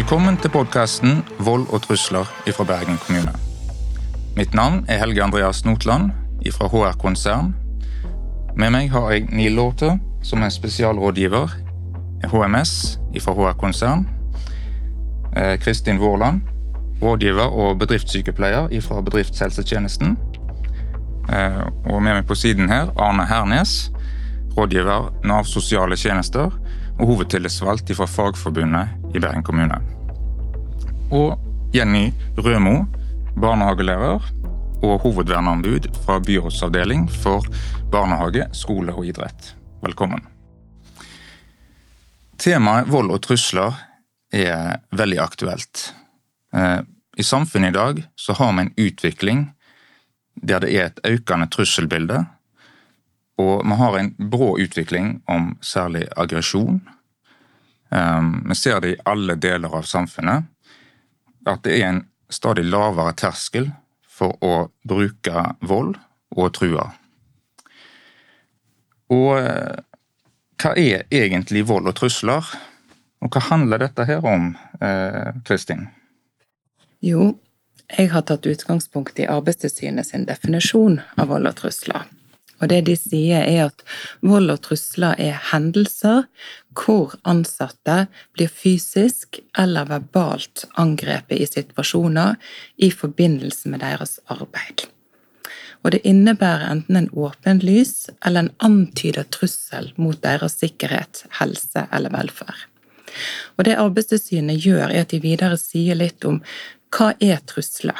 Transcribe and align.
Velkommen 0.00 0.38
til 0.40 0.48
podkasten 0.48 1.18
Vold 1.44 1.66
og 1.76 1.82
trusler 1.84 2.28
fra 2.56 2.64
Bergen 2.64 2.96
kommune. 3.04 3.34
Mitt 4.32 4.54
navn 4.56 4.78
er 4.88 4.96
Helge 5.02 5.20
Andreas 5.20 5.58
Notland 5.64 6.14
fra 6.54 6.68
HR 6.72 6.94
Konsern. 7.02 7.50
Med 8.56 8.72
meg 8.72 8.88
har 8.94 9.10
jeg 9.12 9.26
Neil 9.28 9.58
Låte, 9.58 9.90
som 10.24 10.40
er 10.40 10.54
spesialrådgiver 10.54 11.52
HMS 12.32 12.72
fra 13.20 13.34
HR 13.36 13.58
Konsern. 13.60 14.06
Eh, 15.36 15.58
Kristin 15.60 16.00
Vårland, 16.00 16.40
rådgiver 17.02 17.52
og 17.52 17.78
bedriftssykepleier 17.78 18.72
fra 18.80 19.02
Bedriftshelsetjenesten. 19.04 20.16
Eh, 21.28 21.60
og 21.92 22.00
med 22.00 22.14
meg 22.14 22.24
på 22.24 22.34
siden 22.34 22.72
her 22.72 22.88
Arne 22.96 23.28
Hernes, 23.28 23.92
rådgiver 24.56 25.12
Nav 25.24 25.44
sosiale 25.44 25.96
tjenester 25.96 26.48
og 26.98 27.06
hovedtillitsvalgt 27.06 27.92
fra 27.96 28.08
Fagforbundet 28.08 28.99
i 29.14 29.20
Bergen 29.20 29.42
kommune. 29.42 29.80
Og 31.10 31.38
Jenny 31.74 32.10
Rømo, 32.36 32.84
barnehagelærer 33.40 34.26
og 34.82 35.00
hovedverneombud 35.04 35.90
fra 36.04 36.18
byrådsavdeling 36.20 37.08
for 37.22 37.46
barnehage, 37.92 38.46
skole 38.52 38.94
og 38.94 39.06
idrett. 39.06 39.54
Velkommen. 39.82 40.22
Temaet 42.40 42.88
vold 42.88 43.12
og 43.12 43.20
trusler 43.24 43.76
er 44.32 44.80
veldig 44.96 45.18
aktuelt. 45.20 45.90
Eh, 46.54 46.80
I 47.16 47.22
samfunnet 47.22 47.74
i 47.74 47.78
dag 47.78 48.04
så 48.16 48.32
har 48.38 48.52
vi 48.52 48.66
en 48.66 48.74
utvikling 48.78 49.48
der 50.34 50.62
det 50.62 50.70
er 50.72 50.86
et 50.88 51.00
økende 51.04 51.50
trusselbilde. 51.52 52.22
Og 53.40 53.64
vi 53.64 53.76
har 53.76 53.98
en 53.98 54.14
brå 54.30 54.54
utvikling 54.60 55.20
om 55.28 55.56
særlig 55.60 56.06
aggresjon, 56.16 56.80
vi 57.90 58.54
ser 58.54 58.80
det 58.80 58.92
i 58.92 59.00
alle 59.10 59.34
deler 59.34 59.72
av 59.74 59.82
samfunnet. 59.88 60.46
At 61.50 61.64
det 61.64 61.80
er 61.80 61.86
en 61.88 62.02
stadig 62.30 62.64
lavere 62.68 63.16
terskel 63.18 63.70
for 64.06 64.36
å 64.44 64.68
bruke 64.86 65.44
vold 65.66 65.96
og 66.36 66.52
true. 66.54 66.84
Og 69.10 69.30
eh, 69.40 69.80
hva 70.60 70.74
er 70.78 71.06
egentlig 71.10 71.64
vold 71.66 71.88
og 71.90 71.96
trusler? 71.98 72.46
Og 73.20 73.32
hva 73.32 73.42
handler 73.50 73.82
dette 73.82 74.06
her 74.08 74.24
om, 74.26 74.52
eh, 74.80 75.32
Kristin? 75.44 75.88
Jo, 77.00 77.32
jeg 77.96 78.12
har 78.12 78.22
tatt 78.28 78.46
utgangspunkt 78.46 79.18
i 79.18 79.26
Arbeidstilsynet 79.26 80.06
sin 80.06 80.26
definisjon 80.28 81.00
av 81.16 81.32
vold 81.32 81.48
og 81.50 81.56
trusler. 81.58 82.06
Og 82.60 82.68
det 82.68 82.82
de 82.88 82.96
sier, 82.98 83.42
er 83.42 83.70
at 83.70 83.84
vold 84.20 84.52
og 84.52 84.60
trusler 84.66 85.16
er 85.18 85.40
hendelser 85.50 86.26
hvor 86.76 87.16
ansatte 87.28 88.04
blir 88.36 88.52
fysisk 88.52 89.40
eller 89.58 89.88
verbalt 89.88 90.66
angrepet 90.80 91.40
i 91.40 91.48
situasjoner 91.48 92.36
i 92.76 92.90
forbindelse 92.92 93.72
med 93.72 93.82
deres 93.84 94.18
arbeid. 94.28 94.86
Og 95.80 95.94
det 95.94 96.02
innebærer 96.04 96.68
enten 96.68 96.98
en 96.98 97.08
åpenlys 97.16 98.10
eller 98.26 98.44
en 98.44 98.52
antydet 98.60 99.30
trussel 99.32 99.92
mot 99.96 100.20
deres 100.20 100.58
sikkerhet, 100.60 101.24
helse 101.40 101.86
eller 101.88 102.12
velferd. 102.12 102.66
Og 103.56 103.64
det 103.66 103.78
Arbeidstilsynet 103.80 104.60
gjør, 104.60 104.90
er 104.90 105.04
at 105.04 105.12
de 105.14 105.22
videre 105.24 105.56
sier 105.58 105.98
litt 105.98 106.24
om 106.28 106.42
hva 106.94 107.14
er 107.22 107.40
trusler. 107.48 107.96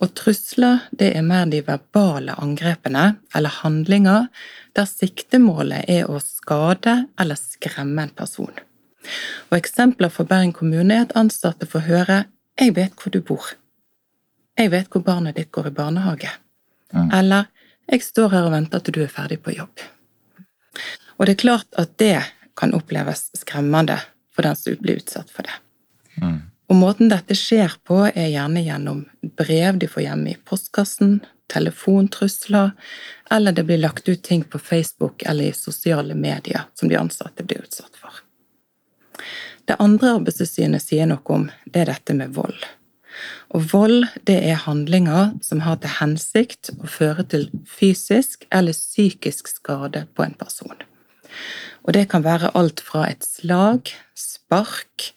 Og 0.00 0.14
trusler 0.18 0.86
det 0.90 1.12
er 1.16 1.26
mer 1.26 1.46
de 1.50 1.62
verbale 1.66 2.36
angrepene 2.42 3.16
eller 3.34 3.60
handlinger 3.62 4.28
der 4.76 4.88
siktemålet 4.88 5.88
er 5.90 6.10
å 6.10 6.20
skade 6.22 7.06
eller 7.20 7.38
skremme 7.40 8.06
en 8.06 8.14
person. 8.16 8.52
Og 9.50 9.58
Eksempler 9.58 10.10
for 10.12 10.28
Bergen 10.28 10.54
kommune 10.56 10.94
er 10.94 11.06
at 11.06 11.16
ansatte 11.16 11.66
får 11.66 11.86
høre 11.90 12.24
'Jeg 12.58 12.74
vet 12.76 12.94
hvor 12.96 13.10
du 13.12 13.20
bor'. 13.20 13.54
'Jeg 14.58 14.70
vet 14.70 14.88
hvor 14.90 15.02
barnet 15.02 15.36
ditt 15.36 15.52
går 15.52 15.66
i 15.66 15.70
barnehage'. 15.70 16.38
Mm. 16.92 17.10
Eller 17.12 17.44
'Jeg 17.88 18.02
står 18.02 18.28
her 18.28 18.42
og 18.42 18.52
venter 18.52 18.78
til 18.78 18.94
du 18.94 19.02
er 19.02 19.12
ferdig 19.12 19.42
på 19.42 19.50
jobb'. 19.50 19.80
Og 21.18 21.26
det 21.26 21.32
er 21.32 21.44
klart 21.44 21.66
at 21.78 21.96
det 21.98 22.22
kan 22.56 22.74
oppleves 22.74 23.30
skremmende 23.34 23.98
for 24.32 24.42
den 24.42 24.56
som 24.56 24.76
blir 24.80 24.96
utsatt 24.96 25.30
for 25.30 25.42
det. 25.42 25.56
Mm. 26.22 26.42
Og 26.66 26.76
måten 26.76 27.10
dette 27.12 27.36
skjer 27.38 27.76
på, 27.86 28.00
er 28.08 28.32
gjerne 28.32 28.62
gjennom 28.64 29.04
brev 29.38 29.78
de 29.78 29.88
får 29.90 30.06
hjemme 30.08 30.32
i 30.32 30.38
postkassen, 30.48 31.20
telefontrusler, 31.52 32.72
eller 33.30 33.54
det 33.54 33.66
blir 33.68 33.78
lagt 33.78 34.08
ut 34.08 34.22
ting 34.22 34.42
på 34.44 34.58
Facebook 34.58 35.22
eller 35.22 35.52
i 35.52 35.52
sosiale 35.54 36.14
medier 36.14 36.66
som 36.74 36.90
de 36.90 36.98
ansatte 36.98 37.46
blir 37.46 37.62
utsatt 37.62 37.94
for. 38.00 38.22
Det 39.66 39.78
andre 39.82 40.16
Arbeidstilsynet 40.18 40.82
sier 40.82 41.06
noe 41.10 41.22
om, 41.34 41.46
det 41.66 41.84
er 41.84 41.92
dette 41.94 42.14
med 42.18 42.34
vold. 42.34 42.58
Og 43.54 43.62
vold 43.72 44.04
det 44.28 44.36
er 44.50 44.60
handlinger 44.66 45.32
som 45.42 45.62
har 45.64 45.78
til 45.82 45.94
hensikt 46.00 46.70
å 46.76 46.90
føre 46.90 47.24
til 47.30 47.48
fysisk 47.70 48.44
eller 48.50 48.76
psykisk 48.76 49.48
skade 49.54 50.04
på 50.14 50.26
en 50.26 50.36
person. 50.38 50.76
Og 51.86 51.94
det 51.94 52.08
kan 52.10 52.24
være 52.26 52.50
alt 52.58 52.82
fra 52.82 53.04
et 53.06 53.22
slag, 53.22 53.92
spark 54.18 55.12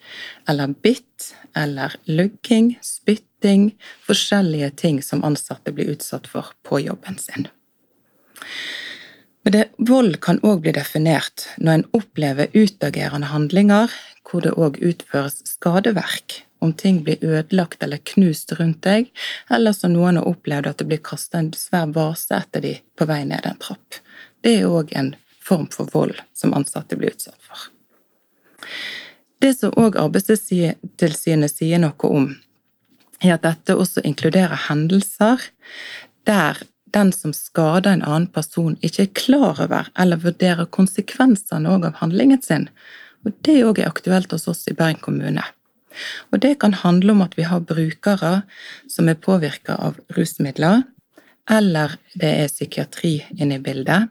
eller 0.49 0.75
bitt 0.85 1.31
eller 1.57 1.95
lugging, 2.05 2.75
spytting, 2.85 3.71
forskjellige 4.05 4.69
ting 4.83 4.99
som 5.03 5.23
ansatte 5.25 5.73
blir 5.73 5.95
utsatt 5.95 6.29
for 6.29 6.53
på 6.63 6.83
jobben 6.85 7.17
sin. 7.17 7.47
Men 9.43 9.55
det, 9.55 9.65
vold 9.77 10.19
kan 10.21 10.41
òg 10.45 10.61
bli 10.61 10.73
definert 10.75 11.47
når 11.57 11.79
en 11.79 11.87
opplever 11.97 12.51
utagerende 12.53 13.31
handlinger 13.31 13.93
hvor 14.29 14.43
det 14.45 14.53
òg 14.61 14.77
utføres 14.85 15.39
skadeverk, 15.47 16.43
om 16.61 16.73
ting 16.75 16.99
blir 17.05 17.23
ødelagt 17.23 17.81
eller 17.81 18.03
knust 18.11 18.51
rundt 18.59 18.83
deg, 18.85 19.07
eller 19.49 19.73
som 19.73 19.95
noen 19.95 20.19
har 20.19 20.27
opplevd 20.27 20.69
at 20.69 20.81
det 20.81 20.89
blir 20.91 21.01
kasta 21.01 21.39
en 21.39 21.53
svær 21.55 21.89
vase 21.95 22.35
etter 22.35 22.61
dem 22.65 22.83
på 22.99 23.07
vei 23.09 23.23
ned 23.25 23.47
en 23.47 23.57
trapp. 23.63 24.01
Det 24.43 24.59
er 24.59 24.69
òg 24.69 24.91
en 24.99 25.13
form 25.49 25.67
for 25.73 25.89
vold 25.93 26.17
som 26.37 26.53
ansatte 26.57 26.97
blir 26.99 27.15
utsatt 27.15 27.39
for. 27.41 27.69
Det 29.39 29.53
som 29.55 29.75
òg 29.79 29.97
Arbeidstilsynet 29.99 31.53
sier 31.53 31.79
noe 31.81 32.09
om, 32.09 32.33
er 33.23 33.35
at 33.35 33.45
dette 33.45 33.75
også 33.75 34.03
inkluderer 34.07 34.67
hendelser 34.67 35.43
der 36.27 36.59
den 36.93 37.11
som 37.13 37.33
skader 37.35 37.91
en 37.91 38.03
annen 38.03 38.27
person, 38.33 38.77
ikke 38.81 39.05
er 39.05 39.15
klar 39.17 39.61
over 39.65 39.89
eller 39.99 40.21
vurderer 40.23 40.69
konsekvensene 40.73 41.69
av 41.69 42.01
handlingen 42.01 42.41
sin. 42.41 42.67
Og 43.25 43.35
Det 43.45 43.59
òg 43.63 43.79
er 43.79 43.91
aktuelt 43.91 44.31
hos 44.31 44.47
oss 44.47 44.67
i 44.67 44.73
Bergen 44.73 45.01
kommune. 45.01 45.43
Og 46.31 46.39
Det 46.39 46.59
kan 46.59 46.73
handle 46.73 47.11
om 47.11 47.21
at 47.21 47.37
vi 47.37 47.43
har 47.43 47.59
brukere 47.59 48.43
som 48.87 49.09
er 49.09 49.15
påvirka 49.15 49.75
av 49.75 49.99
rusmidler, 50.17 50.83
eller 51.49 51.97
det 52.15 52.29
er 52.43 52.47
psykiatri 52.51 53.25
inne 53.37 53.57
i 53.57 53.63
bildet, 53.63 54.09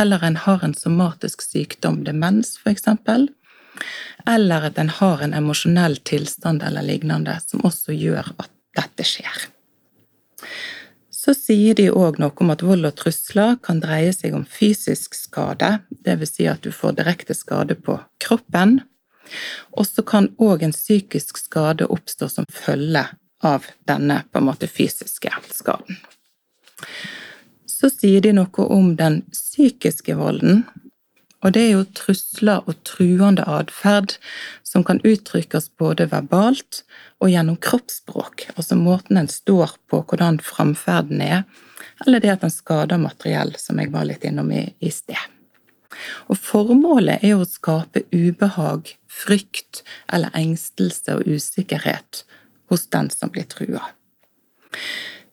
eller 0.00 0.24
en 0.24 0.36
har 0.36 0.64
en 0.64 0.74
somatisk 0.74 1.42
sykdom, 1.42 2.04
demens 2.04 2.58
f.eks., 2.64 2.84
eller 4.26 4.66
at 4.68 4.78
en 4.78 4.88
har 4.88 5.22
en 5.24 5.34
emosjonell 5.36 5.96
tilstand 6.08 6.62
eller 6.62 6.84
lignende 6.84 7.36
som 7.44 7.64
også 7.64 7.94
gjør 7.96 8.32
at 8.38 8.50
dette 8.76 9.06
skjer. 9.06 9.46
Så 11.20 11.34
sier 11.36 11.76
de 11.76 11.90
òg 11.92 12.20
noe 12.20 12.32
om 12.40 12.52
at 12.52 12.64
vold 12.64 12.88
og 12.88 12.96
trusler 12.96 13.58
kan 13.64 13.82
dreie 13.84 14.12
seg 14.16 14.36
om 14.36 14.46
fysisk 14.48 15.16
skade, 15.16 15.74
dvs. 16.04 16.32
Si 16.32 16.48
at 16.48 16.64
du 16.64 16.72
får 16.72 16.96
direkte 17.00 17.36
skade 17.36 17.76
på 17.76 17.98
kroppen. 18.24 18.78
Og 19.76 19.84
så 19.86 20.02
kan 20.02 20.30
òg 20.40 20.64
en 20.64 20.76
psykisk 20.76 21.38
skade 21.38 21.88
oppstå 21.92 22.28
som 22.32 22.48
følge 22.48 23.04
av 23.44 23.68
denne 23.88 24.22
måte 24.40 24.68
fysiske 24.68 25.32
skaden 25.52 26.00
så 27.80 27.88
sier 27.92 28.20
de 28.24 28.34
noe 28.36 28.68
om 28.68 28.94
den 28.98 29.22
psykiske 29.32 30.16
volden. 30.18 30.64
Og 31.40 31.54
det 31.56 31.62
er 31.64 31.70
jo 31.72 31.86
trusler 31.96 32.66
og 32.68 32.76
truende 32.84 33.46
atferd 33.48 34.18
som 34.66 34.84
kan 34.84 35.00
uttrykkes 35.08 35.70
både 35.80 36.10
verbalt 36.12 36.82
og 37.20 37.32
gjennom 37.32 37.56
kroppsspråk, 37.64 38.50
altså 38.56 38.76
måten 38.76 39.16
en 39.16 39.30
står 39.32 39.78
på, 39.88 40.02
hvordan 40.04 40.40
framferden 40.44 41.22
er, 41.24 41.44
eller 42.04 42.20
det 42.20 42.34
at 42.34 42.44
en 42.44 42.52
skader 42.52 43.00
materiell, 43.00 43.54
som 43.60 43.80
jeg 43.80 43.92
var 43.92 44.06
litt 44.08 44.24
innom 44.28 44.52
i, 44.52 44.66
i 44.80 44.92
sted. 44.92 45.20
Og 46.28 46.38
Formålet 46.38 47.24
er 47.26 47.36
å 47.36 47.48
skape 47.48 48.04
ubehag, 48.12 48.94
frykt 49.10 49.82
eller 50.12 50.32
engstelse 50.36 51.18
og 51.18 51.28
usikkerhet 51.28 52.24
hos 52.70 52.86
den 52.92 53.10
som 53.12 53.32
blir 53.32 53.48
trua. 53.50 53.82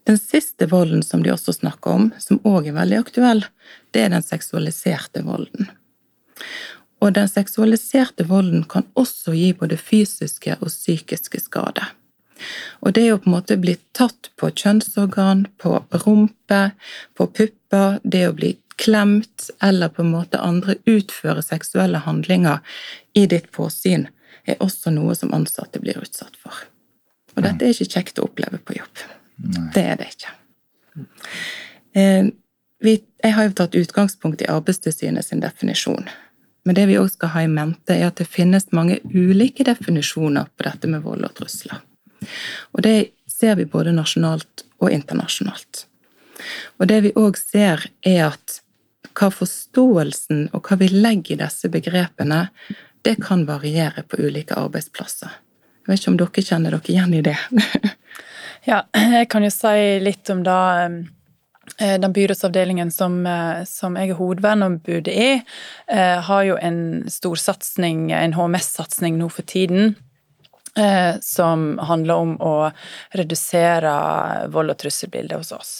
Den 0.07 0.17
siste 0.17 0.69
volden 0.71 1.03
som 1.03 1.23
de 1.23 1.33
også 1.33 1.53
snakker 1.53 1.91
om, 1.91 2.09
som 2.19 2.39
òg 2.47 2.69
er 2.69 2.77
veldig 2.77 3.01
aktuell, 3.01 3.43
det 3.91 4.05
er 4.05 4.13
den 4.13 4.23
seksualiserte 4.23 5.25
volden. 5.27 5.67
Og 7.03 7.11
den 7.17 7.27
seksualiserte 7.27 8.23
volden 8.29 8.63
kan 8.71 8.87
også 8.95 9.35
gi 9.35 9.51
både 9.59 9.77
fysiske 9.77 10.55
og 10.61 10.71
psykiske 10.71 11.41
skader. 11.43 11.91
Og 12.85 12.93
det 12.95 13.03
å 13.11 13.19
på 13.19 13.27
en 13.27 13.35
måte 13.35 13.57
bli 13.59 13.75
tatt 13.97 14.31
på 14.39 14.49
kjønnsorgan, 14.53 15.43
på 15.59 15.75
rumpe, 16.05 16.61
på 17.17 17.27
pupper, 17.27 17.99
det 18.03 18.23
å 18.29 18.37
bli 18.37 18.55
klemt 18.77 19.49
eller 19.65 19.91
på 19.91 20.05
en 20.05 20.13
måte 20.13 20.39
andre 20.39 20.77
utføre 20.87 21.43
seksuelle 21.43 21.99
handlinger 22.05 22.61
i 23.17 23.25
ditt 23.27 23.51
påsyn, 23.51 24.07
er 24.47 24.61
også 24.63 24.93
noe 24.95 25.17
som 25.17 25.33
ansatte 25.35 25.81
blir 25.83 25.99
utsatt 25.99 26.37
for. 26.39 26.65
Og 27.35 27.43
dette 27.43 27.65
er 27.65 27.73
ikke 27.73 27.97
kjekt 27.97 28.21
å 28.21 28.29
oppleve 28.29 28.61
på 28.63 28.77
jobb. 28.77 29.07
Nei. 29.37 29.67
Det 29.73 29.83
er 29.83 29.99
det 29.99 30.11
ikke. 30.13 30.35
Eh, 31.97 32.29
jeg 32.83 33.33
har 33.33 33.47
jo 33.47 33.57
tatt 33.57 33.75
utgangspunkt 33.77 34.41
i 34.41 34.49
Arbeidstilsynet 34.51 35.25
sin 35.25 35.41
definisjon. 35.41 36.09
Men 36.67 36.75
det 36.75 36.87
vi 36.89 36.97
òg 36.99 37.09
skal 37.13 37.31
ha 37.33 37.43
i 37.45 37.49
mente, 37.49 37.95
er 37.95 38.09
at 38.09 38.19
det 38.19 38.27
finnes 38.27 38.67
mange 38.75 38.99
ulike 39.13 39.65
definisjoner 39.65 40.49
på 40.57 40.67
dette 40.67 40.89
med 40.91 41.05
vold 41.05 41.25
og 41.25 41.35
trusler. 41.37 41.79
Og 42.75 42.83
det 42.83 43.13
ser 43.31 43.55
vi 43.55 43.65
både 43.69 43.93
nasjonalt 43.95 44.65
og 44.81 44.91
internasjonalt. 44.91 45.85
Og 46.77 46.89
det 46.91 47.01
vi 47.05 47.13
òg 47.17 47.37
ser, 47.39 47.87
er 48.05 48.27
at 48.33 48.59
hva 49.17 49.31
forståelsen 49.33 50.49
og 50.53 50.67
hva 50.67 50.77
vi 50.81 50.91
legger 50.91 51.37
i 51.37 51.41
disse 51.41 51.71
begrepene, 51.73 52.47
det 53.01 53.15
kan 53.23 53.45
variere 53.47 54.03
på 54.03 54.19
ulike 54.21 54.57
arbeidsplasser. 54.59 55.31
Jeg 55.85 55.93
vet 55.93 56.01
ikke 56.01 56.11
om 56.11 56.19
dere 56.19 56.43
kjenner 56.49 56.75
dere 56.75 56.91
igjen 56.91 57.15
i 57.15 57.23
det? 57.25 57.37
ja, 58.67 58.83
jeg 58.93 59.29
kan 59.31 59.45
jo 59.45 59.51
si 59.53 59.99
litt 60.03 60.29
om 60.33 60.43
da 60.45 60.59
eh, 60.85 61.95
den 62.01 62.13
byrådsavdelingen 62.15 62.91
som, 62.93 63.19
eh, 63.25 63.63
som 63.69 63.97
jeg 63.99 64.13
er 64.13 64.19
hovedverneombudet 64.19 65.13
i, 65.13 65.29
eh, 65.87 66.17
har 66.29 66.43
jo 66.47 66.57
en 66.61 66.81
stor 67.11 67.39
satsing, 67.41 68.11
en 68.11 68.35
HMS-satsing 68.37 69.17
nå 69.19 69.31
for 69.31 69.47
tiden. 69.47 69.95
Som 71.25 71.79
handler 71.81 72.19
om 72.21 72.35
å 72.37 72.51
redusere 73.17 73.93
vold- 74.53 74.69
og 74.69 74.77
trusselbildet 74.77 75.39
hos 75.39 75.49
oss. 75.55 75.71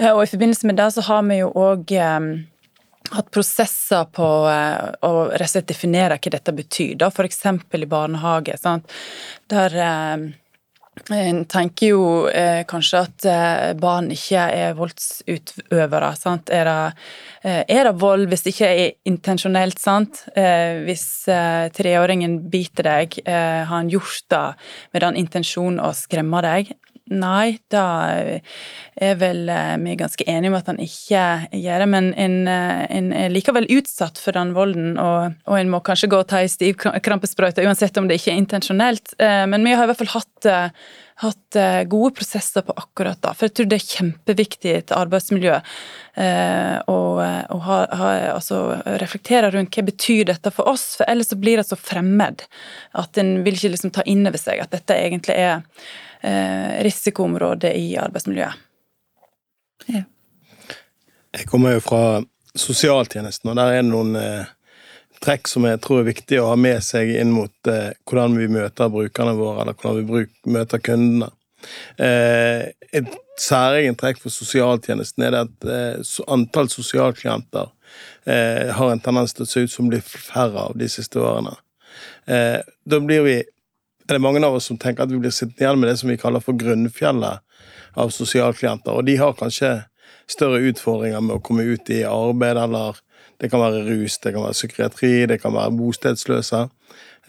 Eh, 0.00 0.12
og 0.14 0.24
i 0.24 0.30
forbindelse 0.30 0.66
med 0.68 0.80
det 0.80 0.88
så 0.94 1.04
har 1.04 1.24
vi 1.28 1.40
jo 1.40 1.50
òg 1.60 1.92
eh, 1.92 2.28
hatt 3.10 3.30
prosesser 3.34 4.06
på 4.14 4.28
eh, 4.48 4.92
å 5.06 5.28
definere 5.68 6.16
hva 6.16 6.34
dette 6.36 6.54
betyr, 6.56 6.94
da, 7.00 7.10
f.eks. 7.10 7.44
i 7.44 7.90
barnehage. 7.90 8.56
Sant? 8.60 8.88
Der 9.50 9.76
en 11.10 11.44
tenker 11.48 11.92
jo 11.92 12.02
eh, 12.28 12.62
kanskje 12.68 13.00
at 13.00 13.26
eh, 13.28 13.72
barn 13.78 14.10
ikke 14.12 14.42
er 14.54 14.76
voldsutøvere. 14.78 16.10
Sant? 16.18 16.50
Er 16.54 16.68
det, 16.68 17.06
eh, 17.46 17.62
er 17.66 17.88
det 17.88 17.94
vold 18.00 18.26
hvis 18.30 18.44
det 18.44 18.54
ikke 18.54 18.70
er 18.70 18.92
intensjonelt? 19.08 19.78
sant? 19.80 20.24
hvis 20.84 21.24
treåringen 21.74 22.36
biter 22.50 22.86
deg, 22.86 23.14
har 23.26 23.68
han 23.70 23.88
gjort 23.90 24.24
det 24.32 24.42
med 24.92 25.02
den 25.04 25.18
intensjonen 25.22 25.80
å 25.82 25.92
skremme 25.96 26.42
deg? 26.44 26.72
Nei, 27.10 27.58
da 27.74 27.84
er 28.94 29.16
vel 29.18 29.48
eh, 29.50 29.74
vi 29.82 29.96
ganske 29.98 30.24
enige 30.30 30.52
om 30.52 30.56
at 30.60 30.68
han 30.70 30.78
ikke 30.78 31.22
gjør 31.58 31.82
det. 31.82 31.88
Men 31.90 32.10
en, 32.14 32.36
eh, 32.46 32.82
en 32.86 33.10
er 33.16 33.32
likevel 33.34 33.66
utsatt 33.74 34.20
for 34.22 34.36
den 34.38 34.52
volden, 34.54 34.92
og, 34.94 35.34
og 35.50 35.56
en 35.58 35.72
må 35.72 35.80
kanskje 35.82 36.10
gå 36.12 36.20
og 36.22 36.28
ta 36.30 36.38
ei 36.44 36.50
stiv 36.50 36.76
krampesprøyte 36.78 37.64
uansett 37.66 37.98
om 37.98 38.06
det 38.06 38.20
ikke 38.20 38.30
er 38.30 38.38
intensjonelt. 38.38 39.16
Eh, 39.18 39.42
men 39.50 39.66
vi 39.66 39.72
har 39.74 39.88
i 39.88 39.90
hvert 39.90 39.98
fall 40.04 40.12
hatt, 40.12 40.50
hatt 41.24 41.58
gode 41.90 42.12
prosesser 42.20 42.62
på 42.64 42.76
akkurat 42.78 43.18
da. 43.24 43.32
For 43.34 43.48
jeg 43.48 43.56
tror 43.58 43.70
det 43.72 43.80
er 43.80 43.88
kjempeviktig 43.88 44.74
til 44.88 44.96
arbeidsmiljøet 44.96 45.72
å, 46.90 46.98
å 47.20 47.58
ha, 47.66 47.78
ha, 47.96 48.10
altså, 48.36 48.60
reflektere 49.02 49.50
rundt 49.52 49.76
hva 49.76 49.84
betyr 49.88 50.30
dette 50.30 50.52
for 50.54 50.70
oss, 50.70 50.94
for 51.00 51.10
ellers 51.10 51.28
så 51.32 51.38
blir 51.40 51.60
det 51.60 51.66
så 51.68 51.78
fremmed 51.78 52.46
at 53.02 53.20
en 53.20 53.34
vil 53.44 53.58
ikke 53.58 53.72
liksom 53.74 53.92
ta 53.98 54.06
inn 54.08 54.24
over 54.30 54.40
seg 54.40 54.62
at 54.64 54.72
dette 54.72 54.96
egentlig 54.96 55.36
er 55.36 55.60
eh, 56.22 56.80
risikoområde 56.86 57.72
i 57.78 57.94
arbeidsmiljøet. 58.00 58.66
Ja. 59.90 60.04
Jeg 61.30 61.46
kommer 61.48 61.76
jo 61.76 61.82
fra 61.84 62.02
sosialtjenesten, 62.58 63.52
og 63.52 63.58
der 63.58 63.76
er 63.76 63.84
det 63.84 63.90
noen 63.90 64.16
eh, 64.18 64.50
trekk 65.22 65.48
som 65.50 65.66
jeg 65.68 65.80
tror 65.84 66.02
er 66.02 66.10
viktig 66.10 66.40
å 66.40 66.50
ha 66.50 66.56
med 66.58 66.80
seg 66.84 67.12
inn 67.20 67.32
mot 67.34 67.70
eh, 67.70 67.92
hvordan 68.08 68.38
vi 68.40 68.48
møter 68.50 68.90
brukerne 68.92 69.36
våre, 69.38 69.62
eller 69.62 69.76
hvordan 69.78 70.00
vi 70.00 70.08
bruk, 70.08 70.32
møter 70.50 70.82
kundene. 70.82 71.30
Eh, 72.00 72.70
et 72.96 73.10
særegent 73.40 74.00
trekk 74.00 74.22
for 74.22 74.32
sosialtjenesten 74.32 75.26
er 75.26 75.34
det 75.34 75.42
at 75.46 75.68
eh, 75.70 76.14
antall 76.32 76.70
sosialklienter 76.72 77.68
eh, 78.24 78.70
har 78.76 78.92
en 78.92 79.02
tendens 79.04 79.36
til 79.36 79.46
å 79.46 79.50
se 79.50 79.64
ut 79.66 79.72
som 79.72 79.90
blir 79.92 80.02
færre 80.02 80.70
av 80.70 80.78
de 80.80 80.88
siste 80.90 81.20
årene. 81.20 81.54
Eh, 82.26 82.58
da 82.64 83.00
blir 83.04 83.26
vi 83.26 83.38
er 84.10 84.18
det 84.18 84.24
mange 84.24 84.42
av 84.46 84.56
oss 84.58 84.68
som 84.70 84.78
tenker 84.80 85.06
at 85.06 85.12
vi 85.12 85.20
blir 85.22 85.34
sittende 85.34 85.62
igjen 85.64 85.80
med 85.80 85.90
det 85.90 85.98
som 86.00 86.10
vi 86.10 86.18
kaller 86.20 86.42
for 86.44 86.58
grunnfjellet 86.58 87.44
av 88.00 88.10
sosialklienter. 88.14 88.96
Og 88.96 89.06
de 89.06 89.16
har 89.20 89.38
kanskje 89.38 89.76
større 90.30 90.62
utfordringer 90.70 91.22
med 91.24 91.38
å 91.38 91.44
komme 91.44 91.66
ut 91.66 91.90
i 91.90 92.02
arbeid, 92.06 92.58
eller 92.58 92.98
det 93.40 93.50
kan 93.50 93.62
være 93.62 93.86
rus, 93.86 94.18
det 94.20 94.34
kan 94.34 94.44
være 94.44 94.58
psykiatri, 94.58 95.14
det 95.30 95.40
kan 95.42 95.54
være 95.56 95.74
bostedsløse. 95.78 96.66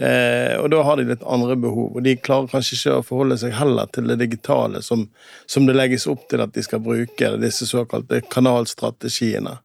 Eh, 0.02 0.56
og 0.58 0.70
da 0.74 0.82
har 0.88 0.98
de 0.98 1.08
litt 1.10 1.24
andre 1.28 1.56
behov, 1.60 1.96
og 1.96 2.06
de 2.06 2.16
klarer 2.20 2.52
kanskje 2.52 2.78
ikke 2.78 2.98
å 3.00 3.06
forholde 3.06 3.38
seg 3.42 3.56
heller 3.58 3.90
til 3.94 4.08
det 4.10 4.18
digitale 4.22 4.82
som, 4.86 5.06
som 5.50 5.68
det 5.68 5.76
legges 5.76 6.08
opp 6.12 6.28
til 6.32 6.44
at 6.44 6.54
de 6.56 6.64
skal 6.66 6.84
bruke, 6.84 7.34
disse 7.42 7.68
såkalte 7.70 8.24
kanalstrategiene. 8.32 9.58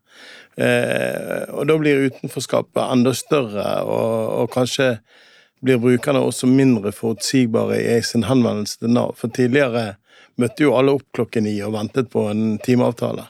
Eh, 0.57 1.45
og 1.53 1.67
da 1.69 1.77
blir 1.81 2.07
utenforskapet 2.11 2.83
enda 2.85 3.15
større, 3.17 3.69
og, 3.85 4.43
og 4.43 4.53
kanskje 4.55 4.97
blir 5.65 5.79
brukerne 5.79 6.21
også 6.25 6.49
mindre 6.51 6.93
forutsigbare 6.93 7.79
i 7.81 8.03
sin 8.05 8.27
henvendelse 8.29 8.81
til 8.83 8.93
Nav. 8.97 9.15
For 9.17 9.33
tidligere 9.33 9.97
møtte 10.41 10.67
jo 10.67 10.75
alle 10.77 10.97
opp 10.99 11.07
klokken 11.17 11.47
ni 11.49 11.57
og 11.65 11.75
ventet 11.77 12.11
på 12.13 12.27
en 12.31 12.59
timeavtale. 12.65 13.29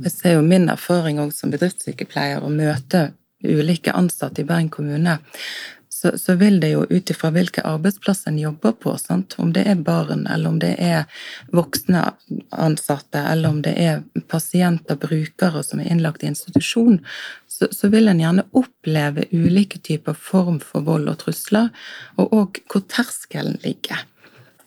Jeg 0.00 0.12
ser 0.14 0.38
jo 0.38 0.46
min 0.46 0.70
erfaring 0.72 1.20
også 1.20 1.44
som 1.44 1.52
bedriftssykepleier 1.52 2.44
å 2.44 2.52
møte 2.52 3.10
ulike 3.44 3.92
ansatte 3.96 4.42
i 4.42 4.48
Bergen 4.48 4.70
kommune, 4.72 5.18
så, 6.00 6.18
så 6.18 6.34
vil 6.40 6.60
det 6.60 6.70
jo 6.70 6.84
ut 6.88 7.10
ifra 7.12 7.28
hvilke 7.34 7.64
arbeidsplass 7.66 8.22
en 8.28 8.38
jobber 8.40 8.72
på, 8.80 8.94
sant? 8.96 9.34
om 9.42 9.50
det 9.52 9.66
er 9.68 9.82
barn, 9.84 10.22
eller 10.26 10.48
om 10.48 10.56
det 10.62 10.70
er 10.80 11.04
voksne 11.52 12.06
ansatte, 12.56 13.20
eller 13.20 13.52
om 13.52 13.58
det 13.64 13.74
er 13.76 14.00
pasienter, 14.32 14.96
brukere 14.96 15.60
som 15.66 15.82
er 15.82 15.90
innlagt 15.92 16.24
i 16.24 16.30
institusjon, 16.30 17.02
så, 17.60 17.68
så, 17.70 17.88
vil 17.92 18.08
en 18.08 18.20
gjerne 18.20 18.46
oppleve 18.56 19.26
ulike 19.32 19.78
typer 19.84 20.16
form 20.16 20.62
for 20.64 20.86
vold 20.86 21.10
og 21.12 21.18
trusler, 21.20 21.68
og 22.16 22.32
òg 22.32 22.60
hvor 22.72 22.86
terskelen 22.88 23.58
ligger. 23.60 24.06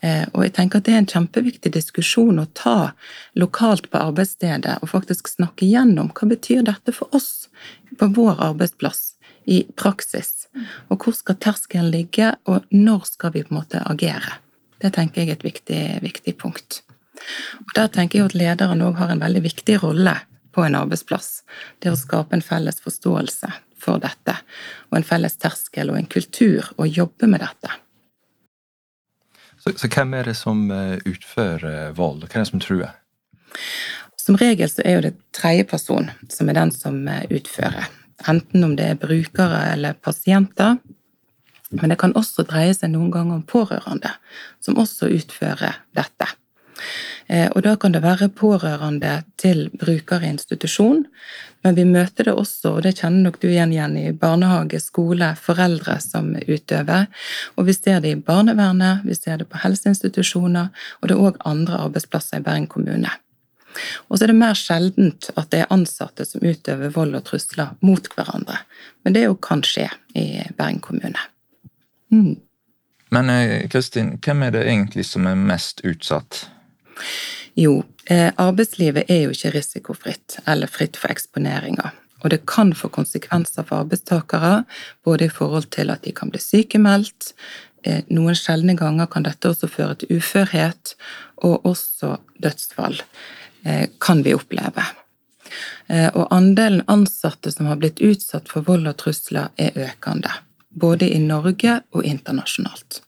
Eh, 0.06 0.28
og 0.36 0.44
jeg 0.46 0.54
tenker 0.58 0.78
at 0.78 0.86
Det 0.86 0.94
er 0.94 1.02
en 1.02 1.10
kjempeviktig 1.10 1.72
diskusjon 1.74 2.42
å 2.42 2.46
ta 2.54 2.94
lokalt 3.40 3.90
på 3.90 3.98
arbeidsstedet, 3.98 4.78
og 4.84 4.92
faktisk 4.92 5.32
snakke 5.32 5.66
gjennom 5.66 6.12
hva 6.14 6.30
betyr 6.30 6.62
dette 6.70 6.94
for 6.94 7.10
oss 7.18 7.48
på 7.98 8.12
vår 8.14 8.44
arbeidsplass 8.52 9.16
i 9.50 9.64
praksis. 9.74 10.46
Og 10.94 11.02
hvor 11.02 11.18
skal 11.18 11.40
terskelen 11.42 11.90
ligge, 11.90 12.36
og 12.46 12.68
når 12.70 13.08
skal 13.10 13.34
vi 13.34 13.42
på 13.42 13.56
en 13.56 13.62
måte 13.64 13.82
agere? 13.90 14.38
Det 14.84 14.94
tenker 14.94 15.24
jeg 15.24 15.32
er 15.32 15.40
et 15.40 15.48
viktig, 15.48 15.82
viktig 16.04 16.36
punkt. 16.38 16.84
Og 17.64 17.74
Der 17.74 17.88
tenker 17.88 18.20
jeg 18.20 18.30
at 18.30 18.38
lederen 18.38 18.86
òg 18.86 19.02
har 19.02 19.10
en 19.10 19.24
veldig 19.24 19.44
viktig 19.48 19.80
rolle 19.82 20.20
på 20.54 20.64
en 20.66 20.78
arbeidsplass. 20.78 21.44
Det 21.82 21.92
å 21.92 22.00
skape 22.00 22.38
en 22.38 22.46
felles 22.46 22.82
forståelse 22.84 23.52
for 23.84 24.02
dette, 24.04 24.36
og 24.92 25.00
en 25.00 25.08
felles 25.08 25.36
terskel 25.42 25.92
og 25.92 26.00
en 26.00 26.10
kultur 26.10 26.70
å 26.80 26.88
jobbe 26.88 27.28
med 27.30 27.44
dette. 27.44 27.74
Så, 29.64 29.74
så 29.80 29.88
hvem 29.88 30.14
er 30.20 30.28
det 30.28 30.36
som 30.40 30.66
eh, 30.72 31.00
utfører 31.08 31.66
eh, 31.70 31.92
vold, 31.96 32.24
og 32.24 32.32
hvem 32.32 32.42
er 32.42 32.46
det 32.46 32.52
som 32.52 32.64
truer? 32.64 32.96
Som 34.20 34.40
regel 34.40 34.72
så 34.72 34.84
er 34.86 34.98
jo 34.98 35.06
det 35.06 35.14
tredjeperson 35.36 36.10
som 36.32 36.50
er 36.52 36.60
den 36.60 36.72
som 36.76 37.00
eh, 37.12 37.26
utfører. 37.32 37.90
Enten 38.30 38.64
om 38.64 38.76
det 38.80 38.90
er 38.92 39.00
brukere 39.00 39.66
eller 39.74 39.98
pasienter. 40.00 40.78
Men 41.74 41.90
det 41.90 41.98
kan 42.00 42.14
også 42.16 42.46
dreie 42.46 42.76
seg 42.78 42.92
noen 42.94 43.10
ganger 43.12 43.40
om 43.40 43.46
pårørende, 43.50 44.12
som 44.62 44.78
også 44.80 45.10
utfører 45.16 45.80
dette. 45.98 46.28
Eh, 47.28 47.48
og 47.52 47.64
da 47.66 47.76
kan 47.80 47.96
det 47.96 48.04
være 48.04 48.30
pårørende 48.34 49.22
til 49.40 49.68
bruker 49.80 50.24
i 50.24 50.32
institusjon, 50.34 51.04
men 51.64 51.78
vi 51.78 51.86
møter 51.88 52.28
det 52.28 52.36
også, 52.36 52.76
og 52.76 52.84
det 52.84 52.98
kjenner 53.00 53.30
nok 53.30 53.40
du 53.40 53.48
igjen 53.48 53.72
igjen 53.72 53.96
i 53.98 54.12
barnehage, 54.12 54.82
skole, 54.84 55.32
foreldre 55.40 55.96
som 56.04 56.34
utøver. 56.36 57.08
Og 57.56 57.70
vi 57.70 57.76
ser 57.78 58.02
det 58.04 58.12
i 58.12 58.20
barnevernet, 58.20 59.06
vi 59.08 59.16
ser 59.16 59.40
det 59.40 59.48
på 59.52 59.62
helseinstitusjoner, 59.64 60.72
og 61.00 61.08
det 61.08 61.16
er 61.16 61.28
òg 61.30 61.40
andre 61.48 61.80
arbeidsplasser 61.86 62.42
i 62.42 62.48
Bergen 62.48 62.68
kommune. 62.68 63.12
Og 64.08 64.18
så 64.18 64.26
er 64.26 64.34
det 64.34 64.38
mer 64.38 64.58
sjeldent 64.58 65.32
at 65.34 65.50
det 65.54 65.64
er 65.64 65.72
ansatte 65.74 66.28
som 66.28 66.44
utøver 66.46 66.94
vold 66.94 67.16
og 67.18 67.24
trusler 67.30 67.74
mot 67.82 68.10
hverandre. 68.14 68.60
Men 69.04 69.16
det 69.16 69.26
jo 69.26 69.38
kan 69.42 69.64
skje 69.66 69.88
i 70.20 70.44
Bergen 70.58 70.82
kommune. 70.84 71.30
Mm. 72.14 72.36
Men 73.14 73.30
eh, 73.30 73.70
Kristin, 73.70 74.18
hvem 74.26 74.44
er 74.44 74.54
det 74.56 74.66
egentlig 74.68 75.06
som 75.06 75.28
er 75.30 75.40
mest 75.40 75.82
utsatt 75.86 76.48
jo, 77.56 77.84
eh, 78.10 78.32
arbeidslivet 78.38 79.10
er 79.10 79.26
jo 79.26 79.34
ikke 79.34 79.54
risikofritt 79.54 80.40
eller 80.48 80.72
fritt 80.72 80.98
for 80.98 81.14
eksponeringer. 81.14 81.92
Og 82.24 82.32
det 82.32 82.46
kan 82.48 82.72
få 82.74 82.88
konsekvenser 82.90 83.66
for 83.68 83.84
arbeidstakere, 83.84 84.64
både 85.04 85.26
i 85.26 85.34
forhold 85.34 85.70
til 85.76 85.92
at 85.92 86.04
de 86.04 86.14
kan 86.16 86.32
bli 86.32 86.40
sykemeldt, 86.40 87.34
eh, 87.84 88.02
noen 88.10 88.36
sjeldne 88.36 88.78
ganger 88.78 89.08
kan 89.12 89.24
dette 89.24 89.50
også 89.50 89.68
føre 89.68 89.96
til 89.96 90.18
uførhet, 90.18 90.96
og 91.44 91.66
også 91.66 92.18
dødsfall 92.42 93.02
eh, 93.66 93.88
kan 94.00 94.24
vi 94.24 94.34
oppleve. 94.34 94.84
Og 96.16 96.32
andelen 96.32 96.82
ansatte 96.88 97.52
som 97.52 97.68
har 97.68 97.76
blitt 97.78 98.00
utsatt 98.02 98.48
for 98.50 98.66
vold 98.66 98.88
og 98.88 98.96
trusler, 98.98 99.52
er 99.58 99.76
økende. 99.76 100.32
både 100.74 101.10
i 101.10 101.20
Norge 101.20 101.82
og 101.92 102.06
internasjonalt. 102.06 103.04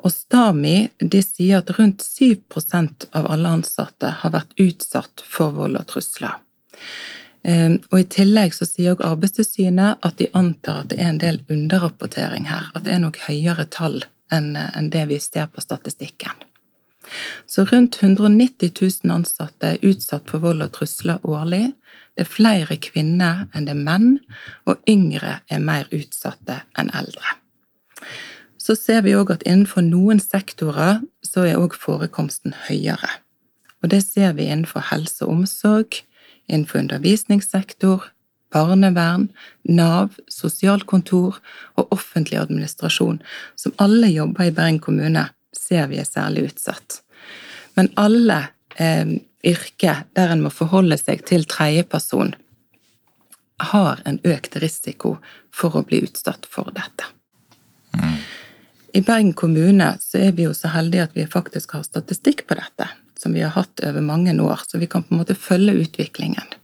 Og 0.00 0.12
STAMI 0.12 0.90
de 1.00 1.22
sier 1.24 1.60
at 1.60 1.72
rundt 1.76 2.04
7% 2.04 3.08
av 3.16 3.28
alle 3.32 3.54
ansatte 3.60 4.12
har 4.22 4.32
vært 4.32 4.54
utsatt 4.60 5.24
for 5.28 5.52
vold 5.56 5.76
og 5.80 5.88
trusler. 5.90 6.38
Ehm, 7.42 7.78
og 7.90 8.00
I 8.00 8.06
tillegg 8.12 8.54
så 8.56 8.68
sier 8.68 8.94
også 8.94 9.10
Arbeidstilsynet 9.14 10.04
at 10.06 10.18
de 10.20 10.28
antar 10.36 10.84
at 10.84 10.92
det 10.92 11.00
er 11.00 11.12
en 11.12 11.20
del 11.22 11.40
underrapportering 11.48 12.48
her. 12.50 12.70
At 12.74 12.84
det 12.84 12.94
er 12.94 13.02
nok 13.04 13.20
høyere 13.26 13.68
tall 13.72 14.02
enn 14.30 14.54
det 14.92 15.08
vi 15.10 15.18
ser 15.18 15.48
på 15.50 15.62
statistikken. 15.62 16.46
Så 17.46 17.64
rundt 17.66 17.98
190 18.02 18.70
000 19.04 19.14
ansatte 19.14 19.72
er 19.72 19.86
utsatt 19.86 20.28
for 20.30 20.42
vold 20.44 20.62
og 20.62 20.70
trusler 20.76 21.18
årlig. 21.26 21.72
Det 22.14 22.26
er 22.26 22.30
flere 22.30 22.76
kvinner 22.78 23.48
enn 23.54 23.66
det 23.66 23.74
er 23.74 23.82
menn, 23.82 24.20
og 24.70 24.78
yngre 24.90 25.40
er 25.50 25.64
mer 25.64 25.90
utsatte 25.90 26.60
enn 26.78 26.92
eldre. 26.94 27.34
Så 28.70 28.76
ser 28.78 29.00
vi 29.02 29.16
òg 29.18 29.32
at 29.34 29.40
innenfor 29.50 29.82
noen 29.82 30.20
sektorer 30.22 31.00
så 31.26 31.42
er 31.42 31.58
òg 31.58 31.72
forekomsten 31.74 32.52
høyere. 32.68 33.08
Og 33.82 33.90
det 33.90 33.98
ser 34.04 34.36
vi 34.38 34.46
innenfor 34.46 34.84
helse 34.92 35.26
og 35.26 35.32
omsorg, 35.40 35.98
innenfor 36.46 36.84
undervisningssektor, 36.84 38.06
barnevern, 38.54 39.26
Nav, 39.66 40.14
sosialkontor 40.30 41.42
og 41.82 41.90
offentlig 41.98 42.38
administrasjon, 42.38 43.18
som 43.58 43.74
alle 43.82 44.12
jobber 44.14 44.46
i 44.46 44.54
Bergen 44.54 44.78
kommune, 44.86 45.26
ser 45.50 45.90
vi 45.90 45.98
er 45.98 46.06
særlig 46.06 46.52
utsatt. 46.52 47.00
Men 47.74 47.90
alle 47.98 48.38
eh, 48.78 49.18
yrker 49.50 50.04
der 50.14 50.30
en 50.30 50.46
må 50.46 50.54
forholde 50.54 51.02
seg 51.02 51.26
til 51.26 51.42
tredjeperson, 51.42 52.36
har 53.74 53.98
en 54.06 54.22
økt 54.22 54.62
risiko 54.62 55.16
for 55.50 55.74
å 55.74 55.82
bli 55.82 56.04
utsatt 56.06 56.46
for 56.46 56.70
dette. 56.70 57.10
Mm. 57.98 58.20
I 58.92 59.02
Bergen 59.02 59.32
kommune 59.32 59.92
så 60.00 60.18
er 60.18 60.32
vi 60.32 60.48
jo 60.48 60.54
så 60.54 60.72
heldige 60.74 61.04
at 61.06 61.14
vi 61.14 61.26
faktisk 61.30 61.76
har 61.76 61.84
statistikk 61.86 62.46
på 62.48 62.56
dette 62.58 62.88
som 63.20 63.34
vi 63.36 63.42
har 63.44 63.52
hatt 63.54 63.82
over 63.84 64.00
mange 64.00 64.32
år, 64.42 64.64
så 64.66 64.78
vi 64.78 64.88
kan 64.90 65.04
på 65.04 65.14
en 65.14 65.20
måte 65.20 65.36
følge 65.36 65.76
utviklingen. 65.84 66.56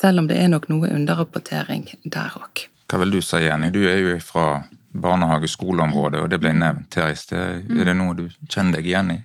Selv 0.00 0.22
om 0.22 0.28
det 0.30 0.38
er 0.38 0.48
nok 0.52 0.68
noe 0.70 0.92
underrapportering 0.94 1.88
der 2.04 2.36
òg. 2.38 2.68
Hva 2.88 3.00
vil 3.02 3.16
du 3.16 3.20
si, 3.24 3.40
Jenny? 3.42 3.72
Du 3.74 3.82
er 3.90 3.98
jo 3.98 4.14
fra 4.22 4.62
barnehage-skoleområdet, 4.94 6.22
og 6.22 6.30
det 6.30 6.38
ble 6.42 6.52
nevnt 6.54 6.94
her 6.94 7.10
i 7.10 7.18
sted. 7.18 7.64
Er 7.74 7.88
det 7.90 7.96
noe 7.98 8.14
du 8.14 8.28
kjenner 8.46 8.78
deg 8.78 8.90
igjen 8.92 9.10
i? 9.16 9.18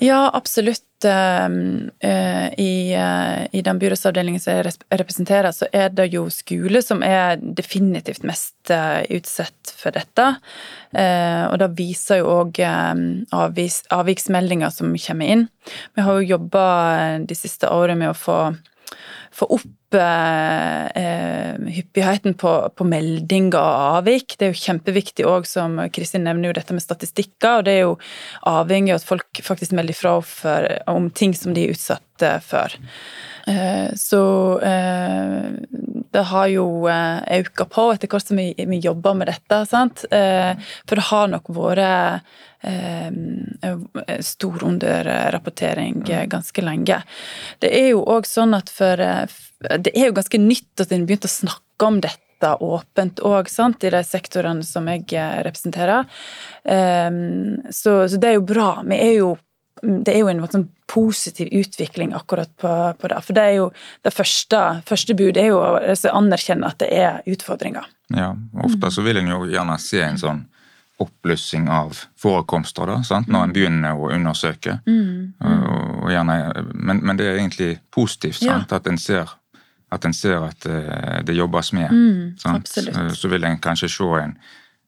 Ja, 0.00 0.30
absolutt. 0.32 1.04
Ehm, 1.04 1.90
eh, 2.00 2.60
I, 2.60 2.92
eh, 2.94 3.46
I 3.52 3.62
den 3.62 3.78
byrådsavdelingen 3.78 4.40
som 4.40 4.54
jeg 4.54 4.72
representerer, 4.88 5.52
så 5.52 5.68
er 5.72 5.92
det 5.92 6.06
jo 6.14 6.26
skole 6.32 6.80
som 6.84 7.02
er 7.04 7.36
definitivt 7.36 8.24
mest 8.24 8.72
eh, 8.72 9.02
utsatt 9.12 9.74
for 9.76 9.92
dette. 9.96 10.26
Og 10.90 11.54
det 11.60 11.68
viser 11.78 12.18
jo 12.18 12.32
òg 12.32 12.58
ehm, 12.64 13.04
avviksmeldinger 13.30 14.72
som 14.74 14.96
kommer 14.98 15.34
inn. 15.36 15.44
Vi 15.94 16.02
har 16.02 16.18
jo 16.18 16.32
jobba 16.32 16.64
de 17.22 17.36
siste 17.38 17.70
årene 17.70 18.00
med 18.00 18.10
å 18.10 18.18
få 18.18 18.38
få 19.40 19.48
opp 19.56 19.96
eh, 19.96 20.84
eh, 21.02 21.56
hyppigheten 21.76 22.36
på, 22.40 22.52
på 22.76 22.86
meldinger 22.88 23.58
og 23.58 23.96
avvik. 24.00 24.36
Det 24.36 24.46
er 24.46 24.52
jo 24.52 24.62
kjempeviktig 24.62 25.26
òg, 25.28 25.48
som 25.48 25.78
Kristin 25.94 26.26
nevner 26.28 26.50
jo 26.50 26.58
dette 26.60 26.76
med 26.76 26.84
statistikker. 26.84 27.60
og 27.60 27.66
Det 27.66 27.74
er 27.78 27.82
jo 27.86 27.96
avhengig 28.50 28.94
av 28.94 29.00
at 29.00 29.08
folk 29.08 29.42
faktisk 29.46 29.74
melder 29.76 29.96
ifra 29.96 30.18
for, 30.26 30.70
om 30.90 31.10
ting 31.10 31.34
som 31.36 31.56
de 31.56 31.66
er 31.66 31.76
utsatt 31.76 32.06
for. 32.44 32.76
Eh, 33.46 33.94
så 33.96 34.60
eh, 34.60 35.42
det 36.12 36.24
har 36.32 36.46
jo 36.52 36.66
eh, 36.90 37.40
økt 37.40 37.62
på 37.72 37.86
etter 37.94 38.10
hvert 38.10 38.28
som 38.28 38.40
vi, 38.40 38.52
vi 38.58 38.80
jobber 38.84 39.16
med 39.16 39.30
dette. 39.30 39.62
Sant? 39.70 40.04
For 40.10 40.98
det 40.98 41.08
har 41.10 41.30
nok 41.32 41.50
vært 41.56 42.26
stor 44.20 44.64
underrapportering 44.68 46.02
ganske 46.28 46.64
lenge. 46.64 46.98
Det 47.58 47.70
er 47.72 47.92
jo 47.94 48.02
òg 48.04 48.28
sånn 48.28 48.52
at 48.56 48.68
for 48.68 49.00
Det 49.00 49.92
er 49.94 50.10
jo 50.10 50.16
ganske 50.16 50.40
nytt 50.40 50.82
at 50.84 50.92
en 50.92 51.06
begynte 51.08 51.28
å 51.28 51.32
snakke 51.32 51.88
om 51.88 52.00
dette 52.04 52.54
åpent 52.60 53.20
òg, 53.20 53.48
i 53.48 53.90
de 53.92 54.02
sektorene 54.04 54.64
som 54.64 54.88
jeg 54.88 55.08
representerer. 55.44 56.04
Så, 56.64 57.92
så, 58.08 58.16
det 58.16 58.28
er 58.28 58.38
jo 58.38 58.44
bra. 58.48 58.82
Vi 58.84 58.96
er 58.96 59.14
jo 59.18 59.36
det 59.82 60.12
er 60.12 60.20
jo 60.20 60.28
en 60.28 60.42
sånn 60.50 60.68
positiv 60.90 61.48
utvikling 61.56 62.12
akkurat 62.16 62.50
på, 62.60 62.70
på, 63.00 63.08
det. 63.08 63.20
For 63.24 63.36
det 63.36 63.44
er 63.46 63.54
jo 63.60 63.68
det 64.04 64.12
første, 64.12 64.60
første 64.88 65.16
bud 65.16 65.38
er 65.40 65.50
jo 65.52 65.60
å 65.62 66.12
anerkjenne 66.12 66.68
at 66.68 66.80
det 66.82 66.90
er 66.92 67.20
utfordringer. 67.30 67.86
Ja, 68.12 68.34
ofte 68.64 68.90
så 68.92 69.04
vil 69.06 69.20
en 69.20 69.30
jo 69.30 69.44
gjerne 69.48 69.78
se 69.80 70.02
en 70.04 70.20
sånn 70.20 70.42
oppblussing 71.00 71.68
av 71.72 71.96
forekomster 72.20 72.90
da, 72.90 73.00
sant? 73.06 73.28
når 73.32 73.46
en 73.46 73.52
begynner 73.56 73.98
å 73.98 74.10
undersøke. 74.12 74.78
Mm, 74.86 75.32
mm. 75.40 75.60
Og, 76.04 76.08
gjerne, 76.12 76.38
men, 76.74 77.02
men, 77.02 77.18
det 77.20 77.28
er 77.28 77.38
egentlig 77.38 77.70
positivt 77.94 78.42
sant? 78.42 78.70
Ja. 78.70 78.80
at 78.80 78.88
en 78.90 79.00
ser 79.00 79.36
at 79.90 80.04
en 80.06 80.14
ser 80.14 80.44
at 80.46 80.66
uh, 80.70 81.18
det 81.26 81.34
jobbes 81.34 81.72
med. 81.74 81.90
Mm, 81.90 82.36
absolutt. 82.46 83.16
Så 83.18 83.26
vil 83.32 83.42
en 83.48 83.58
kanskje 83.58 83.88
se 83.90 84.10
en 84.20 84.36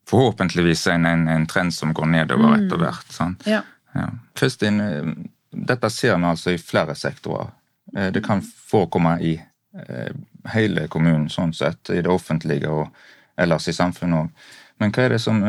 forhåpentligvis 0.08 0.86
en, 0.86 1.06
en, 1.06 1.28
en 1.28 1.46
trend 1.46 1.74
som 1.74 1.94
går 1.94 2.06
nedover 2.06 2.54
etter 2.54 2.76
mm. 2.76 2.84
hvert. 2.84 3.10
sant? 3.10 3.46
Ja. 3.50 3.64
Ja. 3.92 4.08
Kristin, 4.34 4.80
eh, 4.80 5.10
dette 5.50 5.90
ser 5.90 6.16
vi 6.16 6.24
altså 6.24 6.50
i 6.50 6.58
flere 6.58 6.94
sektorer. 6.94 7.50
Eh, 7.96 8.12
det 8.12 8.24
kan 8.24 8.42
forekomme 8.42 9.18
i 9.20 9.34
eh, 9.78 10.14
hele 10.54 10.88
kommunen, 10.88 11.28
sånn 11.30 11.52
sett, 11.54 11.90
i 11.90 12.02
det 12.02 12.10
offentlige 12.10 12.70
og 12.70 12.88
ellers 13.36 13.68
i 13.68 13.76
samfunnet 13.76 14.24
òg. 14.24 14.48
Men 14.80 14.94
hva 14.94 15.04
er 15.04 15.14
det 15.14 15.20
som 15.22 15.42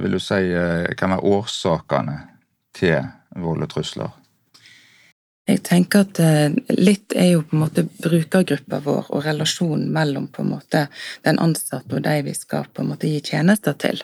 vil 0.00 0.16
du 0.16 0.20
si, 0.22 0.40
kan 0.98 1.12
være 1.12 1.34
årsakene 1.36 2.16
til 2.74 3.04
vold 3.38 3.66
og 3.66 3.70
trusler? 3.74 4.16
Jeg 5.50 5.62
tenker 5.66 6.04
at 6.04 6.18
eh, 6.22 6.52
litt 6.78 7.14
er 7.16 7.32
jo 7.32 7.40
på 7.42 7.56
en 7.56 7.62
måte 7.64 7.84
brukergruppa 8.02 8.78
vår 8.84 9.08
og 9.08 9.24
relasjonen 9.24 9.88
mellom 9.94 10.28
på 10.30 10.44
en 10.44 10.52
måte 10.52 10.84
den 11.26 11.40
ansatte 11.42 11.96
og 11.96 12.04
de 12.04 12.20
vi 12.26 12.34
skal 12.36 12.68
på 12.70 12.84
en 12.84 12.92
måte 12.92 13.10
gi 13.10 13.22
tjenester 13.32 13.74
til. 13.80 14.02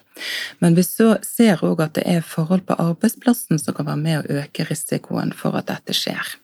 Men 0.64 0.74
vi 0.78 0.82
så 0.86 1.14
ser 1.26 1.62
òg 1.66 1.84
at 1.84 1.94
det 2.00 2.06
er 2.16 2.26
forhold 2.26 2.66
på 2.66 2.78
arbeidsplassen 2.82 3.62
som 3.62 3.76
kan 3.76 3.90
være 3.90 4.02
med 4.02 4.18
å 4.18 4.40
øke 4.42 4.66
risikoen 4.66 5.34
for 5.36 5.58
at 5.60 5.70
dette 5.70 5.94
skjer. 5.94 6.34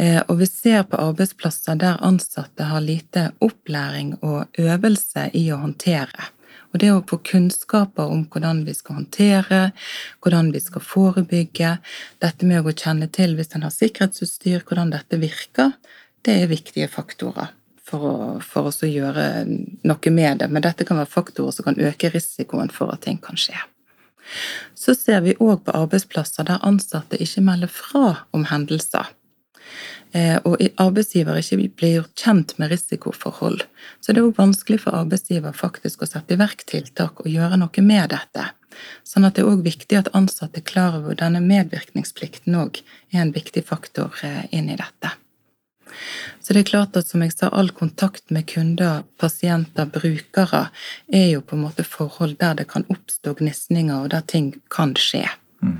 Eh, 0.00 0.20
og 0.26 0.38
vi 0.40 0.50
ser 0.50 0.86
på 0.88 0.98
arbeidsplasser 0.98 1.78
der 1.78 2.02
ansatte 2.02 2.70
har 2.72 2.82
lite 2.82 3.28
opplæring 3.44 4.16
og 4.22 4.58
øvelse 4.58 5.28
i 5.38 5.46
å 5.52 5.62
håndtere 5.62 6.32
og 6.72 6.80
det 6.80 6.90
å 6.92 7.02
få 7.08 7.18
kunnskaper 7.28 8.12
om 8.12 8.24
hvordan 8.32 8.64
vi 8.66 8.74
skal 8.76 9.02
håndtere, 9.02 9.62
hvordan 10.24 10.52
vi 10.54 10.62
skal 10.64 10.84
forebygge, 10.84 11.74
dette 12.24 12.48
med 12.48 12.64
å 12.64 12.72
kjenne 12.72 13.10
til 13.12 13.36
hvis 13.36 13.52
en 13.56 13.66
har 13.66 13.74
sikkerhetsutstyr, 13.74 14.64
hvordan 14.68 14.94
dette 14.94 15.20
virker, 15.20 15.74
det 16.24 16.38
er 16.42 16.52
viktige 16.52 16.88
faktorer 16.88 17.52
for 17.82 18.06
å, 18.08 18.16
for 18.40 18.70
å 18.70 18.88
gjøre 18.88 19.26
noe 19.84 20.14
med 20.14 20.40
det. 20.40 20.48
Men 20.48 20.64
dette 20.64 20.86
kan 20.88 21.00
være 21.00 21.12
faktorer 21.12 21.54
som 21.54 21.68
kan 21.68 21.80
øke 21.80 22.12
risikoen 22.14 22.72
for 22.72 22.94
at 22.94 23.04
ting 23.04 23.20
kan 23.22 23.38
skje. 23.38 23.58
Så 24.78 24.94
ser 24.96 25.20
vi 25.24 25.34
òg 25.42 25.64
på 25.66 25.74
arbeidsplasser 25.76 26.46
der 26.48 26.62
ansatte 26.64 27.18
ikke 27.20 27.42
melder 27.44 27.72
fra 27.72 28.22
om 28.32 28.46
hendelser. 28.48 29.10
Eh, 30.12 30.36
og 30.44 30.60
arbeidsgiver 30.82 31.38
ikke 31.40 31.68
blir 31.78 31.94
gjort 31.96 32.24
kjent 32.24 32.56
med 32.60 32.72
risikoforhold. 32.72 33.62
Så 34.00 34.12
det 34.12 34.20
er 34.20 34.28
òg 34.28 34.40
vanskelig 34.40 34.82
for 34.84 34.98
arbeidsgiver 34.98 35.56
faktisk 35.56 36.04
å 36.04 36.10
sette 36.10 36.36
i 36.36 36.40
verk 36.40 36.66
tiltak 36.68 37.24
og 37.24 37.30
gjøre 37.32 37.60
noe 37.62 37.86
med 37.86 38.12
dette. 38.12 38.50
Sånn 39.08 39.24
at 39.28 39.36
det 39.36 39.44
er 39.44 39.52
òg 39.52 39.64
viktig 39.64 39.98
at 39.98 40.12
ansatte 40.16 40.60
er 40.60 40.68
klar 40.68 40.98
over 41.00 41.16
denne 41.18 41.40
medvirkningsplikten 41.44 42.56
òg 42.60 42.82
er 43.12 43.24
en 43.24 43.34
viktig 43.34 43.64
faktor 43.68 44.12
eh, 44.24 44.44
inn 44.52 44.70
i 44.72 44.78
dette. 44.80 45.16
Så 46.40 46.52
det 46.52 46.62
er 46.62 46.70
klart 46.70 46.96
at 46.96 47.08
som 47.08 47.22
jeg 47.24 47.34
sa, 47.34 47.50
all 47.52 47.70
kontakt 47.76 48.32
med 48.34 48.46
kunder, 48.50 49.04
pasienter, 49.20 49.88
brukere 49.92 50.66
er 51.12 51.28
jo 51.34 51.42
på 51.44 51.56
en 51.56 51.64
måte 51.66 51.84
forhold 51.86 52.38
der 52.40 52.56
det 52.58 52.68
kan 52.72 52.86
oppstå 52.92 53.36
gnisninger, 53.40 54.04
og 54.04 54.12
der 54.14 54.24
ting 54.26 54.54
kan 54.72 54.96
skje. 54.98 55.26
Mm. 55.62 55.78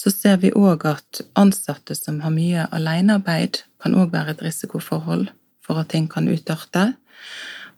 Så 0.00 0.08
ser 0.10 0.38
vi 0.40 0.48
òg 0.56 0.86
at 0.88 1.20
ansatte 1.36 1.92
som 1.98 2.22
har 2.24 2.32
mye 2.32 2.64
alenearbeid, 2.72 3.58
kan 3.82 3.96
òg 4.00 4.14
være 4.14 4.32
et 4.32 4.44
risikoforhold 4.46 5.26
for 5.60 5.80
at 5.82 5.90
ting 5.92 6.06
kan 6.08 6.28
utarte. 6.30 6.94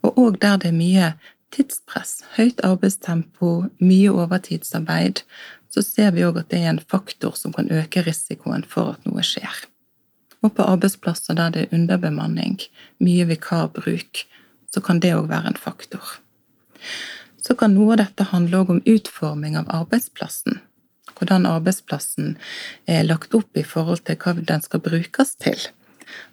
Og 0.07 0.21
òg 0.23 0.39
der 0.45 0.61
det 0.63 0.71
er 0.71 0.77
mye 0.77 1.09
tidspress, 1.53 2.23
høyt 2.37 2.63
arbeidstempo, 2.63 3.67
mye 3.83 4.15
overtidsarbeid, 4.15 5.25
så 5.73 5.83
ser 5.83 6.15
vi 6.15 6.23
òg 6.23 6.39
at 6.45 6.51
det 6.55 6.63
er 6.63 6.71
en 6.77 6.83
faktor 6.95 7.35
som 7.39 7.55
kan 7.57 7.71
øke 7.75 8.05
risikoen 8.07 8.63
for 8.71 8.95
at 8.95 9.07
noe 9.09 9.27
skjer. 9.27 9.67
Og 10.47 10.55
på 10.55 10.67
arbeidsplasser 10.67 11.39
der 11.39 11.51
det 11.55 11.67
er 11.67 11.75
underbemanning, 11.75 12.61
mye 13.03 13.27
vikarbruk, 13.35 14.27
så 14.71 14.81
kan 14.81 15.03
det 15.03 15.17
òg 15.19 15.27
være 15.31 15.53
en 15.53 15.59
faktor. 15.59 16.19
Så 17.43 17.59
kan 17.59 17.75
noe 17.75 17.97
av 17.97 18.05
dette 18.05 18.31
handle 18.31 18.63
òg 18.63 18.77
om 18.77 18.85
utforming 18.87 19.59
av 19.59 19.71
arbeidsplassen 19.75 20.63
hvordan 21.23 21.47
arbeidsplassen 21.47 22.35
er 22.91 23.07
lagt 23.07 23.35
opp 23.39 23.57
i 23.57 23.65
forhold 23.67 24.03
til 24.09 24.19
hva 24.19 24.35
den 24.43 24.65
skal 24.65 24.83
brukes 24.83 25.37
til. 25.39 25.71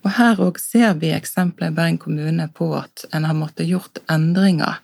Og 0.04 0.16
Her 0.18 0.42
òg 0.44 0.58
ser 0.60 0.98
vi 1.00 1.14
eksempler 1.16 1.70
i 1.70 1.76
Bergen 1.78 2.02
kommune 2.02 2.50
på 2.56 2.74
at 2.80 3.06
en 3.14 3.28
har 3.30 3.38
måttet 3.38 3.70
gjort 3.70 4.02
endringer 4.12 4.82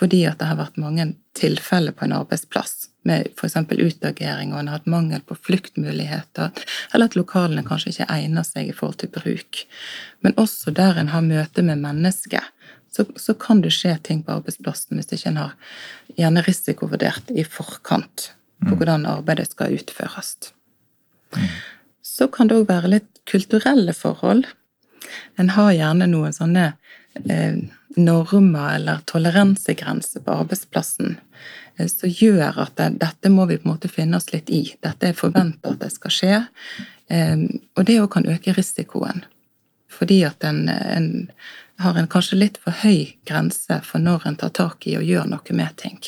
fordi 0.00 0.22
at 0.24 0.38
det 0.40 0.46
har 0.48 0.56
vært 0.56 0.78
mange 0.80 1.10
tilfeller 1.36 1.92
på 1.92 2.06
en 2.06 2.14
arbeidsplass, 2.16 2.86
med 3.04 3.26
f.eks. 3.34 3.58
utagering, 3.68 4.54
og 4.54 4.60
en 4.60 4.70
har 4.70 4.78
hatt 4.78 4.88
mangel 4.88 5.20
på 5.26 5.36
fluktmuligheter, 5.36 6.54
eller 6.94 7.10
at 7.10 7.18
lokalene 7.18 7.64
kanskje 7.66 7.92
ikke 7.92 8.08
egner 8.14 8.46
seg 8.46 8.70
i 8.70 8.76
forhold 8.76 9.00
til 9.02 9.12
bruk. 9.12 9.60
Men 10.24 10.38
også 10.40 10.72
der 10.72 11.02
en 11.02 11.12
har 11.12 11.26
møte 11.26 11.64
med 11.66 11.82
mennesker, 11.84 12.48
så, 12.90 13.04
så 13.20 13.36
kan 13.36 13.60
det 13.60 13.74
skje 13.76 13.98
ting 14.06 14.24
på 14.24 14.38
arbeidsplassen 14.38 14.96
hvis 14.96 15.12
ikke 15.14 15.34
en 15.34 15.42
har 15.42 15.52
gjerne 16.16 16.46
risikovurdert 16.48 17.30
i 17.36 17.44
forkant 17.44 18.30
på 18.66 18.76
hvordan 18.76 19.06
arbeidet 19.08 19.50
skal 19.50 19.76
utføres. 19.76 20.36
Så 22.02 22.28
kan 22.28 22.50
det 22.50 22.58
òg 22.60 22.68
være 22.68 22.94
litt 22.96 23.22
kulturelle 23.30 23.94
forhold. 23.96 24.46
En 25.40 25.52
har 25.56 25.72
gjerne 25.72 26.08
noen 26.10 26.34
sånne 26.34 26.72
eh, 27.24 27.56
normer 27.96 28.74
eller 28.76 29.02
toleransegrenser 29.10 30.24
på 30.26 30.36
arbeidsplassen 30.42 31.16
eh, 31.76 31.88
som 31.88 32.12
gjør 32.12 32.60
at 32.66 32.76
det, 32.78 32.90
dette 33.00 33.32
må 33.32 33.46
vi 33.50 33.58
på 33.58 33.68
en 33.68 33.74
måte 33.74 33.90
finne 33.90 34.20
oss 34.20 34.30
litt 34.34 34.50
i. 34.52 34.62
Dette 34.84 35.10
er 35.10 35.18
forventa 35.18 35.72
at 35.72 35.82
det 35.82 35.90
skal 35.94 36.16
skje. 36.16 36.38
Eh, 37.08 37.46
og 37.76 37.86
det 37.88 38.00
òg 38.02 38.10
kan 38.14 38.28
øke 38.30 38.54
risikoen. 38.58 39.24
Fordi 39.90 40.22
at 40.28 40.44
en, 40.46 40.68
en 40.68 41.10
har 41.80 41.96
en 41.98 42.08
kanskje 42.10 42.38
litt 42.38 42.60
for 42.62 42.76
høy 42.84 43.16
grense 43.26 43.80
for 43.86 44.02
når 44.02 44.28
en 44.28 44.38
tar 44.40 44.52
tak 44.56 44.86
i 44.86 44.96
og 45.00 45.06
gjør 45.06 45.28
noe 45.32 45.56
med 45.56 45.76
ting. 45.80 45.98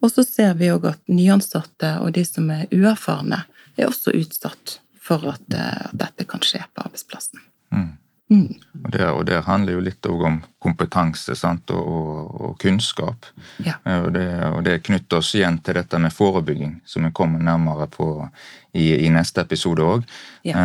Og 0.00 0.12
så 0.12 0.24
ser 0.26 0.54
vi 0.58 0.70
òg 0.70 0.90
at 0.92 1.00
nyansatte 1.10 1.96
og 2.02 2.12
de 2.14 2.24
som 2.26 2.50
er 2.54 2.68
uerfarne, 2.74 3.44
er 3.78 3.88
også 3.88 4.14
utsatt 4.18 4.78
for 5.08 5.24
at, 5.30 5.46
eh, 5.54 5.86
at 5.88 5.96
dette 5.96 6.26
kan 6.28 6.42
skje 6.44 6.62
på 6.74 6.84
arbeidsplassen. 6.84 7.40
Mm. 7.74 7.96
Mm. 8.30 8.58
Og, 8.84 8.90
det, 8.92 9.04
og 9.08 9.22
det 9.24 9.38
handler 9.46 9.72
jo 9.72 9.82
litt 9.86 10.06
om 10.06 10.42
kompetanse 10.60 11.32
sant? 11.38 11.70
Og, 11.72 11.86
og, 11.88 12.40
og 12.44 12.58
kunnskap. 12.60 13.26
Ja. 13.64 13.78
Eh, 13.84 14.02
Og 14.04 14.12
det, 14.12 14.26
og 14.52 14.60
det 14.66 14.82
knytter 14.84 15.22
oss 15.22 15.32
igjen 15.34 15.58
til 15.64 15.78
dette 15.80 15.98
med 15.98 16.12
forebygging, 16.12 16.80
som 16.84 17.06
vi 17.06 17.12
kommer 17.16 17.40
nærmere 17.40 17.88
på 17.88 18.28
i, 18.72 19.06
i 19.06 19.08
neste 19.08 19.40
episode 19.40 19.82
òg. 19.82 20.04
Ja. 20.44 20.60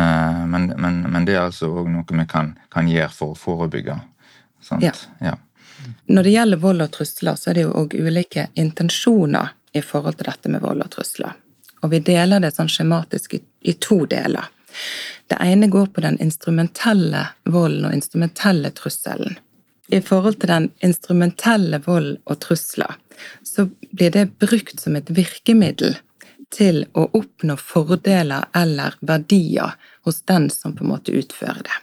Men, 0.46 0.74
men, 0.76 1.02
men 1.08 1.24
det 1.24 1.38
er 1.38 1.46
altså 1.46 1.72
òg 1.72 1.88
noe 1.88 2.04
vi 2.20 2.26
kan, 2.28 2.54
kan 2.70 2.90
gjøre 2.90 3.10
for 3.16 3.32
å 3.32 3.38
forebygge. 3.38 3.96
Sant? 4.64 4.84
Ja. 4.84 4.92
ja. 5.20 5.34
Når 6.06 6.26
det 6.26 6.34
gjelder 6.34 6.62
vold 6.62 6.84
og 6.84 6.90
trusler, 6.94 7.38
så 7.38 7.50
er 7.50 7.58
det 7.58 7.66
jo 7.66 7.76
òg 7.80 7.94
ulike 7.94 8.48
intensjoner 8.54 9.54
i 9.74 9.82
forhold 9.82 10.18
til 10.18 10.30
dette 10.30 10.52
med 10.52 10.62
vold 10.64 10.84
og 10.84 10.90
trusler. 10.94 11.32
Og 11.82 11.90
vi 11.92 12.00
deler 12.04 12.40
det 12.40 12.54
sånn 12.54 12.70
skjematisk 12.70 13.34
i, 13.36 13.40
i 13.68 13.74
to 13.82 14.04
deler. 14.08 14.46
Det 15.28 15.38
ene 15.40 15.68
går 15.72 15.90
på 15.94 16.04
den 16.04 16.16
instrumentelle 16.22 17.26
volden 17.44 17.88
og 17.88 17.96
instrumentelle 17.96 18.70
trusselen. 18.76 19.36
I 19.92 20.00
forhold 20.00 20.40
til 20.40 20.48
den 20.48 20.70
instrumentelle 20.84 21.80
vold 21.84 22.16
og 22.24 22.40
trusler, 22.40 22.96
så 23.44 23.68
blir 23.92 24.10
det 24.10 24.30
brukt 24.40 24.80
som 24.80 24.96
et 24.96 25.10
virkemiddel 25.12 25.98
til 26.54 26.84
å 26.94 27.06
oppnå 27.18 27.56
fordeler 27.60 28.48
eller 28.56 28.96
verdier 29.00 29.74
hos 30.06 30.22
den 30.28 30.48
som 30.50 30.74
på 30.76 30.84
en 30.84 30.94
måte 30.94 31.14
utfører 31.14 31.64
det. 31.66 31.80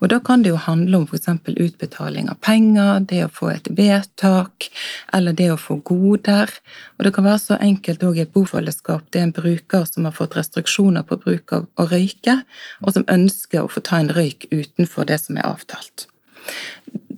Og 0.00 0.10
da 0.12 0.18
kan 0.24 0.42
det 0.42 0.52
jo 0.52 0.60
handle 0.60 1.00
om 1.00 1.06
f.eks. 1.06 1.28
utbetaling 1.46 2.28
av 2.32 2.38
penger, 2.44 3.00
det 3.00 3.22
å 3.26 3.32
få 3.32 3.50
et 3.52 3.70
vedtak, 3.78 4.68
eller 5.16 5.36
det 5.36 5.50
å 5.52 5.58
få 5.60 5.78
goder. 5.86 6.52
Og 6.98 7.06
det 7.06 7.14
kan 7.16 7.26
være 7.26 7.42
så 7.42 7.58
enkelt 7.60 8.04
òg 8.06 8.20
i 8.20 8.24
et 8.26 8.34
bofellesskap. 8.34 9.06
Det 9.10 9.22
er 9.22 9.28
en 9.28 9.36
bruker 9.36 9.86
som 9.88 10.08
har 10.08 10.16
fått 10.16 10.36
restriksjoner 10.38 11.06
på 11.06 11.20
bruk 11.22 11.56
av 11.56 11.66
å 11.76 11.88
røyke, 11.90 12.40
og 12.82 12.96
som 12.96 13.08
ønsker 13.12 13.64
å 13.64 13.72
få 13.72 13.82
ta 13.86 14.00
en 14.02 14.12
røyk 14.14 14.48
utenfor 14.52 15.08
det 15.10 15.20
som 15.24 15.40
er 15.40 15.48
avtalt. 15.48 16.08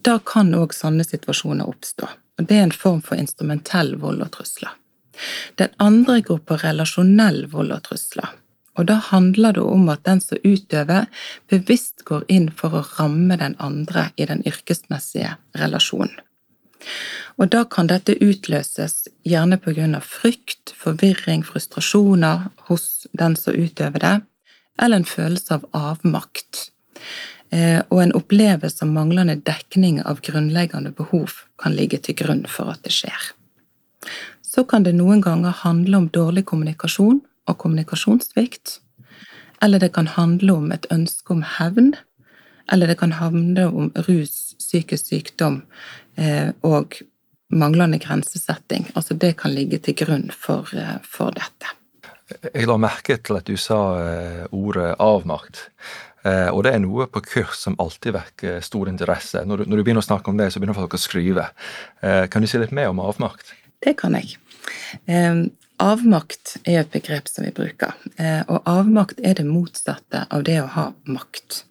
Da 0.06 0.18
kan 0.24 0.54
òg 0.56 0.72
sånne 0.76 1.04
situasjoner 1.04 1.68
oppstå. 1.68 2.08
Og 2.38 2.46
det 2.46 2.56
er 2.56 2.68
en 2.68 2.74
form 2.74 3.00
for 3.04 3.18
instrumentell 3.18 3.96
vold 3.98 4.22
og 4.22 4.30
trusler. 4.36 4.76
Den 5.58 5.72
andre 5.82 6.20
gruppa 6.22 6.60
relasjonell 6.62 7.46
vold 7.50 7.74
og 7.74 7.82
trusler. 7.88 8.30
Og 8.78 8.86
da 8.86 9.00
handler 9.10 9.56
det 9.56 9.64
om 9.66 9.88
at 9.90 10.04
den 10.06 10.20
som 10.22 10.38
utøver, 10.44 11.08
bevisst 11.50 12.04
går 12.06 12.24
inn 12.30 12.48
for 12.54 12.78
å 12.78 12.86
ramme 12.94 13.36
den 13.40 13.56
andre 13.58 14.08
i 14.16 14.28
den 14.30 14.44
yrkesmessige 14.46 15.34
relasjonen. 15.58 16.14
Og 17.38 17.50
da 17.50 17.64
kan 17.66 17.90
dette 17.90 18.14
utløses 18.22 19.08
gjerne 19.26 19.58
av 19.58 20.06
frykt, 20.06 20.72
forvirring, 20.78 21.42
frustrasjoner 21.42 22.48
hos 22.68 23.06
den 23.12 23.36
som 23.36 23.54
utøver 23.54 23.98
det, 23.98 24.20
eller 24.78 24.96
en 24.96 25.04
følelse 25.04 25.54
av 25.54 25.66
avmakt. 25.72 26.70
Eh, 27.50 27.80
og 27.90 28.02
en 28.02 28.12
opplevelse 28.12 28.84
av 28.84 28.92
manglende 28.92 29.36
dekning 29.36 30.02
av 30.04 30.20
grunnleggende 30.20 30.92
behov 30.92 31.32
kan 31.58 31.74
ligge 31.74 31.98
til 31.98 32.14
grunn 32.14 32.44
for 32.46 32.70
at 32.70 32.82
det 32.84 32.92
skjer. 32.92 33.32
Så 34.42 34.64
kan 34.68 34.84
det 34.84 34.94
noen 34.94 35.22
ganger 35.24 35.56
handle 35.64 35.96
om 35.96 36.08
dårlig 36.12 36.44
kommunikasjon 36.46 37.22
og 37.48 37.58
kommunikasjonssvikt. 37.62 38.78
Eller 39.62 39.82
det 39.82 39.92
kan 39.96 40.06
handle 40.14 40.58
om 40.60 40.72
et 40.72 40.86
ønske 40.94 41.34
om 41.34 41.42
hevn. 41.56 41.94
Eller 42.72 42.90
det 42.90 42.98
kan 43.00 43.14
handle 43.16 43.66
om 43.66 43.92
rus, 44.08 44.54
psykisk 44.60 45.08
sykdom 45.08 45.62
eh, 46.20 46.52
og 46.62 47.00
manglende 47.48 47.98
grensesetting. 47.98 48.90
Altså 48.94 49.16
det 49.16 49.36
kan 49.40 49.54
ligge 49.54 49.80
til 49.82 49.96
grunn 49.96 50.28
for, 50.30 50.68
eh, 50.76 50.98
for 51.02 51.32
dette. 51.34 51.74
Jeg 52.28 52.68
la 52.68 52.76
merke 52.76 53.16
til 53.24 53.38
at 53.38 53.48
du 53.48 53.56
sa 53.56 53.80
eh, 54.02 54.44
ordet 54.52 54.92
avmakt. 55.00 55.70
Eh, 56.26 56.48
og 56.52 56.64
det 56.66 56.74
er 56.74 56.82
noe 56.82 57.06
på 57.08 57.22
kurs 57.24 57.62
som 57.62 57.76
alltid 57.80 58.12
vekker 58.18 58.60
stor 58.64 58.90
interesse. 58.90 59.44
Når 59.46 59.62
du, 59.62 59.70
når 59.70 59.80
du 59.80 59.86
begynner 59.86 60.04
å 60.04 60.08
snakke 60.08 60.32
om 60.32 60.40
det, 60.40 60.50
så 60.52 60.60
begynner 60.60 60.76
folk 60.76 60.98
å 60.98 61.00
skrive. 61.00 61.48
Eh, 62.02 62.26
kan 62.28 62.44
du 62.44 62.50
si 62.50 62.60
litt 62.60 62.74
mer 62.76 62.92
om 62.92 63.00
avmakt? 63.00 63.54
Det 63.84 63.94
kan 63.96 64.16
jeg. 64.18 64.36
Avmakt 65.78 66.56
er 66.66 66.80
et 66.80 66.90
begrep 66.90 67.28
som 67.30 67.44
vi 67.46 67.52
bruker. 67.54 67.94
Eh, 68.18 68.42
og 68.50 68.66
avmakt 68.66 69.20
er 69.22 69.36
det 69.38 69.46
motsatte 69.46 70.24
av 70.26 70.42
det 70.48 70.56
å 70.58 70.70
ha 70.74 70.86
makt. 71.06 71.62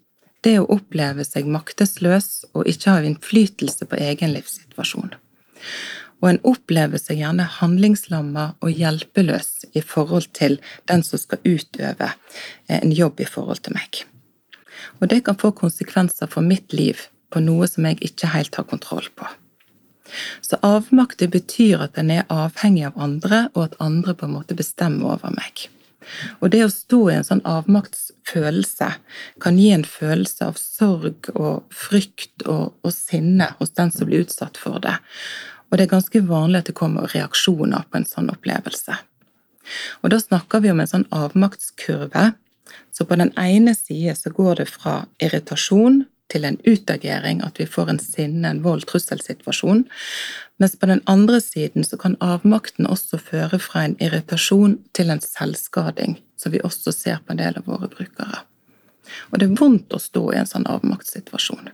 Det 0.45 0.55
å 0.61 0.67
oppleve 0.77 1.25
seg 1.27 1.49
maktesløs 1.51 2.45
og 2.53 2.69
ikke 2.71 2.93
ha 2.93 3.03
innflytelse 3.03 3.87
på 3.89 3.99
egen 3.99 4.31
livssituasjon. 4.31 5.11
Og 6.23 6.29
en 6.29 6.39
opplever 6.47 7.01
seg 7.01 7.19
gjerne 7.19 7.49
handlingslamma 7.57 8.45
og 8.63 8.79
hjelpeløs 8.79 9.67
i 9.75 9.83
forhold 9.83 10.31
til 10.39 10.55
den 10.87 11.03
som 11.03 11.19
skal 11.19 11.43
utøve 11.43 12.13
eh, 12.13 12.79
en 12.79 12.95
jobb 12.95 13.19
i 13.19 13.27
forhold 13.27 13.65
til 13.67 13.75
meg. 13.75 14.05
Og 15.01 15.11
det 15.11 15.25
kan 15.27 15.35
få 15.35 15.51
konsekvenser 15.51 16.31
for 16.31 16.45
mitt 16.45 16.71
liv 16.71 17.09
på 17.33 17.43
noe 17.43 17.67
som 17.67 17.85
jeg 17.89 17.99
ikke 18.07 18.31
helt 18.31 18.55
har 18.55 18.71
kontroll 18.71 19.11
på. 19.19 19.27
Så 20.41 20.59
avmakt 20.65 21.19
det 21.19 21.31
betyr 21.33 21.83
at 21.87 21.97
en 21.99 22.11
er 22.13 22.27
avhengig 22.33 22.85
av 22.89 23.01
andre, 23.01 23.47
og 23.55 23.63
at 23.67 23.81
andre 23.83 24.15
på 24.17 24.27
en 24.27 24.37
måte 24.37 24.57
bestemmer 24.57 25.17
over 25.17 25.33
meg. 25.35 25.67
Og 26.39 26.51
det 26.53 26.63
å 26.63 26.71
stå 26.71 26.99
i 27.09 27.17
en 27.17 27.27
sånn 27.27 27.43
avmaktsfølelse 27.47 28.87
kan 29.43 29.59
gi 29.59 29.71
en 29.75 29.85
følelse 29.87 30.47
av 30.47 30.59
sorg 30.61 31.29
og 31.33 31.67
frykt 31.73 32.45
og, 32.47 32.77
og 32.83 32.93
sinne 32.95 33.51
hos 33.59 33.75
den 33.75 33.91
som 33.91 34.09
blir 34.09 34.23
utsatt 34.25 34.59
for 34.61 34.79
det. 34.83 34.95
Og 35.67 35.77
det 35.77 35.87
er 35.87 35.95
ganske 35.97 36.23
vanlig 36.29 36.61
at 36.61 36.71
det 36.71 36.77
kommer 36.79 37.11
reaksjoner 37.11 37.87
på 37.89 37.99
en 37.99 38.07
sånn 38.07 38.31
opplevelse. 38.31 38.95
Og 40.01 40.11
da 40.13 40.19
snakker 40.21 40.63
vi 40.63 40.71
om 40.71 40.79
en 40.79 40.89
sånn 40.89 41.09
avmaktskurve. 41.11 42.29
Så 42.95 43.05
på 43.07 43.17
den 43.19 43.33
ene 43.39 43.73
side 43.75 44.15
så 44.15 44.31
går 44.33 44.61
det 44.61 44.69
fra 44.71 45.01
irritasjon 45.23 46.05
til 46.31 46.45
en 46.47 46.57
utagering, 46.65 47.41
at 47.45 47.59
vi 47.59 47.65
får 47.69 47.91
en 47.91 48.01
sinne, 48.01 48.49
en 48.49 48.63
vold, 48.63 48.85
trusselsituasjon. 48.89 49.85
Mens 50.59 50.75
på 50.75 50.89
den 50.89 51.01
andre 51.05 51.39
siden 51.41 51.85
så 51.87 51.97
kan 52.01 52.17
avmakten 52.23 52.89
også 52.89 53.19
føre 53.21 53.59
fra 53.63 53.85
en 53.85 53.97
irritasjon 54.03 54.77
til 54.97 55.13
en 55.13 55.23
selvskading, 55.23 56.17
som 56.37 56.53
vi 56.53 56.63
også 56.63 56.91
ser 56.95 57.23
på 57.23 57.33
en 57.33 57.41
del 57.41 57.59
av 57.59 57.67
våre 57.69 57.89
brukere. 57.91 58.43
Og 59.31 59.39
det 59.39 59.47
er 59.47 59.59
vondt 59.59 59.93
å 59.95 60.01
stå 60.01 60.23
i 60.33 60.39
en 60.41 60.49
sånn 60.49 60.67
avmaktssituasjon. 60.67 61.69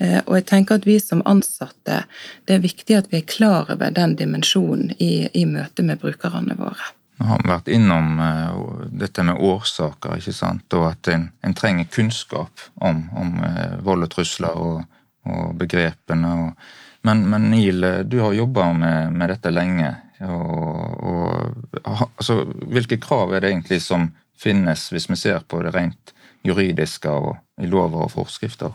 Eh, 0.00 0.20
og 0.24 0.34
jeg 0.38 0.46
tenker 0.48 0.80
at 0.80 0.86
vi 0.88 0.96
som 1.02 1.22
ansatte, 1.28 2.04
det 2.48 2.56
er 2.56 2.64
viktig 2.64 2.96
at 2.96 3.10
vi 3.12 3.20
er 3.20 3.28
klar 3.28 3.70
over 3.70 3.92
den 3.94 4.16
dimensjonen 4.18 4.94
i, 4.98 5.28
i 5.36 5.44
møte 5.46 5.84
med 5.86 6.00
brukerne 6.02 6.56
våre. 6.58 6.94
Nå 7.20 7.26
har 7.28 7.40
vi 7.42 7.50
vært 7.50 7.68
innom 7.68 8.14
uh, 8.16 8.84
dette 8.96 9.22
med 9.28 9.42
årsaker, 9.44 10.16
ikke 10.16 10.32
sant? 10.32 10.72
og 10.76 10.86
at 10.88 11.10
en, 11.12 11.26
en 11.44 11.56
trenger 11.56 11.90
kunnskap 11.92 12.62
om, 12.80 13.02
om 13.12 13.34
uh, 13.44 13.74
vold 13.84 14.06
og 14.06 14.12
trusler 14.14 14.56
og, 14.56 14.86
og 15.28 15.50
begrepene. 15.60 16.30
Og, 16.46 16.70
men, 17.04 17.26
men 17.28 17.50
Neil, 17.52 17.84
du 18.08 18.22
har 18.24 18.36
jobba 18.38 18.70
med, 18.72 19.12
med, 19.12 19.34
dette 19.34 19.52
lenge. 19.52 19.92
Og, 20.24 21.52
altså, 21.84 22.40
hvilke 22.72 22.96
krav 23.00 23.36
er 23.36 23.44
det 23.44 23.52
egentlig 23.52 23.82
som 23.84 24.08
finnes, 24.40 24.88
hvis 24.92 25.10
vi 25.12 25.20
ser 25.20 25.44
på 25.44 25.60
det 25.64 25.74
rent 25.76 26.14
juridiske 26.44 27.12
og 27.12 27.34
i 27.60 27.68
lover 27.68 28.06
og 28.06 28.14
forskrifter? 28.16 28.72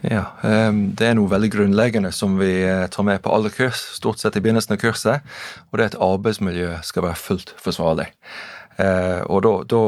Ja, 0.00 0.24
Det 0.42 1.06
er 1.06 1.16
noe 1.18 1.30
veldig 1.30 1.50
grunnleggende 1.50 2.12
som 2.14 2.36
vi 2.38 2.62
tar 2.90 3.06
med 3.06 3.22
på 3.22 3.32
alle 3.34 3.50
kurs, 3.50 3.80
stort 3.96 4.20
sett 4.20 4.36
i 4.38 4.42
begynnelsen 4.44 4.76
av 4.76 4.82
kurset. 4.82 5.26
Og 5.70 5.78
det 5.78 5.84
er 5.84 5.90
at 5.92 6.02
arbeidsmiljøet 6.02 6.86
skal 6.86 7.06
være 7.08 7.18
fullt 7.18 7.54
forsvarlig. 7.58 8.06
Og 9.26 9.42
da, 9.42 9.52
da 9.66 9.82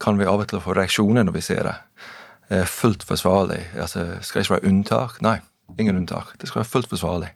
kan 0.00 0.20
vi 0.20 0.28
av 0.28 0.42
og 0.44 0.50
til 0.50 0.60
få 0.60 0.76
reaksjoner 0.76 1.24
når 1.24 1.38
vi 1.38 1.44
ser 1.46 1.64
det. 1.70 1.74
Fullt 2.68 3.06
forsvarlig. 3.08 3.62
Altså, 3.80 4.04
skal 4.20 4.40
det 4.40 4.44
ikke 4.44 4.56
være 4.58 4.68
unntak? 4.68 5.16
Nei, 5.24 5.38
ingen 5.78 6.02
unntak. 6.02 6.34
Det 6.40 6.50
skal 6.50 6.60
være 6.60 6.72
fullt 6.74 6.92
forsvarlig. 6.92 7.32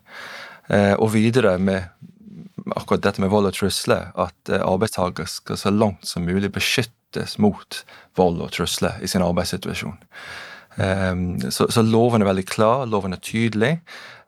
Og 1.01 1.09
videre 1.15 1.57
med 1.59 1.89
akkurat 2.77 3.07
dette 3.07 3.25
med 3.25 3.33
vold 3.33 3.49
og 3.49 3.57
trusler, 3.57 4.11
at 4.21 4.53
arbeidstaker 4.59 5.25
skal 5.31 5.57
så 5.57 5.73
langt 5.73 6.05
som 6.05 6.29
mulig 6.29 6.53
beskyttes 6.53 7.39
mot 7.41 7.81
vold 8.21 8.43
og 8.45 8.53
trusler 8.53 9.01
i 9.01 9.09
sin 9.09 9.25
arbeidssituasjon. 9.25 9.97
Um, 10.79 11.51
så, 11.51 11.67
så, 11.71 11.83
loven 11.83 12.23
er 12.23 12.31
veldig 12.31 12.47
klar, 12.47 12.87
loven 12.87 13.17
er 13.17 13.23
tydelig. 13.25 13.79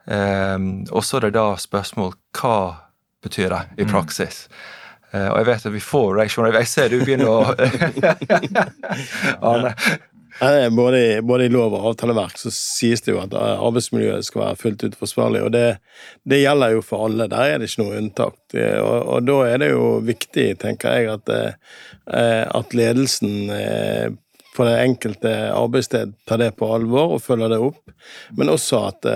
Um, 0.05 0.83
og 0.91 1.05
så 1.07 1.19
er 1.19 1.29
det 1.29 1.37
da 1.39 1.53
spørsmål 1.61 2.15
hva 2.35 2.59
betyr 3.23 3.53
det 3.53 3.63
i 3.77 3.87
mm. 3.87 3.91
praksis. 3.91 4.45
Uh, 5.13 5.29
og 5.31 5.41
jeg 5.41 5.49
vet 5.51 5.67
at 5.69 5.75
vi 5.75 5.83
får 5.83 6.15
reaksjoner. 6.19 6.61
Jeg 6.61 6.71
ser 6.71 6.91
du 6.91 7.03
begynner 7.03 7.31
å 7.31 7.43
Arne. 9.51 9.75
Både, 10.73 11.21
både, 11.27 11.45
i 11.45 11.51
lov 11.53 11.75
og 11.75 11.83
avtaleverk 11.91 12.39
så 12.39 12.49
sies 12.55 13.03
det 13.05 13.11
jo 13.11 13.19
at 13.21 13.33
arbeidsmiljøet 13.35 14.25
skal 14.25 14.41
være 14.41 14.57
fullt 14.57 14.85
ut 14.87 14.95
forsvarlig, 14.97 15.41
og 15.45 15.51
det, 15.53 15.65
det 16.25 16.39
gjelder 16.39 16.77
jo 16.77 16.81
for 16.87 17.05
alle. 17.05 17.27
Der 17.29 17.51
er 17.51 17.59
det 17.61 17.67
ikke 17.69 17.83
noe 17.83 17.99
unntak. 17.99 18.39
Og, 18.55 18.95
og 18.97 19.27
da 19.27 19.37
er 19.51 19.61
det 19.61 19.69
jo 19.73 19.85
viktig, 20.07 20.47
tenker 20.63 20.97
jeg, 20.97 21.19
at, 21.19 21.31
uh, 22.09 22.43
at 22.57 22.73
ledelsen 22.75 23.51
på 24.55 24.65
det 24.67 24.75
enkelte 24.83 25.31
arbeidssted 25.55 26.11
tar 26.27 26.41
det 26.41 26.51
på 26.59 26.67
alvor 26.75 27.15
og 27.15 27.23
følger 27.23 27.53
det 27.53 27.61
opp, 27.63 27.93
men 28.35 28.51
også 28.51 28.81
at 28.89 29.07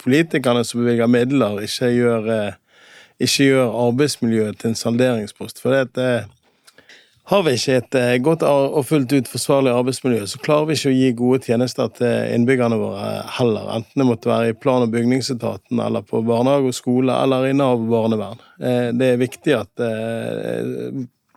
politikerne 0.00 0.64
som 0.64 0.80
bevilger 0.80 1.10
midler, 1.10 1.60
ikke 1.66 1.90
gjør 1.98 2.30
ikke 3.20 3.50
gjør 3.50 3.78
arbeidsmiljøet 3.86 4.60
til 4.60 4.72
en 4.72 4.78
salderingspost. 4.78 5.60
For 5.60 5.74
det, 5.74 6.00
eh, 6.00 6.24
har 7.30 7.42
vi 7.46 7.52
ikke 7.54 7.76
et 7.76 7.94
eh, 7.94 8.18
godt 8.18 8.42
og 8.42 8.84
fullt 8.86 9.12
ut 9.12 9.28
forsvarlig 9.28 9.70
arbeidsmiljø, 9.70 10.24
så 10.26 10.40
klarer 10.42 10.66
vi 10.66 10.78
ikke 10.78 10.90
å 10.90 10.96
gi 10.96 11.12
gode 11.18 11.44
tjenester 11.44 11.92
til 11.98 12.34
innbyggerne 12.34 12.80
våre 12.80 13.22
heller. 13.36 13.68
Enten 13.76 14.02
det 14.02 14.08
måtte 14.08 14.32
være 14.32 14.50
i 14.50 14.58
plan- 14.58 14.82
og 14.82 14.90
bygningsetaten, 14.90 15.80
eller 15.84 16.02
på 16.02 16.24
barnehage 16.26 16.72
og 16.72 16.74
skole, 16.74 17.14
eller 17.22 17.46
i 17.46 17.54
Nav 17.54 17.84
barnevern. 17.92 18.40
Eh, 18.58 18.90
det 18.96 19.12
er 19.12 19.24
viktig 19.24 19.56
at 19.60 19.84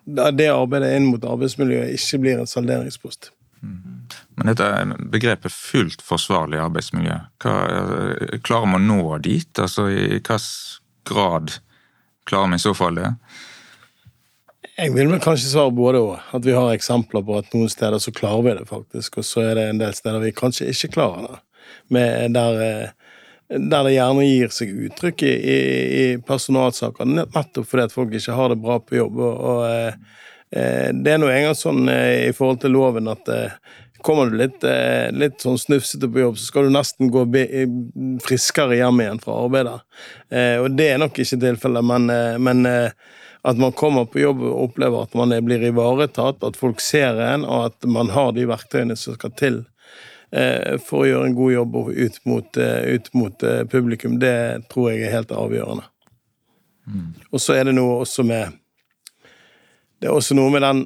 det 0.05 0.49
arbeidet 0.51 0.91
inn 0.97 1.07
mot 1.11 1.23
arbeidsmiljøet 1.23 1.95
ikke 1.95 2.19
blir 2.23 2.41
en 2.41 2.49
salderingspost. 2.49 3.31
Mm. 3.63 4.03
Men 4.35 4.49
dette 4.49 4.67
begrepet 5.13 5.53
fullt 5.55 6.03
forsvarlig 6.03 6.59
arbeidsmiljø, 6.59 7.19
hva, 7.43 7.53
klarer 8.43 8.71
man 8.73 8.89
å 8.89 8.97
nå 8.97 9.17
dit? 9.23 9.51
Altså 9.59 9.87
i 9.91 10.01
hvilken 10.17 10.49
grad 11.07 11.59
Klarer 12.23 12.53
vi 12.53 12.55
i 12.55 12.63
så 12.63 12.71
fall 12.71 12.95
det? 12.95 13.09
Jeg 14.77 14.93
vil 14.95 15.09
vel 15.11 15.21
kanskje 15.21 15.51
svare 15.51 15.73
både 15.75 15.99
òg. 16.01 16.29
At 16.33 16.45
vi 16.47 16.55
har 16.55 16.71
eksempler 16.73 17.25
på 17.25 17.35
at 17.35 17.49
noen 17.51 17.67
steder 17.69 17.99
så 18.01 18.13
klarer 18.15 18.45
vi 18.45 18.53
det 18.61 18.69
faktisk, 18.69 19.19
og 19.19 19.27
så 19.27 19.43
er 19.43 19.57
det 19.59 19.65
en 19.69 19.81
del 19.81 19.93
steder 19.97 20.23
vi 20.23 20.31
kanskje 20.35 20.69
ikke 20.71 20.93
klarer 20.95 21.27
det. 21.27 21.41
Med, 21.93 22.33
der, 22.37 22.61
eh, 22.63 23.02
der, 23.57 23.83
det 23.83 23.95
gjerne 23.95 24.25
gir 24.25 24.51
seg 24.53 24.73
uttrykk 24.87 25.23
i, 25.27 25.31
i, 25.33 25.57
i 26.01 26.05
personalsaker, 26.25 27.09
nettopp 27.09 27.69
fordi 27.69 27.87
at 27.87 27.95
folk 27.95 28.13
ikke 28.17 28.37
har 28.37 28.53
det 28.53 28.59
bra 28.63 28.79
på 28.81 28.97
jobb. 28.97 29.19
og, 29.19 29.39
og 29.51 29.63
eh, 29.69 30.19
eh 30.53 30.91
det 30.93 31.15
er 31.15 31.21
nå 31.21 31.31
engang 31.31 31.57
sånn 31.57 31.87
eh, 31.89 32.29
i 32.29 32.35
forhold 32.35 32.63
til 32.63 32.75
loven 32.77 33.11
at 33.13 33.33
kommer 34.03 34.27
du 34.27 34.35
litt, 34.35 34.65
litt 35.15 35.39
sånn 35.39 35.55
snufsete 35.55 36.09
på 36.11 36.19
jobb, 36.19 36.35
så 36.35 36.49
skal 36.49 36.65
du 36.67 36.73
nesten 36.75 37.07
gå 37.07 37.21
friskere 38.25 38.75
hjem 38.75 38.99
igjen 38.99 39.21
fra 39.23 39.37
arbeidet. 39.45 39.77
Og 40.59 40.67
det 40.75 40.89
er 40.91 40.99
nok 40.99 41.21
ikke 41.23 41.39
tilfellet, 41.39 41.87
men, 41.87 42.11
men 42.43 42.67
at 43.47 43.61
man 43.63 43.71
kommer 43.79 44.03
på 44.11 44.19
jobb 44.19 44.43
og 44.43 44.57
opplever 44.65 45.05
at 45.07 45.15
man 45.15 45.31
blir 45.47 45.63
ivaretatt, 45.69 46.43
at 46.43 46.59
folk 46.59 46.83
ser 46.83 47.15
en, 47.23 47.47
og 47.47 47.69
at 47.69 47.87
man 47.87 48.11
har 48.11 48.35
de 48.35 48.43
verktøyene 48.51 48.99
som 48.99 49.15
skal 49.15 49.31
til 49.39 49.63
for 50.81 51.03
å 51.03 51.05
gjøre 51.05 51.27
en 51.29 51.35
god 51.37 51.51
jobb 51.53 51.75
ut 51.93 52.15
mot, 52.25 52.57
ut 52.57 53.09
mot 53.13 53.43
publikum, 53.69 54.15
det 54.17 54.63
tror 54.71 54.87
jeg 54.89 55.03
er 55.03 55.13
helt 55.13 55.33
avgjørende. 55.35 55.85
Mm. 56.89 57.11
Og 57.29 57.43
så 57.43 57.59
er 57.59 57.67
det 57.69 57.75
noe 57.77 57.99
også 58.01 58.25
med 58.25 58.57
Det 60.01 60.09
er 60.09 60.17
også 60.17 60.35
noe 60.35 60.51
med 60.51 60.65
den 60.65 60.81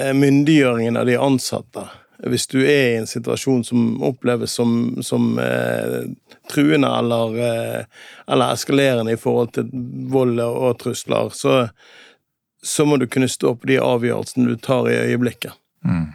Eh, 0.00 0.14
myndiggjøringen 0.14 0.96
av 0.96 1.06
de 1.06 1.16
ansatte. 1.16 1.88
Hvis 2.18 2.46
du 2.46 2.58
er 2.60 2.88
i 2.90 2.96
en 2.96 3.08
situasjon 3.08 3.62
som 3.64 4.02
oppleves 4.04 4.52
som, 4.52 4.98
som 5.02 5.38
eh, 5.40 6.02
truende 6.52 6.90
eller, 6.98 7.38
eh, 7.40 8.02
eller, 8.26 8.52
eskalerende 8.52 9.14
i 9.16 9.20
forhold 9.20 9.54
til 9.56 9.70
vold 10.12 10.40
og 10.40 10.76
trusler, 10.80 11.32
så, 11.32 11.68
så, 12.62 12.84
må 12.84 13.00
du 13.00 13.06
kunne 13.08 13.28
stå 13.28 13.54
på 13.56 13.72
de 13.72 13.80
avgjørelsene 13.80 14.52
du 14.52 14.60
tar 14.60 14.88
i 14.92 14.98
øyeblikket. 15.12 15.56
Mm. 15.84 16.12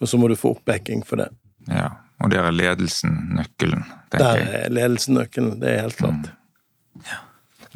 Og 0.00 0.08
så 0.08 0.20
må 0.20 0.28
du 0.28 0.36
få 0.38 0.54
oppbacking 0.56 1.04
for 1.06 1.20
det. 1.20 1.30
Ja, 1.68 1.88
Og 2.20 2.30
der 2.32 2.44
er 2.48 2.52
ledelsen 2.52 3.34
nøkkelen? 3.36 3.84
Der 4.12 4.24
er 4.36 4.68
ledelsen 4.72 5.16
nøkkelen, 5.16 5.58
det 5.60 5.74
er 5.74 5.82
helt 5.86 5.96
klart. 5.96 6.30
Mm. 6.30 7.04
Ja 7.06 7.20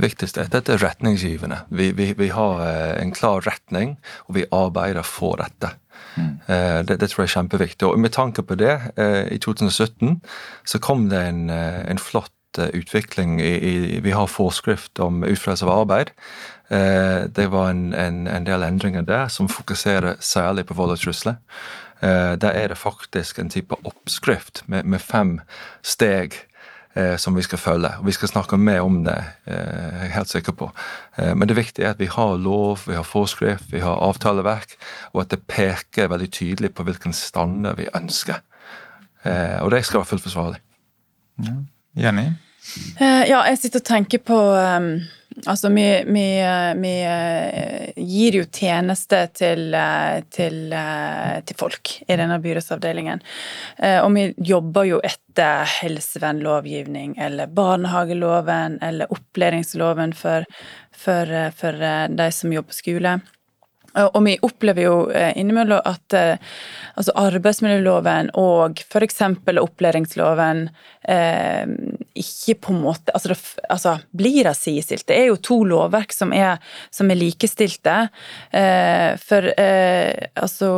viktigste 0.01 0.43
er 0.43 0.49
at 0.49 0.55
dette 0.55 0.75
er 0.75 0.83
retningsgivende. 0.83 1.63
Vi, 1.71 1.91
vi, 1.97 2.13
vi, 2.19 2.29
har 2.35 2.63
eh, 2.67 3.03
en 3.03 3.13
klar 3.15 3.45
retning, 3.47 3.97
og 4.29 4.39
vi 4.39 4.47
arbeider 4.53 5.07
for 5.07 5.39
dette. 5.41 5.75
Mm. 6.17 6.31
Eh, 6.47 6.81
det, 6.87 6.99
det, 7.01 7.11
tror 7.11 7.25
jeg 7.25 7.31
er 7.31 7.37
kjempeviktig. 7.37 7.89
Og 7.89 8.01
med 8.01 8.15
tanke 8.15 8.43
på 8.43 8.59
det, 8.59 8.75
eh, 8.97 9.25
i 9.35 9.39
2017 9.39 10.21
så 10.67 10.81
kom 10.83 11.09
det 11.13 11.23
en, 11.29 11.47
en 11.51 12.03
flott 12.03 12.33
utvikling 12.55 13.41
i, 13.43 13.55
i, 13.59 14.01
Vi 14.03 14.13
har 14.15 14.31
forskrift 14.31 15.01
om 15.03 15.25
utførelse 15.27 15.67
av 15.67 15.73
arbeid. 15.75 16.13
Det 17.35 17.47
var 17.51 17.73
en, 17.73 17.89
en, 17.99 18.29
en, 18.31 18.47
del 18.47 18.63
endringer 18.63 19.03
der 19.03 19.27
som 19.29 19.51
fokuserer 19.51 20.21
særlig 20.23 20.63
på 20.69 20.77
vold 20.79 20.95
og 20.95 21.03
trusler. 21.03 21.41
Der 22.05 22.51
er 22.51 22.69
det 22.69 22.77
faktisk 22.77 23.38
en 23.38 23.51
type 23.51 23.77
oppskrift 23.87 24.62
med, 24.69 24.85
med 24.85 25.01
fem 25.01 25.38
steg 25.83 26.35
eh, 26.95 27.17
som 27.17 27.37
vi 27.37 27.43
skal 27.43 27.59
følge. 27.59 27.90
Og 27.99 28.07
Vi 28.07 28.12
skal 28.12 28.29
snakke 28.29 28.57
mer 28.57 28.81
om 28.81 29.05
det, 29.05 29.25
eh, 29.47 29.55
jeg 29.55 30.07
er 30.09 30.14
helt 30.14 30.29
sikker 30.29 30.53
på. 30.53 30.71
Eh, 31.19 31.35
men 31.35 31.49
det 31.49 31.57
viktige 31.57 31.87
er 31.87 31.90
at 31.90 31.99
vi 31.99 32.07
har 32.07 32.37
lov, 32.37 32.79
vi 32.87 32.95
har 32.95 33.03
forskrift, 33.03 33.73
vi 33.73 33.81
har 33.81 33.97
avtaleverk, 33.97 34.77
og 35.12 35.21
at 35.21 35.31
det 35.31 35.47
peker 35.47 36.09
veldig 36.09 36.31
tydelig 36.31 36.75
på 36.75 36.83
hvilken 36.83 37.12
standard 37.12 37.77
vi 37.77 37.88
ønsker. 37.95 38.40
Eh, 39.25 39.62
og 39.62 39.71
det 39.71 39.85
skal 39.85 39.99
være 39.99 40.07
fullt 40.07 40.23
forsvarlig. 40.23 40.61
Ja. 41.45 41.53
Jenny? 41.97 42.27
Eh, 43.01 43.29
ja, 43.29 43.43
jeg 43.43 43.59
sitter 43.59 43.79
og 43.79 43.85
tenker 43.85 44.19
på 44.19 44.38
um 44.55 45.01
Altså, 45.47 45.68
vi, 45.68 46.05
vi, 46.07 46.27
vi, 46.79 46.92
eh, 47.03 47.90
gir 47.97 48.37
jo 48.38 48.44
tjenester 48.55 49.27
til, 49.35 49.66
eh, 49.75 50.20
til, 50.31 50.73
eh, 50.73 51.40
til, 51.42 51.59
folk 51.59 51.90
i 52.07 52.16
denne 52.20 52.38
byrådsavdelingen. 52.42 53.23
Og 54.05 54.11
vi 54.14 54.25
jobber 54.38 54.87
jo 54.87 55.01
etter 55.05 55.66
helsevernlovgivning 55.81 57.16
eller 57.18 57.51
barnehageloven 57.51 58.79
eller 58.83 59.11
opplæringsloven 59.12 60.14
for, 60.14 60.47
for, 60.92 61.35
for 61.59 61.83
de 62.09 62.31
som 62.33 62.55
jobber 62.55 62.70
på 62.70 62.79
skole. 62.79 63.18
Og 63.95 64.19
vi 64.27 64.35
opplever 64.43 64.87
jo 64.89 64.95
eh, 65.15 65.31
innimellom 65.39 65.83
at 65.87 66.17
eh, 66.19 66.55
altså 66.99 67.15
arbeidsmiljøloven 67.21 68.33
og 68.41 68.81
f.eks. 68.83 69.21
opplæringsloven 69.63 70.65
eh, 71.07 71.71
ikke 72.19 72.57
på 72.67 72.75
en 72.75 72.83
måte 72.83 73.15
altså, 73.15 73.31
det, 73.31 73.39
altså 73.71 73.95
blir 74.11 74.49
det 74.49 74.57
sidestilt. 74.59 75.07
Det 75.07 75.21
er 75.21 75.31
jo 75.31 75.39
to 75.39 75.61
lovverk 75.71 76.15
som 76.15 76.35
er, 76.35 76.59
som 76.95 77.11
er 77.11 77.21
likestilte. 77.21 77.97
Eh, 78.51 79.15
for 79.23 79.51
eh, 79.55 80.31
altså 80.35 80.73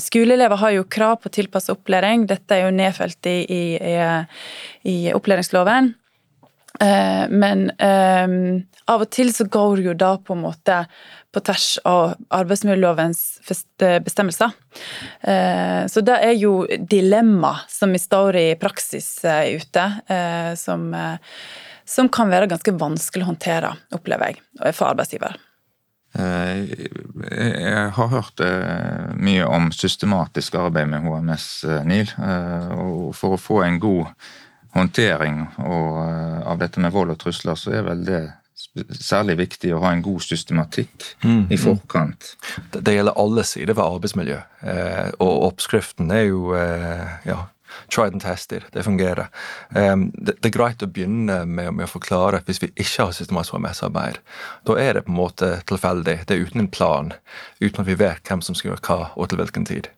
Skoleelever 0.00 0.60
har 0.60 0.76
jo 0.78 0.88
krav 0.88 1.18
på 1.22 1.32
tilpasset 1.32 1.76
opplæring. 1.76 2.24
Dette 2.30 2.56
er 2.56 2.66
jo 2.66 2.76
nedfelt 2.76 3.28
i, 3.28 3.38
i, 3.44 3.64
i, 3.76 3.96
i 4.88 4.96
opplæringsloven. 5.12 5.92
Eh, 6.80 7.24
men 7.28 7.68
av 8.90 9.04
og 9.04 9.10
til 9.12 9.32
så 9.34 9.46
går 9.50 9.78
det 9.78 9.90
jo 9.90 9.98
da 9.98 10.14
på 10.18 10.36
en 10.36 10.46
måte 10.46 10.82
på 11.32 11.40
tvers 11.40 11.78
av 11.88 12.14
arbeidsmiljølovens 12.28 13.22
bestemmelser. 14.04 14.52
Eh, 15.20 15.86
så 15.88 16.02
det 16.04 16.18
er 16.20 16.34
jo 16.36 16.66
dilemma 16.78 17.54
som 17.72 17.92
vi 17.94 18.00
står 18.02 18.36
i 18.36 18.48
praksis 18.60 19.24
eh, 19.24 19.56
ute, 19.56 19.86
eh, 20.12 20.52
som, 20.60 20.90
som 21.88 22.10
kan 22.12 22.32
være 22.32 22.50
ganske 22.52 22.76
vanskelig 22.76 23.24
å 23.24 23.30
håndtere, 23.32 23.72
opplever 23.96 24.32
jeg, 24.32 24.44
for 24.76 24.92
arbeidsgiver. 24.92 25.40
Jeg 26.12 27.84
har 27.96 28.08
hørt 28.12 28.40
mye 29.16 29.46
om 29.48 29.70
systematisk 29.72 30.58
arbeid 30.60 30.90
med 30.90 31.06
HMS, 31.06 31.46
NIL. 31.88 32.10
Og 32.76 33.14
for 33.16 33.32
å 33.32 33.40
få 33.40 33.62
en 33.64 33.78
god 33.80 34.10
håndtering 34.76 35.40
av 35.56 36.60
dette 36.60 36.84
med 36.84 36.92
vold 36.92 37.14
og 37.14 37.22
trusler, 37.22 37.56
så 37.56 37.72
er 37.78 37.88
vel 37.88 38.04
det 38.04 38.20
særlig 39.00 39.38
viktig 39.40 39.72
å 39.74 39.80
ha 39.82 39.92
en 39.92 40.04
god 40.04 40.22
systematikk 40.24 41.06
mm, 41.24 41.46
i 41.52 41.58
forkant. 41.60 42.34
Det, 42.72 42.82
det, 42.84 42.96
gjelder 42.96 43.18
alle 43.20 43.44
sider 43.48 43.76
ved 43.76 43.84
arbeidsmiljø. 43.84 44.38
Eh, 44.72 45.08
og 45.24 45.48
oppskriften 45.48 46.12
er 46.14 46.26
jo 46.28 46.52
eh, 46.56 47.16
ja, 47.28 47.38
tried 47.94 48.12
and 48.12 48.22
tested. 48.22 48.62
Det 48.72 48.84
fungerer. 48.84 49.28
Um, 49.68 50.10
det, 50.14 50.36
det, 50.40 50.50
er 50.50 50.56
greit 50.56 50.84
å 50.84 50.88
begynne 50.90 51.42
med, 51.46 51.72
med, 51.74 51.86
å 51.86 51.92
forklare 51.92 52.40
at 52.40 52.48
hvis 52.48 52.62
vi 52.62 52.70
ikke 52.74 53.08
har 53.08 53.16
systematisk 53.16 53.56
HMS-arbeid, 53.56 54.20
da 54.68 54.78
er 54.80 54.96
det 54.96 55.06
på 55.06 55.14
en 55.14 55.20
måte 55.20 55.50
tilfeldig. 55.68 56.18
Det 56.28 56.36
er 56.36 56.46
uten 56.46 56.64
en 56.64 56.70
plan, 56.72 57.12
uten 57.60 57.84
at 57.84 57.88
vi 57.88 57.98
vet 58.00 58.28
hvem 58.28 58.44
som 58.44 58.58
skal 58.58 58.72
gjøre 58.72 58.86
hva 58.88 59.10
og 59.16 59.30
til 59.30 59.42
hvilken 59.42 59.68
tid. 59.68 59.90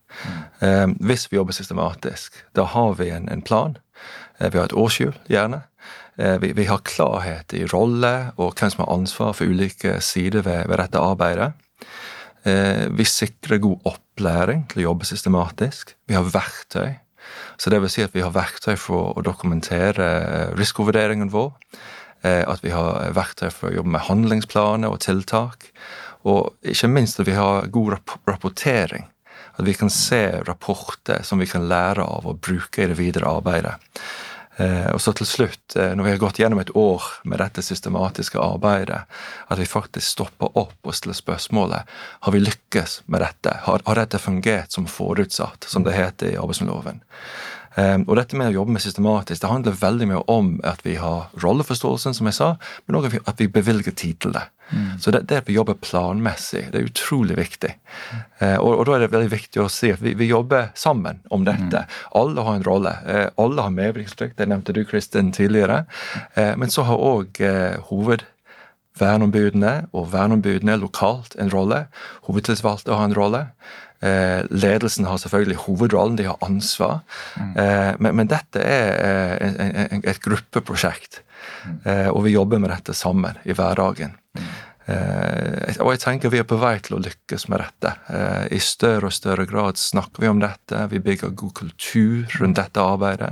Um, 0.60 0.96
hvis 1.02 1.28
vi 1.30 1.38
jobber 1.40 1.56
systematisk, 1.56 2.42
da 2.56 2.66
har 2.74 2.98
vi 3.00 3.10
en, 3.14 3.28
en 3.32 3.42
plan. 3.42 3.78
Vi 4.40 4.58
har 4.58 4.66
et 4.66 4.76
årshjul, 4.76 5.14
gjerne. 5.30 5.62
Vi, 6.16 6.52
vi, 6.54 6.64
har 6.68 6.84
klarhet 6.86 7.50
i 7.58 7.64
rolle 7.66 8.30
og 8.38 8.54
hvem 8.54 8.70
som 8.70 8.84
har 8.84 8.92
ansvar 8.94 9.32
for 9.34 9.50
ulike 9.50 9.96
sider 10.04 10.44
ved, 10.46 10.68
ved 10.70 10.78
dette 10.78 11.00
arbeidet. 11.02 11.48
Vi 12.94 13.06
sikrer 13.08 13.58
god 13.58 13.88
opplæring 13.88 14.66
til 14.70 14.82
å 14.82 14.86
jobbe 14.90 15.08
systematisk. 15.08 15.96
Vi 16.06 16.14
har 16.14 16.28
verktøy. 16.28 17.00
Så 17.58 17.72
det 17.72 17.80
vil 17.82 17.92
si 17.92 18.04
at 18.04 18.14
vi 18.14 18.22
har 18.22 18.34
verktøy 18.34 18.76
for 18.78 19.14
å 19.14 19.24
dokumentere 19.24 20.52
risikovurderingen 20.58 21.32
vår. 21.34 21.52
At 22.24 22.62
vi 22.64 22.72
har 22.72 23.10
verktøy 23.16 23.50
for 23.52 23.70
å 23.70 23.78
jobbe 23.78 23.94
med 23.96 24.06
handlingsplaner 24.08 24.92
og 24.92 25.02
tiltak. 25.04 25.68
Og 26.24 26.54
ikke 26.64 26.90
minst 26.92 27.20
at 27.20 27.28
vi 27.28 27.36
har 27.36 27.68
god 27.72 27.98
rapportering. 28.28 29.08
At 29.54 29.66
vi 29.68 29.74
kan 29.76 29.92
se 29.92 30.22
rapporter 30.48 31.22
som 31.22 31.42
vi 31.42 31.48
kan 31.48 31.68
lære 31.70 32.04
av 32.04 32.26
og 32.26 32.40
bruke 32.42 32.82
i 32.82 32.88
det 32.90 32.98
videre 32.98 33.30
arbeidet. 33.30 33.76
Eh, 34.56 34.86
og 34.94 35.00
så 35.02 35.12
til 35.16 35.26
slutt, 35.26 35.76
eh, 35.76 35.94
når 35.96 36.04
vi 36.04 36.10
har 36.12 36.20
gått 36.22 36.38
gjennom 36.38 36.60
et 36.62 36.70
år 36.78 37.02
med 37.26 37.40
dette 37.42 37.62
systematiske 37.62 38.38
arbeidet, 38.38 39.00
at 39.50 39.58
vi 39.58 39.66
faktisk 39.66 40.06
stopper 40.06 40.54
opp 40.54 40.78
og 40.86 40.94
stiller 40.94 41.18
spørsmålet 41.18 41.90
har 42.26 42.34
vi 42.34 42.42
lykkes 42.42 43.00
med 43.10 43.24
dette. 43.24 43.56
Har, 43.66 43.82
har 43.86 43.98
dette 43.98 44.22
fungert 44.22 44.72
som 44.72 44.86
forutsatt, 44.86 45.66
som 45.66 45.86
det 45.86 45.96
heter 45.98 46.30
i 46.30 46.38
arbeidsmiljøloven? 46.38 47.02
Um, 47.74 48.04
og 48.06 48.14
dette 48.20 48.38
med 48.38 48.52
å 48.52 48.60
jobbe 48.60 48.76
med 48.76 48.84
systematisk 48.84 49.42
det 49.42 49.50
handler 49.50 49.78
veldig 49.80 50.06
mye 50.12 50.20
om 50.30 50.50
at 50.66 50.84
vi 50.86 50.94
har 51.00 51.32
rolleforståelsen, 51.42 52.14
som 52.14 52.28
jeg 52.30 52.36
sa, 52.36 52.50
men 52.86 52.98
også 53.00 53.22
at 53.26 53.40
vi 53.42 53.48
bevilger 53.50 53.96
tid 53.98 54.20
til 54.22 54.34
det. 54.36 54.44
Mm. 54.70 54.92
Så 55.02 55.10
det, 55.10 55.24
det, 55.28 55.40
at 55.42 55.48
vi 55.50 55.56
jobber 55.56 55.76
planmessig, 55.82 56.68
det 56.72 56.80
er 56.80 56.86
utrolig 56.88 57.38
viktig. 57.38 57.72
Uh, 58.40 58.58
og, 58.60 58.70
og, 58.70 58.84
da 58.86 58.96
er 58.96 59.04
det 59.04 59.10
veldig 59.16 59.32
viktig 59.32 59.64
å 59.64 59.70
si 59.72 59.90
at 59.94 60.04
vi, 60.04 60.14
vi 60.18 60.30
jobber 60.30 60.70
sammen 60.78 61.18
om 61.34 61.46
dette. 61.48 61.82
Mm. 61.82 61.96
Alle 62.20 62.46
har 62.46 62.60
en 62.60 62.68
rolle. 62.68 62.94
Eh, 63.10 63.26
alle 63.42 63.66
har 63.66 63.74
medvirkningsplikt, 63.74 64.38
det 64.38 64.48
nevnte 64.52 64.76
du, 64.76 64.84
Kristin, 64.88 65.32
tidligere. 65.34 65.82
Eh, 66.38 66.54
men 66.60 66.70
så 66.70 66.86
har 66.86 67.02
òg 67.02 67.42
hoved 67.90 68.24
verneombudene 68.98 69.72
og 69.92 70.12
verneombudene 70.12 70.76
lokalt 70.78 71.34
en 71.40 71.50
rolle. 71.52 71.84
Hovedtillitsvalgte 72.28 72.94
har 72.94 73.08
en 73.08 73.16
rolle. 73.16 73.46
Eh, 74.04 74.44
ledelsen 74.50 75.06
har 75.08 75.16
selvfølgelig 75.22 75.62
hovedrollen, 75.64 76.16
de 76.16 76.26
har 76.28 76.36
ansvar. 76.44 77.00
Mm. 77.36 77.56
Eh, 77.56 77.94
men, 77.98 78.16
men, 78.20 78.28
dette 78.28 78.60
er 78.60 79.40
eh, 79.40 79.96
et 80.02 80.20
gruppeprosjekt, 80.20 81.22
mm. 81.64 81.80
og 82.12 82.24
vi 82.26 82.34
jobber 82.34 82.60
med 82.60 82.72
dette 82.74 82.96
sammen 82.96 83.40
i 83.44 83.56
hverdagen. 83.56 84.16
Mm. 84.36 84.52
Og 85.80 85.94
jeg 85.94 86.00
tenker 86.02 86.28
vi 86.28 86.42
er 86.42 86.48
på 86.48 86.58
vei 86.60 86.74
til 86.84 86.98
å 86.98 87.00
lykkes 87.00 87.46
med 87.48 87.62
dette. 87.62 87.92
I 88.52 88.58
større 88.60 89.08
og 89.08 89.14
større 89.16 89.46
grad 89.48 89.80
snakker 89.80 90.20
vi 90.20 90.28
om 90.28 90.42
dette. 90.42 90.82
Vi 90.92 91.00
bygger 91.00 91.32
god 91.32 91.54
kultur 91.56 92.36
rundt 92.36 92.60
dette 92.60 92.84
arbeidet 92.84 93.30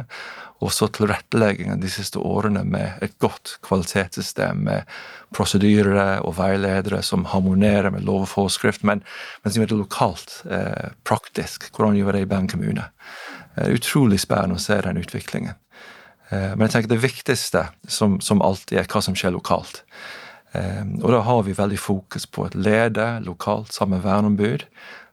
og 0.62 0.70
så 0.74 0.86
tilretteleggingen 0.94 1.80
de 1.82 1.90
siste 1.90 2.20
årene 2.22 2.62
med 2.64 3.02
et 3.02 3.16
godt 3.22 3.56
kvalitetssystem 3.66 4.62
med 4.68 4.88
prosedyrer 5.34 6.22
og 6.22 6.36
veiledere 6.38 7.02
som 7.02 7.26
harmonerer 7.32 7.90
med 7.90 8.06
lov 8.06 8.26
og 8.26 8.30
forskrift, 8.30 8.84
men, 8.86 9.02
men 9.42 9.54
som 9.54 9.64
er 9.64 9.72
det 9.72 9.80
lokalt, 9.80 10.38
eh, 10.46 10.92
praktisk. 11.08 11.70
Hvordan 11.74 11.98
gjør 11.98 12.14
det 12.14 12.22
i 12.24 12.30
Bergen 12.30 12.50
kommune? 12.52 12.86
Det 13.56 13.66
er 13.66 13.76
utrolig 13.76 14.20
spennende 14.22 14.60
å 14.60 14.62
se 14.62 14.78
den 14.86 15.02
utviklingen. 15.02 15.58
Eh, 16.30 16.52
men 16.54 16.66
jeg 16.66 16.76
tenker 16.76 16.94
det 16.94 17.02
viktigste, 17.02 17.66
som, 17.88 18.20
som, 18.24 18.44
alltid, 18.44 18.78
er 18.80 18.90
hva 18.90 19.02
som 19.04 19.16
skjer 19.18 19.34
lokalt. 19.34 19.82
Eh, 20.56 20.84
og 21.02 21.10
da 21.14 21.24
har 21.26 21.44
vi 21.48 21.58
veldig 21.58 21.80
fokus 21.80 22.28
på 22.28 22.46
et 22.48 22.56
lede 22.56 23.08
lokalt 23.26 23.74
sammen 23.74 23.98
med 23.98 24.06
verneombud, 24.06 24.66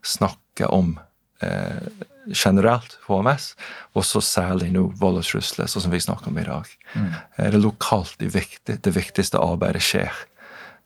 snakke 0.06 0.70
om 0.72 0.98
eh, 1.44 1.90
generelt 2.36 2.98
HMS, 3.08 3.54
og 3.98 4.06
så 4.06 4.22
særlig 4.24 4.72
nå 4.74 4.86
vold 5.00 5.22
og 5.22 5.28
trusler, 5.28 5.70
sånn 5.70 5.86
som 5.86 5.94
vi 5.94 6.02
snakker 6.04 6.32
om 6.32 6.40
i 6.40 6.48
dag. 6.48 6.70
Mm. 6.94 7.10
Det 7.38 7.48
er 7.48 7.58
lokalt 7.60 8.18
det, 8.22 8.32
viktig, 8.36 8.80
det, 8.86 8.94
viktigste 8.96 9.42
arbeidet 9.42 9.84
skjer. 9.86 10.24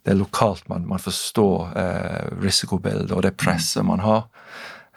Det 0.03 0.13
er 0.13 0.19
lokalt 0.19 0.67
man, 0.71 0.87
man 0.87 1.01
forstår 1.01 1.77
eh, 1.79 2.31
risikobildet 2.43 3.13
og 3.15 3.23
det 3.25 3.35
presset 3.39 3.85
man 3.87 4.03
har. 4.03 4.25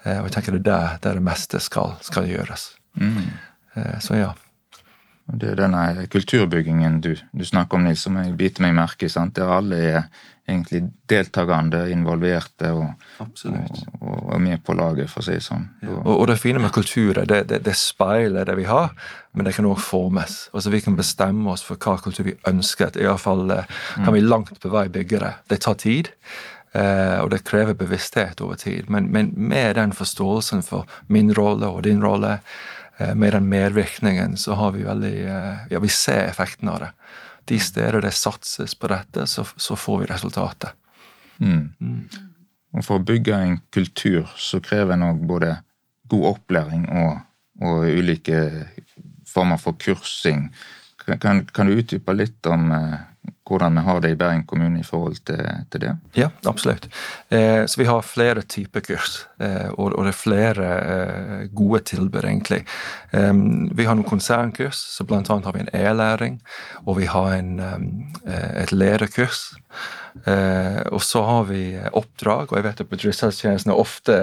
Eh, 0.04 0.18
og 0.18 0.28
jeg 0.28 0.36
tenker 0.38 0.56
det 0.56 0.64
er 0.64 0.70
der, 0.70 0.98
der 1.04 1.20
det 1.20 1.26
meste 1.26 1.62
skal, 1.62 1.94
skal 2.06 2.28
gjøres. 2.30 2.72
Mm. 2.98 3.30
Eh, 3.76 3.96
så 4.02 4.18
ja. 4.18 4.32
Det 5.26 5.50
er 5.50 5.58
denne 5.58 6.06
kulturbyggingen 6.06 7.00
du, 7.02 7.12
du 7.34 7.44
snakker 7.44 7.78
om, 7.78 7.86
Nils, 7.88 8.04
som 8.06 8.16
jeg 8.20 8.36
biter 8.38 8.62
meg 8.62 8.76
merke 8.78 9.08
i. 9.08 9.12
Der 9.34 9.50
alle 9.50 9.78
er 9.82 10.04
egentlig 10.46 10.84
deltakende, 11.10 11.80
involverte 11.90 12.70
og, 12.70 12.92
og, 13.18 13.88
og, 14.00 14.36
med 14.40 14.62
på 14.62 14.76
laget, 14.78 15.10
for 15.10 15.24
å 15.24 15.26
si 15.26 15.34
det 15.34 15.42
sånn. 15.42 15.66
Ja. 15.82 15.96
Og, 16.04 16.12
og, 16.12 16.24
det 16.30 16.38
fine 16.38 16.62
med 16.62 16.70
kultur 16.74 17.18
det, 17.18 17.40
det, 17.50 17.58
det 17.66 17.74
speiler 17.78 18.46
det 18.46 18.54
vi 18.60 18.68
har, 18.70 18.92
men 19.34 19.48
det 19.48 19.56
kan 19.56 19.66
òg 19.66 19.80
formes. 19.82 20.44
Altså 20.54 20.70
Vi 20.70 20.84
kan 20.84 20.98
bestemme 20.98 21.50
oss 21.50 21.66
for 21.66 21.80
hva 21.82 21.98
kultur 22.02 22.28
vi 22.28 22.36
ønsker. 22.46 22.94
Iallfall 23.02 23.50
eh, 23.50 23.80
kan 23.96 24.14
vi 24.14 24.22
langt 24.22 24.60
på 24.62 24.70
vei 24.70 24.86
bygge 24.92 25.24
det. 25.24 25.32
Det 25.50 25.64
tar 25.66 25.80
tid. 25.82 26.14
Eh, 26.76 27.18
og 27.22 27.30
det 27.32 27.44
krever 27.48 27.74
bevissthet 27.78 28.40
over 28.44 28.58
tid. 28.60 28.90
Men, 28.92 29.10
men 29.12 29.32
med 29.34 29.74
den 29.78 29.94
forståelsen 29.96 30.62
for 30.66 30.86
min 31.08 31.34
rolle 31.34 31.66
og 31.66 31.84
din 31.86 32.02
rolle, 32.04 32.38
med 32.98 33.32
den 33.32 33.48
medvirkningen 33.48 34.36
så 34.40 34.54
har 34.56 34.72
vi 34.72 34.86
veldig 34.86 35.16
eh, 35.28 35.66
Ja, 35.70 35.80
vi 35.80 35.88
ser 35.92 36.24
effekten 36.30 36.68
av 36.72 36.80
det. 36.80 36.90
De 37.44 37.58
steder 37.60 38.00
det 38.00 38.14
satses 38.16 38.74
på 38.74 38.88
dette, 38.90 39.26
så, 39.26 39.44
så 39.56 39.76
får 39.76 39.98
vi 40.00 40.08
resultatet. 40.10 40.72
Mm. 41.38 41.68
Mm. 41.80 42.08
Og 42.76 42.84
For 42.84 42.98
å 42.98 43.06
bygge 43.06 43.36
en 43.36 43.60
kultur 43.72 44.26
så 44.40 44.60
krever 44.64 44.96
en 44.96 45.06
òg 45.10 45.22
både 45.28 45.52
god 46.10 46.26
opplæring 46.32 46.88
og, 46.88 47.20
og, 47.62 47.84
ulike 47.86 48.40
former 49.26 49.60
for 49.60 49.76
kursing. 49.78 50.48
Kan, 51.20 51.44
kan 51.54 51.68
du 51.68 51.76
utdype 51.76 52.14
litt 52.16 52.48
om 52.50 52.70
eh, 52.74 52.98
hvordan 53.46 53.78
vi 53.78 53.84
har 53.86 54.00
det 54.00 54.10
i 54.10 54.18
Bergen 54.18 54.44
kommune 54.46 54.80
i 54.80 54.86
forhold 54.86 55.20
til, 55.28 55.42
til 55.70 55.82
det? 55.82 55.92
Ja, 56.18 56.30
absolutt. 56.44 56.88
Eh, 57.28 57.64
så 57.66 57.80
vi 57.80 57.88
har 57.88 58.02
flere 58.02 58.42
typer 58.42 58.80
kurs, 58.80 59.26
eh, 59.40 59.68
og, 59.70 59.92
og, 59.92 60.02
det 60.04 60.12
er 60.12 60.18
flere 60.18 60.70
eh, 60.80 61.44
gode 61.54 61.82
tilbud, 61.92 62.24
egentlig. 62.24 62.64
vi 63.76 63.84
har 63.86 63.94
noen 63.96 64.08
konsernkurs, 64.08 64.76
så 64.76 65.06
annet 65.08 65.46
har 65.46 65.54
vi 65.54 65.62
en 65.64 65.72
e-læring, 65.72 66.40
og 66.84 66.98
vi 66.98 67.06
har 67.06 67.32
en, 67.34 67.58
eh, 68.26 68.62
et 68.62 68.72
lederkurs. 68.72 69.54
Eh, 70.24 70.80
og 70.92 71.02
så 71.02 71.22
har 71.22 71.44
vi 71.50 71.62
oppdrag, 71.92 72.50
og 72.50 72.58
jeg 72.58 72.64
vet 72.64 72.80
at 72.82 72.90
bedriftshelsetjenesten 72.90 73.72
er 73.72 73.80
ofte 73.80 74.16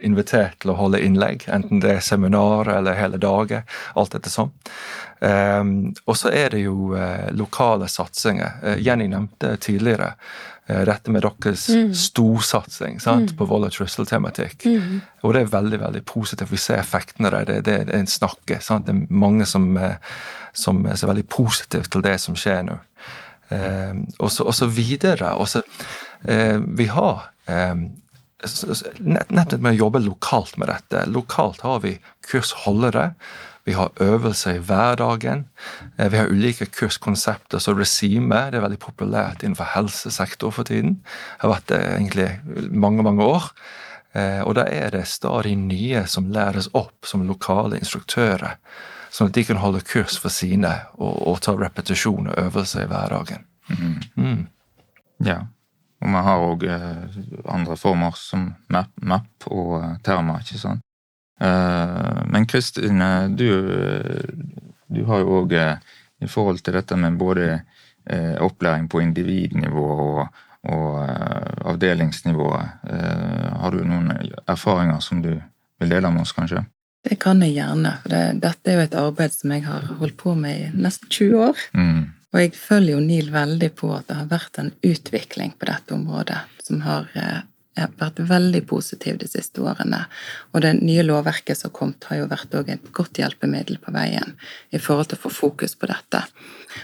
invitert 0.00 0.56
til 0.62 0.72
å 0.72 0.78
holde 0.78 1.02
innlegg, 1.04 1.44
enten 1.52 1.82
det 1.84 1.98
er 1.98 2.04
seminar 2.04 2.70
eller 2.72 2.98
hele 2.98 3.20
dager, 3.20 3.66
alt 3.94 4.16
etter 4.16 4.32
sånn. 4.32 4.54
Um, 5.24 5.94
og 6.04 6.16
så 6.20 6.28
er 6.36 6.50
det 6.52 6.64
jo 6.64 6.90
uh, 6.92 7.30
lokale 7.32 7.88
satsinger. 7.88 8.58
Uh, 8.64 8.74
Jenny 8.82 9.06
nevnte 9.08 9.54
tidligere 9.62 10.10
uh, 10.68 10.82
dette 10.84 11.12
med 11.14 11.24
deres 11.24 11.68
mm. 11.70 11.94
storsatsing 11.96 13.00
sant, 13.00 13.32
mm. 13.32 13.38
på 13.38 13.46
vold 13.48 13.68
og 13.70 13.72
trusseltematikk. 13.72 14.66
Mm. 14.68 14.98
Og 15.24 15.34
det 15.34 15.44
er 15.44 15.54
veldig 15.54 15.80
veldig 15.80 16.02
positivt. 16.10 16.52
Vi 16.52 16.60
ser 16.60 16.82
effektene 16.82 17.32
av 17.32 17.46
det. 17.48 17.62
Det, 17.64 17.78
er 17.86 17.94
en 17.96 18.10
snakke. 18.10 18.60
Sant? 18.60 18.90
Det 18.90 18.92
er 18.92 19.16
mange 19.24 19.48
som, 19.48 19.70
som 20.52 20.84
ser 20.92 21.12
veldig 21.12 21.26
positivt 21.32 21.92
til 21.94 22.04
det 22.04 22.18
som 22.20 22.36
skjer 22.36 22.66
nå. 22.68 22.78
Um, 23.48 24.04
og, 24.18 24.28
så, 24.32 24.44
og 24.44 24.54
så 24.56 24.68
videre. 24.68 25.34
Og 25.40 25.48
så, 25.48 25.62
vi 26.24 26.88
har 26.88 27.30
um, 27.48 27.86
Nettopp 28.44 29.62
med 29.62 29.72
å 29.72 29.86
jobbe 29.86 30.02
lokalt 30.04 30.58
med 30.60 30.68
dette. 30.68 31.06
Lokalt 31.08 31.62
har 31.64 31.78
vi 31.80 31.94
kursholdere 32.28 33.14
vi 33.64 33.72
har 33.72 33.92
øvelser 34.00 34.58
i 34.58 34.58
hverdagen. 34.58 35.46
Eh, 35.98 36.10
vi 36.12 36.16
har 36.16 36.28
ulike 36.28 36.66
kurskonsepter. 36.66 37.58
Så 37.58 37.72
regime 37.72 38.50
det 38.50 38.58
er 38.60 38.66
veldig 38.66 38.80
populært 38.82 39.42
innenfor 39.42 39.70
helsesektor 39.74 40.50
for 40.50 40.68
tiden. 40.68 41.00
Det 41.04 41.46
har 41.46 41.54
vært 41.54 41.68
det 41.68 41.80
egentlig 41.80 42.28
mange, 42.70 43.02
mange 43.02 43.24
år. 43.24 43.50
Eh, 44.14 44.42
og 44.44 44.54
da 44.54 44.66
er 44.70 44.90
det 44.90 45.06
stadig 45.08 45.56
nye 45.58 46.04
som 46.06 46.30
læres 46.32 46.68
opp 46.74 47.06
som 47.06 47.26
lokale 47.26 47.80
instruktører. 47.80 48.58
Sånn 49.10 49.30
at 49.30 49.34
de 49.34 49.44
kan 49.46 49.62
holde 49.62 49.82
kurs 49.86 50.18
for 50.18 50.28
sine 50.34 50.70
og, 50.98 51.18
og 51.26 51.40
ta 51.42 51.54
repetisjon 51.56 52.28
og 52.28 52.38
øvelser 52.38 52.84
i 52.84 52.90
hverdagen. 52.90 53.44
Mm. 53.70 53.98
Mm. 54.16 54.46
Ja. 55.24 55.40
Og 56.04 56.10
vi 56.10 56.22
har 56.28 56.42
òg 56.44 56.64
eh, 56.68 57.20
andre 57.48 57.76
former 57.80 58.16
som 58.18 58.50
MAP, 58.68 58.90
MAP 59.00 59.46
og 59.48 60.02
Terma, 60.04 60.40
ikke 60.42 60.60
sant? 60.60 60.84
Eh, 61.44 62.22
men 62.26 62.46
Kristin, 62.46 63.02
du, 63.28 63.48
du 64.86 65.04
har 65.04 65.20
jo 65.20 65.40
òg 65.42 65.52
eh, 65.58 65.76
i 66.24 66.28
forhold 66.30 66.62
til 66.64 66.78
dette 66.78 66.96
med 66.96 67.18
både 67.20 67.48
eh, 67.52 68.36
opplæring 68.40 68.88
på 68.88 69.02
individnivå 69.04 69.88
og, 70.06 70.44
og 70.72 70.94
avdelingsnivå, 71.74 72.48
har 73.60 73.74
du 73.74 73.82
noen 73.84 74.14
erfaringer 74.48 75.02
som 75.04 75.20
du 75.20 75.34
vil 75.34 75.92
dele 75.92 76.08
med 76.14 76.24
oss, 76.24 76.32
kanskje? 76.32 76.62
Det 77.04 77.18
kan 77.20 77.42
jeg 77.44 77.58
gjerne. 77.58 77.98
for 78.00 78.14
det, 78.14 78.22
Dette 78.40 78.70
er 78.70 78.78
jo 78.78 78.84
et 78.86 78.96
arbeid 78.96 79.34
som 79.34 79.52
jeg 79.52 79.66
har 79.66 79.90
holdt 79.98 80.16
på 80.22 80.32
med 80.38 80.62
i 80.62 80.70
nesten 80.86 81.10
20 81.12 81.42
år. 81.50 81.64
Mm. 81.76 81.98
Og 82.32 82.40
jeg 82.40 82.54
følger 82.56 82.94
jo 82.94 83.02
NIL 83.04 83.28
veldig 83.34 83.70
på 83.76 83.90
at 83.92 84.08
det 84.08 84.16
har 84.22 84.30
vært 84.30 84.62
en 84.62 84.72
utvikling 84.80 85.52
på 85.58 85.68
dette 85.68 85.94
området 85.94 86.40
som 86.64 86.80
har 86.86 87.12
har 87.82 87.94
vært 87.98 88.22
veldig 88.28 88.62
positiv 88.70 89.18
de 89.18 89.28
siste 89.28 89.62
årene. 89.64 90.04
Og 90.52 90.62
det 90.64 90.76
nye 90.80 91.04
lovverket 91.06 91.58
som 91.58 91.70
har 91.70 91.78
kommet, 91.78 92.06
har 92.10 92.22
jo 92.22 92.30
vært 92.30 92.54
et 92.62 92.92
godt 92.94 93.18
hjelpemiddel 93.18 93.80
på 93.82 93.94
veien 93.94 94.36
i 94.70 94.78
forhold 94.78 95.10
til 95.10 95.20
å 95.20 95.24
få 95.26 95.34
fokus 95.42 95.74
på 95.74 95.90
dette. 95.90 96.22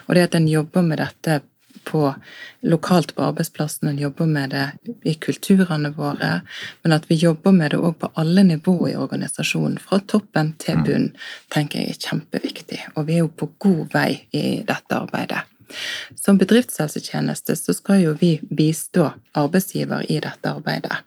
Og 0.09 0.15
det 0.17 0.29
at 0.29 0.37
en 0.39 0.51
jobber 0.51 0.87
med 0.87 1.03
dette 1.03 1.41
på, 1.85 2.15
lokalt 2.61 3.15
på 3.17 3.23
arbeidsplassen, 3.23 3.89
en 3.89 3.99
jobber 3.99 4.27
med 4.27 4.51
det 4.51 4.67
i 5.09 5.15
kulturene 5.15 5.93
våre, 5.97 6.41
men 6.83 6.93
at 6.93 7.07
vi 7.11 7.19
jobber 7.21 7.55
med 7.57 7.73
det 7.73 7.81
òg 7.81 7.97
på 8.03 8.11
alle 8.21 8.45
nivåer 8.47 8.93
i 8.93 8.99
organisasjonen, 9.01 9.79
fra 9.79 10.01
toppen 10.13 10.55
til 10.61 10.83
bunn, 10.87 11.09
tenker 11.55 11.81
jeg 11.81 11.95
er 11.95 12.03
kjempeviktig. 12.09 12.83
Og 12.97 13.09
vi 13.09 13.19
er 13.19 13.25
jo 13.25 13.33
på 13.33 13.53
god 13.59 13.87
vei 13.95 14.11
i 14.37 14.61
dette 14.67 14.99
arbeidet. 14.99 15.47
Som 16.19 16.39
bedriftshelsetjeneste 16.41 17.57
så 17.57 17.75
skal 17.77 18.03
jo 18.05 18.17
vi 18.21 18.37
bistå 18.51 19.11
arbeidsgiver 19.39 20.07
i 20.11 20.21
dette 20.23 20.51
arbeidet. 20.51 21.03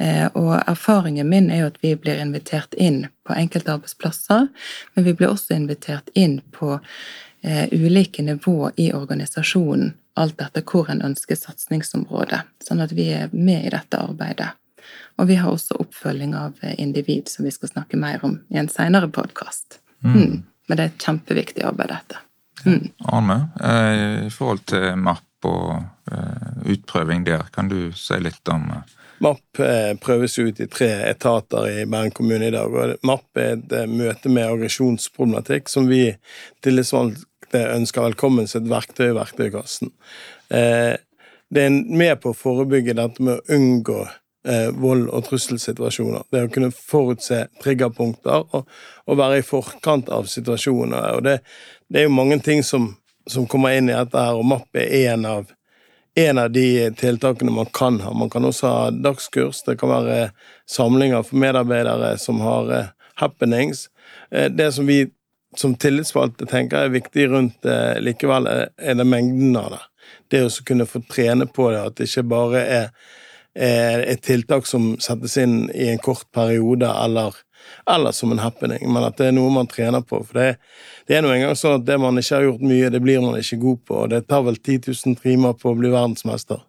Eh, 0.00 0.26
og 0.34 0.54
erfaringen 0.64 1.28
min 1.28 1.50
er 1.50 1.64
jo 1.64 1.70
at 1.70 1.80
vi 1.82 1.92
blir 1.96 2.22
invitert 2.22 2.74
inn 2.74 3.02
på 3.26 3.36
enkelte 3.36 3.74
arbeidsplasser, 3.74 4.46
men 4.94 5.04
vi 5.04 5.12
blir 5.12 5.28
også 5.28 5.58
invitert 5.58 6.08
inn 6.14 6.38
på 6.56 6.78
eh, 7.42 7.66
ulike 7.72 8.24
nivå 8.24 8.70
i 8.80 8.92
organisasjonen, 8.96 9.92
alt 10.16 10.40
etter 10.40 10.64
hvor 10.64 10.88
en 10.90 11.04
ønsker 11.04 11.36
satsingsområde, 11.36 12.40
sånn 12.64 12.80
at 12.80 12.96
vi 12.96 13.10
er 13.12 13.28
med 13.32 13.68
i 13.68 13.74
dette 13.74 14.00
arbeidet. 14.00 14.54
Og 15.20 15.28
vi 15.28 15.36
har 15.36 15.52
også 15.52 15.76
oppfølging 15.84 16.32
av 16.38 16.56
eh, 16.64 16.78
individ, 16.80 17.28
som 17.28 17.44
vi 17.44 17.52
skal 17.52 17.74
snakke 17.74 18.00
mer 18.00 18.24
om 18.24 18.38
i 18.48 18.56
en 18.62 18.72
seinere 18.72 19.12
podkast. 19.12 19.82
Mm. 20.00 20.16
Mm. 20.16 20.42
Men 20.68 20.78
det 20.78 20.84
er 20.84 20.94
et 20.94 21.04
kjempeviktig 21.04 21.66
arbeid, 21.66 21.92
dette. 21.92 22.24
Mm. 22.66 22.90
Arne, 22.98 23.36
eh, 23.64 24.26
i 24.26 24.30
forhold 24.32 24.64
til 24.70 24.96
MAP 25.00 25.48
og 25.48 25.76
eh, 26.12 26.72
utprøving 26.74 27.24
der, 27.26 27.46
kan 27.54 27.70
du 27.70 27.90
si 27.96 28.18
litt 28.20 28.52
om 28.52 28.68
eh? 28.74 28.96
MAP 29.20 29.60
prøves 30.00 30.38
ut 30.40 30.62
i 30.64 30.66
tre 30.72 30.88
etater 31.10 31.66
i 31.68 31.84
Bergen 31.84 32.14
kommune 32.16 32.46
i 32.48 32.54
dag. 32.54 32.72
og 32.72 33.02
MAP 33.04 33.36
er 33.36 33.58
et 33.58 33.74
møte 33.90 34.32
med 34.32 34.48
aggresjonsproblematikk 34.48 35.68
som 35.68 35.90
vi 35.90 36.06
tillitsvalgte 36.64 37.66
ønsker 37.74 38.06
velkommen 38.06 38.48
som 38.48 38.64
et 38.64 38.70
verktøy 38.72 39.10
i 39.10 39.18
verktøykassen. 39.18 39.92
Det 40.48 41.66
er 41.66 41.76
med 41.92 42.14
på 42.22 42.32
å 42.32 42.38
forebygge 42.38 42.96
dette 42.96 43.20
med 43.20 43.42
å 43.42 43.58
unngå 43.58 43.98
vold- 44.72 45.10
og 45.12 45.26
trusselsituasjoner. 45.26 46.22
Det 46.32 46.40
å 46.46 46.50
kunne 46.52 46.70
forutse 46.72 47.42
triggerpunkter 47.60 48.46
og, 48.56 48.68
og 49.04 49.18
være 49.20 49.42
i 49.42 49.44
forkant 49.44 50.08
av 50.08 50.30
situasjoner. 50.32 51.10
og 51.18 51.26
det, 51.26 51.34
det 51.92 52.00
er 52.02 52.08
jo 52.08 52.14
mange 52.16 52.38
ting 52.40 52.62
som, 52.64 52.94
som 53.28 53.46
kommer 53.46 53.76
inn 53.76 53.90
i 53.90 53.96
dette 53.96 54.16
her, 54.16 54.38
og 54.38 54.46
MAP 54.48 54.80
er 54.80 55.12
en 55.12 55.26
av, 55.28 55.52
en 56.14 56.38
av 56.38 56.50
de 56.54 56.90
tiltakene 56.96 57.52
man 57.52 57.70
kan 57.74 58.00
ha. 58.00 58.14
Man 58.16 58.30
kan 58.30 58.48
også 58.48 58.72
ha 58.72 58.90
dagskurs, 58.90 59.62
det 59.66 59.76
kan 59.80 59.92
være 59.92 60.30
samlinger 60.70 61.26
for 61.26 61.42
medarbeidere 61.42 62.16
som 62.18 62.40
har 62.44 62.72
eh, 62.74 62.92
happenings. 63.20 63.88
Eh, 64.30 64.48
det 64.50 64.72
som 64.72 64.86
vi 64.86 65.04
som 65.56 65.74
tillitsvalgte 65.74 66.46
tenker 66.46 66.84
er 66.84 66.92
viktig 66.94 67.24
rundt 67.32 67.66
uh, 67.66 67.96
likevel, 67.98 68.46
er, 68.46 68.68
er 68.78 68.94
det 68.94 69.06
mengden 69.06 69.56
av 69.58 69.72
det. 69.74 69.80
Det 70.30 70.42
å 70.46 70.50
kunne 70.66 70.86
få 70.86 71.02
trene 71.10 71.48
på 71.50 71.72
det, 71.72 71.80
at 71.82 71.96
det 71.98 72.06
ikke 72.06 72.28
bare 72.30 72.60
er 72.62 72.92
et 73.58 74.20
tiltak 74.22 74.66
som 74.66 74.92
settes 75.02 75.36
inn 75.40 75.64
i 75.74 75.88
en 75.90 75.98
kort 75.98 76.28
periode, 76.34 76.86
eller, 76.86 77.34
eller 77.90 78.14
som 78.14 78.32
en 78.32 78.38
happening, 78.38 78.84
men 78.92 79.04
at 79.08 79.18
det 79.18 79.30
er 79.30 79.34
noe 79.34 79.50
man 79.50 79.66
trener 79.70 80.04
på. 80.06 80.22
For 80.28 80.38
det, 80.38 80.48
det 81.10 81.18
er 81.18 81.24
nå 81.24 81.32
engang 81.34 81.58
sånn 81.58 81.80
at 81.80 81.86
det 81.88 81.98
man 81.98 82.20
ikke 82.20 82.38
har 82.38 82.46
gjort 82.46 82.62
mye, 82.62 82.92
det 82.94 83.02
blir 83.02 83.22
man 83.24 83.38
ikke 83.40 83.58
god 83.64 83.84
på. 83.88 84.00
og 84.04 84.12
Det 84.14 84.22
tar 84.30 84.46
vel 84.46 84.58
10 84.60 84.92
000 84.92 85.18
timer 85.22 85.58
på 85.58 85.72
å 85.72 85.78
bli 85.78 85.90
verdensmester. 85.90 86.62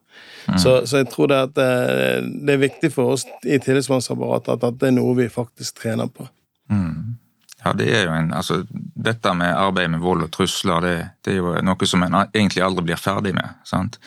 Mm. 0.47 0.57
Så, 0.57 0.87
så, 0.87 0.97
jeg 0.97 1.09
tror 1.13 1.29
det, 1.29 1.41
det, 1.55 1.71
eh, 1.93 2.21
det, 2.23 2.53
er 2.53 2.63
viktig 2.65 2.91
for 2.93 3.15
oss 3.15 3.27
i 3.45 3.59
tillitsmannsapparatet 3.61 4.55
at, 4.55 4.63
at 4.71 4.79
det 4.81 4.89
er 4.89 4.97
noe 4.97 5.13
vi 5.17 5.29
faktisk 5.31 5.83
trener 5.83 6.09
på. 6.09 6.25
Mm. 6.71 7.17
Ja, 7.61 7.73
det 7.77 7.91
er 7.93 8.07
jo 8.07 8.13
en, 8.17 8.31
altså, 8.33 8.63
Dette 9.01 9.33
med 9.37 9.53
arbeid 9.53 9.91
med 9.93 10.01
vold 10.01 10.25
og 10.25 10.31
trusler 10.33 10.81
det, 10.81 10.95
det, 11.25 11.35
er 11.35 11.41
jo 11.41 11.53
noe 11.65 11.89
som 11.89 12.03
en 12.05 12.17
egentlig 12.23 12.63
aldri 12.65 12.87
blir 12.89 13.01
ferdig 13.01 13.35
med. 13.37 13.61
sant? 13.65 13.99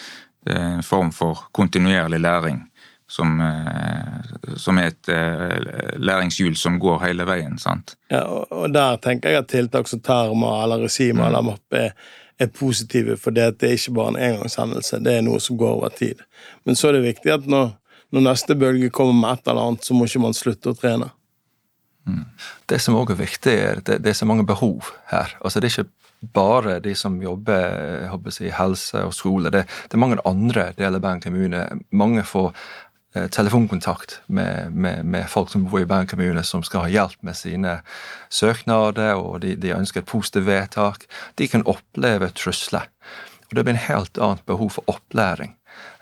Det 0.45 0.55
er 0.55 0.79
en 0.79 0.87
form 0.87 1.13
for 1.13 1.47
kontinuerlig 1.57 2.21
læring 2.21 2.63
som, 3.07 3.41
eh, 3.41 4.57
som, 4.57 4.79
er 4.79 4.93
et 4.93 5.09
eh, 5.09 5.97
læringshjul 6.01 6.57
som 6.57 6.79
går 6.81 7.03
hele 7.05 7.27
veien. 7.29 7.59
sant? 7.59 7.97
Ja, 8.11 8.25
og 8.25 8.73
Der 8.73 8.97
tenker 8.97 9.31
jeg 9.31 9.45
at 9.45 9.49
tiltak 9.53 9.89
som 9.89 10.01
terma 10.01 10.63
eller 10.65 10.85
regime 10.85 11.21
mm. 11.21 11.27
eller 11.27 11.43
MAP 11.43 11.79
er, 11.79 11.91
er 12.39 12.47
positive, 12.47 13.17
for 13.17 13.31
det, 13.31 13.61
det 13.61 13.69
er 13.69 13.79
ikke 13.79 13.95
bare 13.95 14.15
en 14.15 14.23
engangshendelse, 14.29 15.03
det 15.05 15.19
er 15.19 15.27
noe 15.27 15.41
som 15.41 15.59
går 15.59 15.77
over 15.77 15.93
tid. 15.95 16.23
Men 16.65 16.77
så 16.77 16.89
er 16.89 16.99
det 16.99 17.09
viktig 17.09 17.33
at 17.33 17.47
når, 17.47 17.77
når 18.11 18.27
neste 18.31 18.57
bølge 18.59 18.91
kommer 18.91 19.15
med 19.15 19.39
et 19.39 19.53
eller 19.53 19.69
annet, 19.69 19.85
så 19.85 19.95
må 19.95 20.09
ikke 20.09 20.25
man 20.25 20.35
slutte 20.35 20.73
å 20.73 20.79
trene. 20.79 21.13
Mm. 22.05 22.25
Det 22.69 22.81
som 22.83 22.97
òg 22.99 23.15
er 23.15 23.21
viktig, 23.23 23.53
er 23.53 23.85
det, 23.85 24.01
det 24.05 24.11
er 24.11 24.19
så 24.19 24.27
mange 24.29 24.47
behov 24.47 24.91
her. 25.13 25.37
Altså 25.41 25.61
Det 25.61 25.71
er 25.71 25.77
ikke 25.79 26.04
bare 26.33 26.79
de 26.85 26.95
som 26.97 27.21
jobber 27.23 28.09
i 28.41 28.51
helse 28.55 29.03
og 29.05 29.15
skole. 29.15 29.51
Det, 29.51 29.65
det, 29.67 29.95
er 29.95 30.03
mange 30.03 30.23
andre 30.25 30.71
deler 30.79 30.99
av 30.99 31.05
Bergen 31.05 31.25
kommune. 31.27 31.67
Mange 31.93 32.25
får 32.27 32.53
Eh, 33.17 33.29
telefonkontakt 33.29 34.21
med, 34.27 34.73
med, 34.73 35.05
med, 35.05 35.31
folk 35.31 35.51
som 35.51 35.65
bor 35.65 35.81
i 35.81 35.87
Bergen 35.87 36.07
kommune, 36.07 36.43
som 36.43 36.63
skal 36.67 36.83
ha 36.83 36.89
hjelp 36.91 37.21
med 37.23 37.37
sine 37.39 37.77
søknader, 38.27 39.15
og 39.15 39.41
de, 39.45 39.53
de 39.55 39.71
ønsker 39.71 40.03
et 40.03 40.09
positivt 40.11 40.49
vedtak. 40.49 41.07
De 41.39 41.47
kan 41.49 41.63
oppleve 41.63 42.33
trusler. 42.35 42.89
Og 43.47 43.55
Det 43.55 43.65
blir 43.65 43.77
en 43.77 43.87
helt 43.87 44.19
annet 44.19 44.43
behov 44.47 44.73
for 44.75 44.91
opplæring 44.91 45.55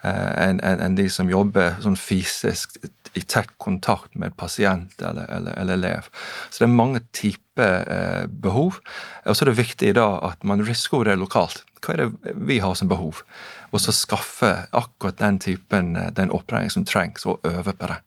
eh, 0.04 0.32
enn 0.46 0.62
en, 0.64 0.80
en 0.80 0.96
de 0.96 1.10
som 1.12 1.28
jobber 1.28 1.76
sånn 1.84 2.00
fysisk 2.00 2.80
i 3.18 3.22
tett 3.22 3.50
kontakt 3.60 4.14
med 4.18 4.36
pasient 4.36 5.02
eller, 5.02 5.28
eller, 5.28 5.58
eller 5.60 5.80
elev. 5.80 6.08
Så 6.50 6.62
det 6.62 6.68
er 6.68 6.76
mange 6.76 7.02
typer 7.12 7.82
eh, 7.82 8.22
behov. 8.26 8.78
Og 9.26 9.36
så 9.36 9.44
er 9.44 9.52
det 9.52 9.60
viktig 9.60 9.94
da 9.98 10.08
at 10.30 10.46
man 10.48 10.64
risikoer 10.64 11.10
det 11.10 11.18
lokalt. 11.20 11.64
Hva 11.82 11.96
er 11.96 12.04
det 12.04 12.36
vi 12.38 12.60
har 12.62 12.76
som 12.78 12.88
behov? 12.88 13.24
og 13.72 13.80
så 13.80 13.92
skaffe 13.96 14.52
akkurat 14.76 15.18
den 15.20 15.38
typen 15.40 15.96
eh, 15.96 16.10
den 16.14 16.30
opplæring 16.30 16.70
som 16.70 16.84
trengs, 16.84 17.26
og 17.26 17.40
øve 17.48 17.72
på 17.72 17.88
det. 17.88 17.98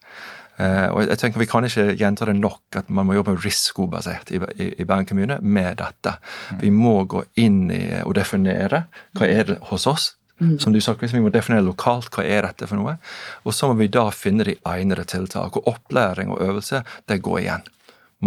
Eh, 0.57 0.87
og 0.87 1.07
jeg 1.09 1.17
tenker 1.19 1.39
Vi 1.39 1.45
kan 1.45 1.65
ikke 1.65 1.95
gjenta 1.99 2.25
det 2.25 2.35
nok 2.35 2.77
at 2.79 2.89
man 2.89 3.05
må 3.05 3.13
jobbe 3.17 3.35
risikobasert 3.35 4.31
i, 4.31 4.39
i, 4.55 4.69
i 4.79 4.85
Bergen 4.85 5.05
kommune 5.05 5.39
med 5.41 5.77
dette. 5.81 6.17
Mm. 6.51 6.61
Vi 6.61 6.69
må 6.69 7.03
gå 7.03 7.23
inn 7.35 7.71
i 7.71 8.01
og 8.03 8.15
definere 8.15 8.85
hva 9.17 9.27
er 9.27 9.43
det 9.43 9.57
hos 9.71 9.87
oss. 9.87 10.13
Mm. 10.41 10.57
Som 10.59 10.73
du 10.73 10.81
sa, 10.81 10.95
Vi 10.99 11.19
må 11.19 11.29
definere 11.31 11.63
lokalt 11.63 12.09
hva 12.11 12.23
er 12.23 12.43
dette 12.43 12.67
for 12.67 12.75
noe. 12.75 12.97
Og 13.45 13.53
så 13.53 13.67
må 13.67 13.77
vi 13.79 13.87
da 13.87 14.09
finne 14.11 14.43
de 14.43 14.57
egnede 14.65 15.05
tiltak. 15.05 15.55
Og 15.55 15.67
opplæring 15.67 16.29
og 16.29 16.41
øvelse 16.41 16.83
det 17.07 17.21
går 17.21 17.39
igjen 17.39 17.63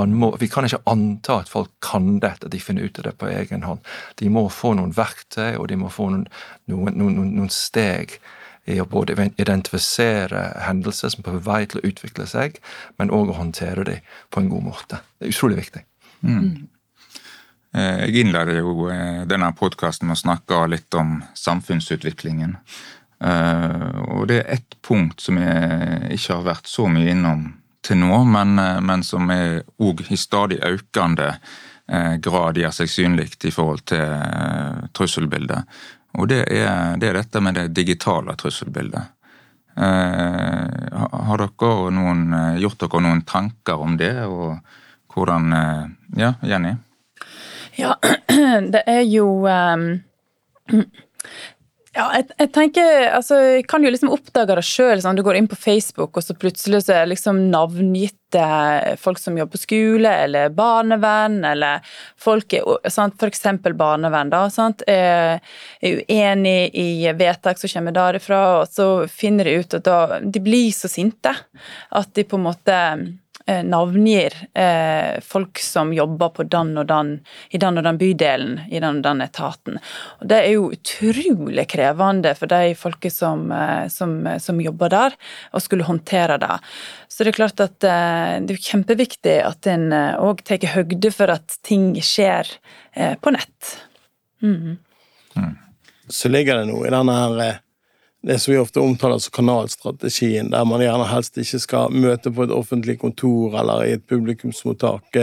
må, 0.07 0.37
vi 0.37 0.49
kan 0.49 0.67
ikke 0.67 0.83
anta 0.87 1.41
at 1.43 1.49
folk 1.49 1.71
kan 1.83 2.19
dette, 2.21 2.47
at 2.47 2.53
de 2.53 2.61
finner 2.61 2.85
ut 2.85 2.99
av 3.01 3.09
det 3.09 3.15
på 3.19 3.29
egen 3.31 3.65
hånd. 3.67 3.81
De 4.21 4.29
må 4.31 4.49
få 4.53 4.75
noen 4.77 4.93
verktøy, 4.97 5.57
og 5.57 5.69
de 5.69 5.79
må 5.81 5.91
få 5.93 6.11
noen, 6.13 6.27
noen, 6.71 6.95
noen, 6.99 7.33
noen 7.37 7.51
steg 7.53 8.19
i 8.69 8.79
å 8.83 8.87
både 8.89 9.17
identifisere 9.41 10.43
hendelser 10.67 11.15
som 11.15 11.23
er 11.25 11.31
på 11.31 11.45
vei 11.47 11.63
til 11.67 11.81
å 11.81 11.87
utvikle 11.89 12.27
seg, 12.29 12.59
men 13.01 13.13
òg 13.15 13.33
å 13.33 13.39
håndtere 13.39 13.87
dem 13.89 14.11
på 14.31 14.43
en 14.43 14.51
god 14.53 14.67
måte. 14.69 15.01
Det 15.19 15.29
er 15.29 15.33
utrolig 15.33 15.63
viktig. 15.63 15.85
Mm. 16.21 16.69
Eh, 17.75 18.05
jeg 18.07 18.25
innleder 18.25 18.63
jo 18.63 18.89
eh, 18.93 19.25
denne 19.29 19.51
podkasten 19.57 20.09
med 20.09 20.17
å 20.17 20.23
snakke 20.23 20.63
litt 20.73 20.95
om 20.97 21.19
samfunnsutviklingen. 21.37 22.57
Eh, 23.21 23.89
og 24.09 24.29
det 24.31 24.41
er 24.41 24.53
ett 24.57 24.79
punkt 24.85 25.21
som 25.21 25.41
jeg 25.41 26.15
ikke 26.17 26.39
har 26.39 26.47
vært 26.55 26.71
så 26.71 26.89
mye 26.89 27.13
innom 27.13 27.51
til 27.85 28.01
nå, 28.01 28.23
men, 28.29 28.59
men 28.85 29.05
som 29.07 29.29
er 29.33 29.63
òg 29.81 30.03
i 30.11 30.17
stadig 30.19 30.59
økende 30.67 31.37
grad 32.21 32.59
gjør 32.61 32.73
seg 32.75 32.91
synlig 32.93 33.31
i 33.49 33.53
forhold 33.55 33.87
til 33.89 34.91
trusselbildet. 34.93 35.79
Og 36.21 36.29
det 36.29 36.43
er, 36.53 36.99
det 37.01 37.09
er, 37.09 37.17
dette 37.17 37.41
med 37.41 37.57
det 37.57 37.71
digitale 37.73 38.35
trusselbildet. 38.37 39.15
Har 39.79 41.41
dere 41.41 41.95
noen, 41.97 42.27
gjort 42.61 42.83
dere 42.83 43.01
noen 43.07 43.25
tanker 43.25 43.81
om 43.81 43.97
det, 43.97 44.13
og 44.27 44.59
hvordan 45.15 45.49
Ja, 46.19 46.35
Jenny? 46.45 46.75
Ja, 47.79 47.95
det 48.75 48.83
er 48.87 49.05
jo 49.07 49.29
um 49.47 49.91
ja, 51.99 52.05
jeg, 52.15 52.29
jeg, 52.37 52.49
tenker, 52.55 52.89
altså, 53.17 53.37
jeg 53.57 53.65
kan 53.67 53.83
jo 53.83 53.91
liksom 53.91 54.13
oppdage 54.15 54.55
det 54.59 54.65
sjøl. 54.67 55.01
Sånn, 55.03 55.17
du 55.19 55.25
går 55.27 55.39
inn 55.39 55.49
på 55.51 55.59
Facebook, 55.59 56.15
og 56.15 56.25
så 56.25 56.37
plutselig 56.39 56.85
så 56.85 56.95
er 56.95 57.09
liksom 57.11 57.41
navngitte 57.51 58.45
folk 59.01 59.19
som 59.19 59.39
jobber 59.41 59.57
på 59.57 59.63
skole, 59.63 60.13
eller 60.27 60.53
barnevern, 60.55 61.41
eller 61.49 61.83
folk 62.21 62.55
er 62.55 62.93
sant, 62.93 63.17
F.eks. 63.19 63.43
barnevern 63.73 64.31
da, 64.31 64.45
sant, 64.53 64.85
er, 64.87 65.41
er 65.81 66.03
uenig 66.05 66.71
i 66.79 67.09
vedtak 67.19 67.59
som 67.59 67.73
kommer 67.73 67.97
derifra, 67.97 68.43
og 68.61 68.71
så 68.71 68.89
finner 69.11 69.49
de 69.49 69.57
ut 69.63 69.79
at 69.81 69.89
da, 69.89 70.21
de 70.23 70.45
blir 70.45 70.71
så 70.77 70.93
sinte 70.93 71.33
at 71.33 72.15
de 72.15 72.27
på 72.29 72.39
en 72.39 72.47
måte 72.47 72.77
eh, 72.77 73.09
navngir 73.49 74.35
eh, 74.55 75.21
folk 75.25 75.59
som 75.59 75.93
jobber 75.93 76.29
på 76.37 76.45
den 76.51 76.75
og 76.79 76.87
den, 76.91 77.15
i 77.51 77.61
den 77.61 77.81
og 77.81 77.87
den 77.87 77.99
bydelen, 78.01 78.59
i 78.69 78.81
den 78.81 79.01
og 79.01 79.07
den 79.07 79.23
etaten. 79.25 79.79
Og 80.21 80.29
Det 80.29 80.39
er 80.43 80.53
jo 80.53 80.71
utrolig 80.75 81.67
krevende 81.71 82.35
for 82.39 82.51
de 82.51 82.75
folket 82.79 83.15
som, 83.15 83.47
eh, 83.53 83.87
som, 83.93 84.17
som, 84.39 84.61
jobber 84.61 84.93
der, 84.93 85.17
å 85.53 85.63
skulle 85.63 85.87
håndtere 85.89 86.39
det. 86.43 86.59
Så 87.09 87.25
det 87.25 87.33
er 87.33 87.39
klart 87.39 87.63
at 87.65 87.87
eh, 87.87 88.35
det 88.45 88.57
er 88.57 88.67
kjempeviktig 88.71 89.39
at 89.45 89.71
en 89.71 89.93
òg 89.93 90.43
tar 90.47 90.69
høgde 90.75 91.13
for 91.15 91.33
at 91.33 91.59
ting 91.67 91.95
skjer 92.05 92.51
eh, 92.95 93.15
på 93.21 93.33
nett. 93.35 93.79
Mm. 94.43 94.77
Mm. 95.39 95.57
Så 96.09 96.29
ligger 96.29 96.61
det 96.61 96.69
noe 96.71 96.87
i 96.89 96.93
denne 96.93 97.17
her 97.17 97.65
det 98.23 98.39
som 98.39 98.53
vi 98.53 98.59
ofte 98.59 98.81
omtaler 98.81 99.19
som 99.19 99.31
kanalstrategien, 99.33 100.51
der 100.51 100.65
man 100.67 100.83
gjerne 100.83 101.07
helst 101.07 101.39
ikke 101.39 101.61
skal 101.63 101.93
møte 101.95 102.33
på 102.35 102.43
et 102.45 102.55
offentlig 102.55 102.97
kontor 102.99 103.55
eller 103.61 103.85
i 103.87 103.93
et 103.95 104.07
publikumsmottak. 104.11 105.19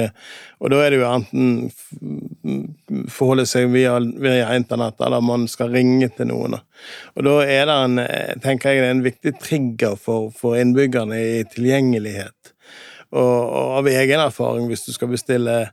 Og 0.63 0.71
da 0.71 0.79
er 0.79 0.93
det 0.93 1.01
jo 1.01 1.09
enten 1.09 2.61
forholde 3.11 3.45
seg 3.51 3.67
via, 3.73 3.97
via 3.99 4.47
internett, 4.55 4.95
eller 5.03 5.19
man 5.19 5.43
skal 5.51 5.75
ringe 5.75 6.07
til 6.15 6.31
noen. 6.31 6.55
Og 7.19 7.27
da 7.27 7.35
er 7.43 7.67
det 7.67 7.77
en, 7.83 8.03
tenker 8.45 8.71
jeg, 8.71 8.87
en 8.87 9.03
viktig 9.05 9.35
trigger 9.43 9.99
for, 9.99 10.31
for 10.35 10.55
innbyggerne 10.59 11.19
i 11.19 11.43
tilgjengelighet. 11.51 12.55
Og, 13.11 13.19
og 13.21 13.81
av 13.81 13.91
egen 13.91 14.23
erfaring, 14.23 14.71
hvis 14.71 14.87
du 14.87 14.95
skal 14.95 15.11
bestille 15.11 15.65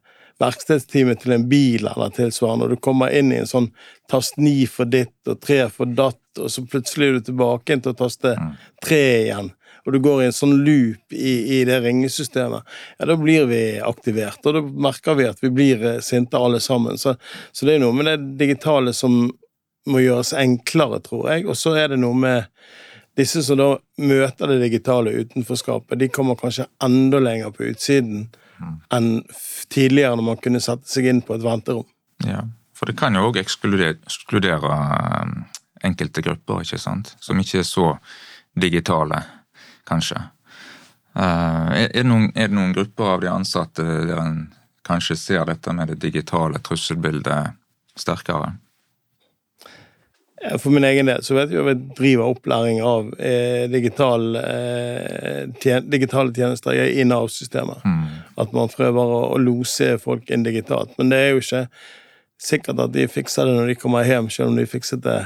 verkstedstime 0.42 1.16
til 1.20 1.36
en 1.36 1.48
bil 1.50 1.86
eller 1.86 2.12
tilsvarende, 2.14 2.66
og 2.66 2.74
du 2.74 2.82
kommer 2.82 3.14
inn 3.14 3.32
i 3.32 3.40
en 3.40 3.48
sånn 3.48 3.70
tast 4.10 4.38
ni 4.42 4.62
for 4.70 4.90
ditt 4.90 5.30
og 5.30 5.40
tre 5.42 5.64
for 5.72 5.90
datt, 5.90 6.20
og 6.40 6.50
så 6.52 6.64
plutselig 6.66 7.08
er 7.08 7.18
du 7.18 7.26
tilbake 7.30 7.74
inn 7.74 7.84
til 7.84 7.94
å 7.94 8.00
taste 8.02 8.34
mm. 8.38 8.54
tre 8.84 9.02
igjen, 9.22 9.52
og 9.82 9.94
du 9.94 9.98
går 10.02 10.22
i 10.22 10.28
en 10.28 10.36
sånn 10.36 10.54
loop 10.66 11.16
i, 11.16 11.34
i 11.58 11.62
det 11.68 11.80
ringesystemet, 11.82 12.74
ja, 12.98 13.08
da 13.08 13.18
blir 13.18 13.48
vi 13.50 13.62
aktivert, 13.82 14.42
og 14.46 14.58
da 14.58 14.64
merker 14.88 15.18
vi 15.18 15.28
at 15.30 15.42
vi 15.42 15.50
blir 15.54 15.86
eh, 15.88 16.00
sinte 16.04 16.38
alle 16.38 16.60
sammen. 16.62 17.00
Så, 17.00 17.16
så 17.52 17.66
det 17.66 17.76
er 17.76 17.82
noe 17.82 17.96
med 17.96 18.10
det 18.10 18.18
digitale 18.44 18.94
som 18.96 19.24
må 19.90 20.02
gjøres 20.02 20.30
enklere, 20.38 21.00
tror 21.02 21.32
jeg, 21.32 21.48
og 21.50 21.58
så 21.58 21.74
er 21.80 21.92
det 21.92 22.02
noe 22.02 22.14
med 22.14 22.46
disse 23.18 23.42
som 23.44 23.58
da 23.58 23.72
møter 24.00 24.52
det 24.52 24.62
digitale 24.62 25.12
utenforskapet, 25.12 25.98
de 26.00 26.08
kommer 26.08 26.38
kanskje 26.40 26.68
enda 26.84 27.20
lenger 27.20 27.52
på 27.52 27.66
utsiden. 27.72 28.28
Enn 28.92 29.10
tidligere, 29.72 30.16
når 30.18 30.26
man 30.26 30.40
kunne 30.42 30.62
sette 30.62 30.90
seg 30.90 31.08
inn 31.10 31.22
på 31.26 31.36
et 31.36 31.44
venterom. 31.44 31.86
Ja, 32.26 32.44
for 32.76 32.90
det 32.90 32.98
kan 32.98 33.16
jo 33.16 33.28
òg 33.28 33.38
ekskludere, 33.40 33.96
ekskludere 34.02 34.76
um, 35.22 35.34
enkelte 35.86 36.24
grupper, 36.24 36.62
ikke 36.64 36.80
sant, 36.82 37.14
som 37.22 37.40
ikke 37.40 37.62
er 37.62 37.68
så 37.68 37.88
digitale, 38.58 39.22
kanskje. 39.88 40.18
Uh, 41.12 41.70
er, 41.76 41.88
det 41.92 42.06
noen, 42.08 42.30
er, 42.34 42.48
det 42.48 42.56
noen, 42.56 42.74
grupper 42.76 43.16
av 43.16 43.24
de 43.24 43.30
ansatte 43.32 43.84
der 43.84 44.18
en 44.18 44.36
kanskje 44.86 45.18
ser 45.18 45.44
dette 45.46 45.74
med 45.76 45.92
det 45.92 46.00
digitale 46.02 46.62
trusselbildet 46.64 47.58
sterkere? 47.98 48.54
For 50.58 50.70
min 50.74 50.84
egen 50.84 51.06
del 51.06 51.22
så 51.22 51.36
vet 51.36 51.52
vi 51.52 51.58
at 51.60 51.68
vi 51.68 51.74
driver 51.94 52.32
opplæring 52.32 52.80
av 52.82 53.12
eh, 53.22 53.68
digital, 53.70 54.24
eh, 54.40 55.44
tjen 55.62 55.86
digitale 55.90 56.34
tjenester 56.34 56.74
i 56.74 57.04
Nav-systemet. 57.06 57.84
Mm. 57.86 58.00
At 58.42 58.54
man 58.56 58.72
prøver 58.72 58.98
å, 58.98 59.20
å, 59.36 59.38
lose 59.38 59.92
folk 60.02 60.32
inn 60.34 60.42
digitalt. 60.42 60.96
Men 60.98 61.12
det 61.12 61.20
er 61.20 61.30
jo 61.30 61.44
ikke 61.44 61.62
sikkert 62.42 62.82
at 62.82 62.94
de 62.96 63.06
fikser 63.06 63.46
det 63.46 63.54
når 63.54 63.70
de 63.70 63.76
kommer 63.78 64.08
hjem, 64.08 64.30
selv 64.34 64.50
om 64.50 64.58
de 64.58 64.66
fikset 64.66 65.04
det 65.04 65.20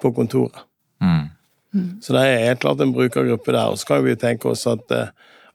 på 0.00 0.14
kontoret. 0.16 0.64
Mm. 1.04 1.26
Mm. 1.74 1.90
Så 2.00 2.16
det 2.16 2.22
er 2.24 2.46
helt 2.46 2.64
klart 2.64 2.80
en 2.80 2.94
brukergruppe 2.96 3.52
der. 3.52 3.68
Og 3.68 3.82
så 3.82 3.90
kan 3.90 4.00
vi 4.06 4.14
jo 4.14 4.20
tenke 4.22 4.48
oss 4.48 4.64
at, 4.70 4.96
eh, 4.96 5.10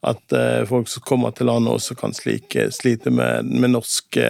at 0.06 0.38
eh, 0.38 0.68
folk 0.70 0.92
som 0.92 1.06
kommer 1.08 1.34
til 1.34 1.50
landet, 1.50 1.74
også 1.74 1.98
kan 1.98 2.14
slike, 2.14 2.70
slite 2.78 3.10
med, 3.10 3.50
med 3.50 3.74
norske, 3.74 4.30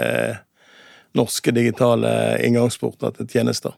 norske 1.19 1.51
digitale 1.51 2.15
inngangsporter 2.47 3.11
til 3.19 3.27
tjenester. 3.35 3.75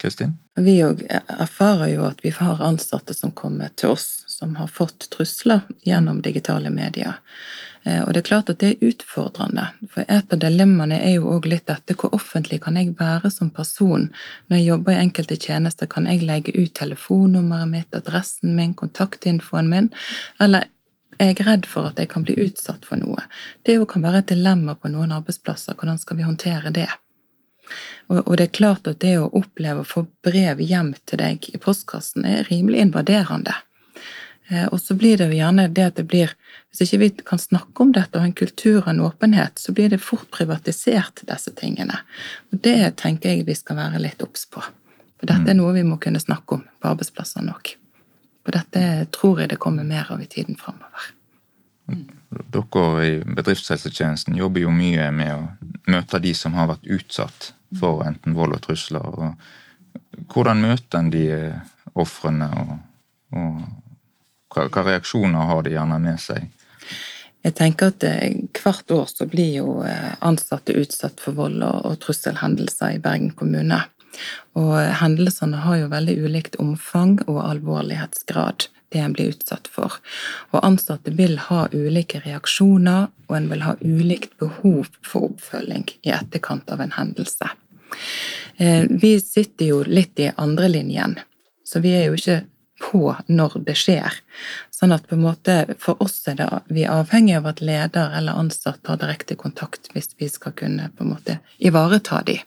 Kristin? 0.00 0.36
Vi 0.56 0.78
òg 0.84 1.02
erfarer 1.12 1.90
jo 1.92 2.06
at 2.08 2.22
vi 2.24 2.32
har 2.32 2.62
ansatte 2.64 3.14
som 3.14 3.34
kommer 3.36 3.70
til 3.76 3.92
oss 3.92 4.24
som 4.36 4.56
har 4.56 4.68
fått 4.72 5.10
trusler 5.12 5.60
gjennom 5.84 6.22
digitale 6.24 6.70
medier. 6.70 7.20
Eh, 7.86 8.02
og 8.02 8.12
det 8.12 8.20
er 8.20 8.28
klart 8.28 8.50
at 8.50 8.60
det 8.60 8.72
er 8.72 8.88
utfordrende. 8.90 9.68
For 9.92 10.04
et 10.08 10.32
av 10.32 10.40
dilemmaene 10.42 10.98
er 10.98 11.16
jo 11.16 11.30
òg 11.36 11.48
litt 11.50 11.68
dette 11.70 11.96
hvor 11.96 12.14
offentlig 12.16 12.60
kan 12.64 12.76
jeg 12.80 12.96
være 12.98 13.30
som 13.32 13.52
person? 13.54 14.08
Når 14.48 14.60
jeg 14.60 14.68
jobber 14.70 14.96
i 14.96 15.02
enkelte 15.04 15.38
tjenester, 15.40 15.90
kan 15.90 16.08
jeg 16.10 16.26
legge 16.26 16.56
ut 16.56 16.74
telefonnummeret 16.76 17.70
mitt, 17.70 17.94
adressen 17.94 18.56
min, 18.58 18.74
kontaktinfoen 18.74 19.70
min? 19.70 19.92
Eller 20.42 20.66
er 21.16 21.32
jeg 21.32 21.46
redd 21.46 21.68
for 21.70 21.88
at 21.88 22.00
jeg 22.02 22.10
kan 22.12 22.26
bli 22.26 22.36
utsatt 22.44 22.84
for 22.84 23.00
noe? 23.00 23.24
Det 23.64 23.78
kan 23.88 24.04
være 24.04 24.24
et 24.24 24.34
dilemma 24.34 24.74
på 24.76 24.90
noen 24.92 25.14
arbeidsplasser. 25.16 25.78
Hvordan 25.78 26.02
skal 26.02 26.18
vi 26.18 26.26
håndtere 26.26 26.74
det? 26.74 26.90
Og, 28.08 28.36
det 28.38 28.48
er 28.48 28.58
klart 28.58 28.86
at 28.86 29.00
det 29.02 29.16
å 29.18 29.30
oppleve 29.34 29.82
å 29.82 29.88
få 29.88 30.04
brev 30.24 30.60
hjem 30.62 30.92
til 31.08 31.20
deg 31.22 31.48
i 31.50 31.58
postkassen 31.62 32.26
er 32.28 32.46
rimelig 32.50 32.84
invaderende. 32.84 33.56
Eh, 34.48 34.66
og 34.70 34.78
så 34.80 34.94
blir 34.94 35.18
det 35.18 35.30
jo 35.30 35.40
gjerne 35.40 35.66
det 35.74 35.88
at 35.90 35.96
det 35.98 36.06
blir 36.06 36.34
Hvis 36.70 36.84
ikke 36.84 36.98
vi 37.00 37.08
kan 37.24 37.40
snakke 37.40 37.82
om 37.82 37.92
dette 37.96 38.18
og 38.18 38.20
ha 38.20 38.28
en 38.28 38.36
kultur 38.36 38.82
og 38.82 38.90
en 38.90 39.00
åpenhet, 39.00 39.56
så 39.56 39.72
blir 39.72 39.88
det 39.88 40.02
fort 40.04 40.28
privatisert, 40.30 41.22
disse 41.24 41.54
tingene. 41.56 42.02
Og 42.52 42.60
det 42.60 42.98
tenker 43.00 43.32
jeg 43.32 43.46
vi 43.48 43.56
skal 43.56 43.78
være 43.78 44.02
litt 44.02 44.20
obs 44.20 44.44
på. 44.52 44.60
For 45.16 45.24
dette 45.24 45.48
er 45.48 45.56
mm. 45.56 45.62
noe 45.62 45.72
vi 45.72 45.86
må 45.88 45.96
kunne 45.96 46.20
snakke 46.20 46.58
om 46.58 46.66
på 46.66 46.90
arbeidsplassene 46.90 47.54
òg. 47.56 47.72
For 48.44 48.58
dette 48.58 49.06
tror 49.16 49.40
jeg 49.40 49.54
det 49.54 49.60
kommer 49.62 49.88
mer 49.88 50.12
av 50.12 50.20
i 50.20 50.28
tiden 50.28 50.60
framover. 50.60 51.08
Dere 52.52 53.06
i 53.06 53.16
bedriftshelsetjenesten 53.24 54.36
jobber 54.36 54.66
jo 54.66 54.74
mye 54.74 55.08
med 55.16 55.32
å 55.32 55.42
møte 55.88 56.20
de 56.20 56.36
som 56.36 56.54
har 56.58 56.68
vært 56.74 56.84
utsatt 56.98 57.54
for 57.80 58.04
enten 58.06 58.36
vold 58.36 58.56
og 58.58 58.62
trusler. 58.66 59.06
Og 59.06 60.28
hvordan 60.32 60.62
møter 60.64 61.00
en 61.00 61.10
de 61.12 61.26
ofrene, 61.96 62.48
og, 62.60 62.76
og 63.36 64.68
hva, 64.70 64.84
reaksjoner 64.90 65.50
har 65.50 65.64
de 65.66 65.74
gjerne 65.76 65.98
med 66.02 66.20
seg? 66.22 66.46
Jeg 67.46 67.54
tenker 67.54 67.92
at 67.92 68.04
eh, 68.06 68.40
Hvert 68.56 68.90
år 68.90 69.04
så 69.10 69.26
blir 69.30 69.60
jo 69.60 69.80
eh, 69.86 70.14
ansatte 70.26 70.74
utsatt 70.74 71.20
for 71.22 71.36
vold 71.36 71.60
og, 71.62 71.84
og 71.86 72.00
trusselhendelser 72.02 72.96
i 72.96 73.02
Bergen 73.02 73.34
kommune. 73.38 73.84
Og 74.56 74.72
hendelsene 75.00 75.60
har 75.62 75.82
jo 75.82 75.92
veldig 75.92 76.16
ulikt 76.24 76.56
omfang 76.62 77.18
og 77.28 77.42
alvorlighetsgrad 77.44 78.70
det 78.88 79.02
en 79.02 79.12
blir 79.12 79.34
utsatt 79.34 79.68
for. 79.68 79.98
Og 80.54 80.64
ansatte 80.64 81.12
vil 81.18 81.36
ha 81.48 81.66
ulike 81.72 82.20
reaksjoner, 82.24 83.08
og 83.26 83.36
en 83.36 83.48
vil 83.50 83.64
ha 83.66 83.74
ulikt 83.82 84.36
behov 84.40 84.88
for 85.04 85.32
oppfølging 85.32 85.88
i 86.06 86.14
etterkant 86.14 86.70
av 86.72 86.84
en 86.84 86.94
hendelse. 86.94 87.50
Eh, 88.56 88.84
vi 88.90 89.16
sitter 89.20 89.72
jo 89.72 89.80
litt 89.86 90.18
i 90.18 90.30
andrelinjen, 90.36 91.18
så 91.64 91.82
vi 91.84 91.94
er 91.98 92.08
jo 92.08 92.18
ikke 92.18 92.42
på 92.80 93.14
når 93.28 93.60
det 93.66 93.76
skjer. 93.78 94.18
Sånn 94.74 94.92
at 94.92 95.06
på 95.08 95.16
en 95.16 95.24
måte 95.24 95.76
for 95.80 96.00
oss 96.04 96.18
er 96.28 96.36
det, 96.40 96.48
vi 96.68 96.84
er 96.84 96.98
avhengig 96.98 97.38
av 97.38 97.48
at 97.52 97.62
leder 97.64 98.12
eller 98.18 98.36
ansatt 98.36 98.84
har 98.88 99.00
direkte 99.00 99.38
kontakt 99.40 99.88
hvis 99.94 100.12
vi 100.20 100.28
skal 100.28 100.52
kunne 100.56 100.90
på 100.96 101.04
en 101.06 101.14
måte 101.14 101.38
ivareta 101.56 102.20
dem. 102.26 102.44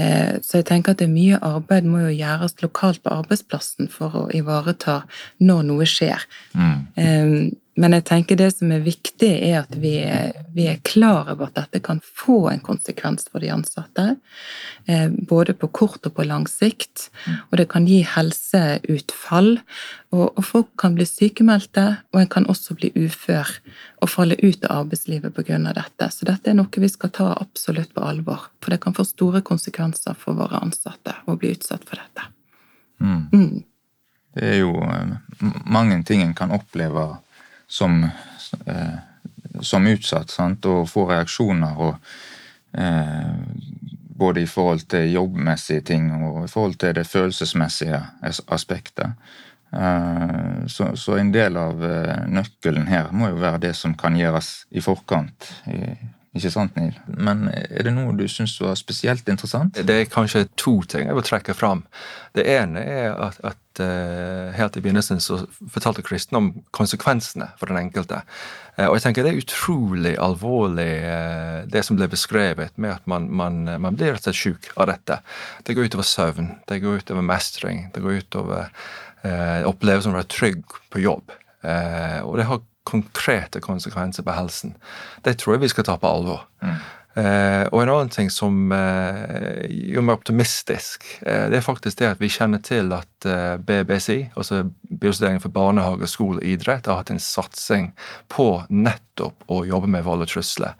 Eh, 0.00 0.38
så 0.40 0.62
jeg 0.62 0.68
tenker 0.70 0.94
at 0.94 1.02
det 1.02 1.10
er 1.10 1.12
mye 1.12 1.40
arbeid 1.44 1.84
må 1.84 2.06
jo 2.06 2.14
gjøres 2.14 2.56
lokalt 2.62 3.02
på 3.04 3.12
arbeidsplassen 3.12 3.90
for 3.92 4.16
å 4.16 4.22
ivareta 4.32 5.02
når 5.44 5.66
noe 5.68 5.88
skjer. 5.88 6.24
Mm. 6.56 7.50
Men 7.80 7.94
jeg 7.96 8.04
tenker 8.04 8.36
det 8.36 8.50
som 8.52 8.72
er 8.74 8.82
viktig, 8.84 9.30
er 9.46 9.62
at 9.62 9.76
vi 9.80 9.94
er, 10.04 10.34
vi 10.52 10.66
er 10.68 10.82
klar 10.84 11.30
over 11.32 11.48
at 11.48 11.56
dette 11.56 11.80
kan 11.84 12.02
få 12.04 12.50
en 12.50 12.60
konsekvens 12.60 13.24
for 13.32 13.40
de 13.40 13.48
ansatte. 13.54 14.04
Eh, 14.84 15.08
både 15.08 15.54
på 15.56 15.70
kort 15.72 16.04
og 16.04 16.12
på 16.18 16.26
lang 16.28 16.44
sikt. 16.50 17.06
Og 17.48 17.56
det 17.60 17.70
kan 17.72 17.88
gi 17.88 18.02
helseutfall. 18.04 19.54
Og, 20.12 20.26
og 20.26 20.44
folk 20.44 20.68
kan 20.82 20.98
bli 20.98 21.08
sykemeldte, 21.08 21.86
og 22.12 22.20
en 22.20 22.30
kan 22.36 22.50
også 22.52 22.76
bli 22.76 22.92
ufør 22.92 23.48
og 24.04 24.12
falle 24.12 24.36
ut 24.42 24.68
av 24.68 24.82
arbeidslivet 24.82 25.32
pga. 25.32 25.58
dette. 25.72 26.12
Så 26.12 26.28
dette 26.28 26.52
er 26.52 26.60
noe 26.60 26.84
vi 26.84 26.92
skal 26.92 27.14
ta 27.16 27.32
absolutt 27.32 27.96
på 27.96 28.04
alvor. 28.04 28.50
For 28.60 28.76
det 28.76 28.82
kan 28.84 28.92
få 28.92 29.08
store 29.08 29.40
konsekvenser 29.40 30.12
for 30.12 30.36
våre 30.36 30.60
ansatte 30.60 31.16
å 31.24 31.40
bli 31.40 31.56
utsatt 31.56 31.88
for 31.88 31.96
dette. 31.96 32.28
Mm. 33.00 33.28
Mm. 33.32 33.62
Det 34.36 34.48
er 34.48 34.58
jo 34.60 34.76
eh, 34.84 35.16
mange 35.64 36.02
ting 36.04 36.20
en 36.20 36.36
kan 36.36 36.52
oppleve 36.52 37.14
som, 37.72 38.04
eh, 38.66 38.98
som 39.60 39.86
utsatt, 39.86 40.30
sant? 40.30 40.66
og 40.68 40.90
få 40.90 41.06
reaksjoner. 41.08 41.78
og 41.78 41.94
eh, 42.78 43.32
Både 44.22 44.42
i 44.42 44.46
forhold 44.46 44.84
til 44.92 45.12
jobbmessige 45.12 45.80
ting 45.80 46.10
og 46.14 46.44
i 46.44 46.50
forhold 46.52 46.76
til 46.78 46.94
det 46.94 47.06
følelsesmessige 47.08 48.02
aspektet. 48.48 49.16
Eh, 49.72 50.66
så, 50.66 50.96
så, 50.96 51.16
en 51.16 51.32
del 51.32 51.56
av 51.56 51.84
eh, 51.84 52.26
nøkkelen 52.28 52.90
her 52.92 53.08
må 53.16 53.32
jo 53.32 53.40
være 53.40 53.64
det 53.68 53.76
som 53.78 53.96
kan 53.98 54.18
gjøres 54.20 54.50
i 54.70 54.84
forkant. 54.84 55.48
I, 55.72 55.94
Ikke 56.32 56.48
sant, 56.48 56.76
Neil? 56.80 56.94
Men 57.12 57.44
er 57.52 57.84
det 57.84 57.92
noe 57.92 58.14
du 58.16 58.24
syns 58.30 58.54
var 58.62 58.72
spesielt 58.80 59.26
interessant? 59.28 59.76
Det 59.76 59.96
er 60.00 60.08
kanskje 60.08 60.46
to 60.56 60.78
ting 60.88 61.10
jeg 61.10 61.16
vil 61.18 61.26
trekke 61.26 61.52
fram. 61.52 61.82
Det 62.32 62.46
ene 62.48 62.80
er 62.80 63.12
at, 63.12 63.36
at 63.44 63.82
uh, 63.84 64.48
helt 64.56 64.78
i 64.78 64.82
begynnelsen 64.84 65.20
så 65.20 65.42
fortalte 65.74 66.04
kristne 66.06 66.40
om 66.40 66.48
konsekvensene 66.72 67.50
for 67.60 67.68
den 67.68 67.82
enkelte. 67.82 68.22
Uh, 68.78 68.86
og 68.86 68.96
jeg 68.96 69.04
tenker 69.04 69.28
det 69.28 69.34
er 69.34 69.42
utrolig 69.44 70.14
alvorlig 70.24 70.88
uh, 71.04 71.58
det 71.68 71.84
som 71.84 72.00
ble 72.00 72.08
beskrevet 72.08 72.80
med 72.80 72.96
at 72.96 73.12
man, 73.12 73.28
man, 73.28 73.66
man 73.84 74.00
blir 74.00 74.16
rett 74.16 74.24
og 74.24 74.32
slett 74.32 74.40
syk 74.40 74.72
av 74.72 74.88
dette. 74.88 75.20
Det 75.68 75.76
går 75.76 75.92
utover 75.92 76.08
søvn, 76.14 76.52
det 76.72 76.80
går 76.80 77.04
utover 77.04 77.28
mestring, 77.28 77.90
det 77.92 78.04
går 78.04 78.22
utover 78.24 78.72
opplevelsen 79.22 80.10
av 80.10 80.16
å 80.16 80.18
være 80.18 80.34
trygg 80.34 80.72
på 80.90 80.98
jobb. 80.98 81.30
og 81.62 82.32
det 82.40 82.46
har 82.48 82.58
konkrete 82.88 83.60
konsekvenser 83.62 84.26
på 84.26 84.34
helsen. 84.34 84.76
Det 85.22 85.38
tror 85.40 85.56
jeg 85.56 85.66
vi 85.66 85.72
skal 85.72 85.86
ta 85.86 85.96
på 86.00 86.10
alvor. 86.10 86.46
Mm. 86.62 86.80
Eh, 87.12 87.66
og 87.68 87.82
en 87.82 87.90
annen 87.92 88.10
ting 88.12 88.30
som 88.32 88.70
eh, 88.72 89.66
gjør 89.68 90.04
meg 90.06 90.16
optimistisk, 90.16 91.04
eh, 91.20 91.44
det 91.52 91.58
er 91.58 91.64
faktisk 91.66 91.98
det 92.00 92.08
at 92.08 92.22
vi 92.22 92.30
kjenner 92.32 92.62
til 92.64 92.88
at 92.96 93.26
eh, 93.28 93.58
BBCI, 93.60 94.30
altså 94.32 94.62
Biostuderingen 94.88 95.42
for 95.44 95.52
barnehage, 95.52 96.08
skole 96.08 96.40
og 96.40 96.46
idrett, 96.54 96.88
har 96.88 97.02
hatt 97.02 97.12
en 97.12 97.20
satsing 97.20 97.90
på 98.32 98.46
nettopp 98.72 99.44
å 99.52 99.60
jobbe 99.68 99.92
med 99.92 100.06
vold 100.08 100.24
og 100.24 100.32
trusler. 100.32 100.72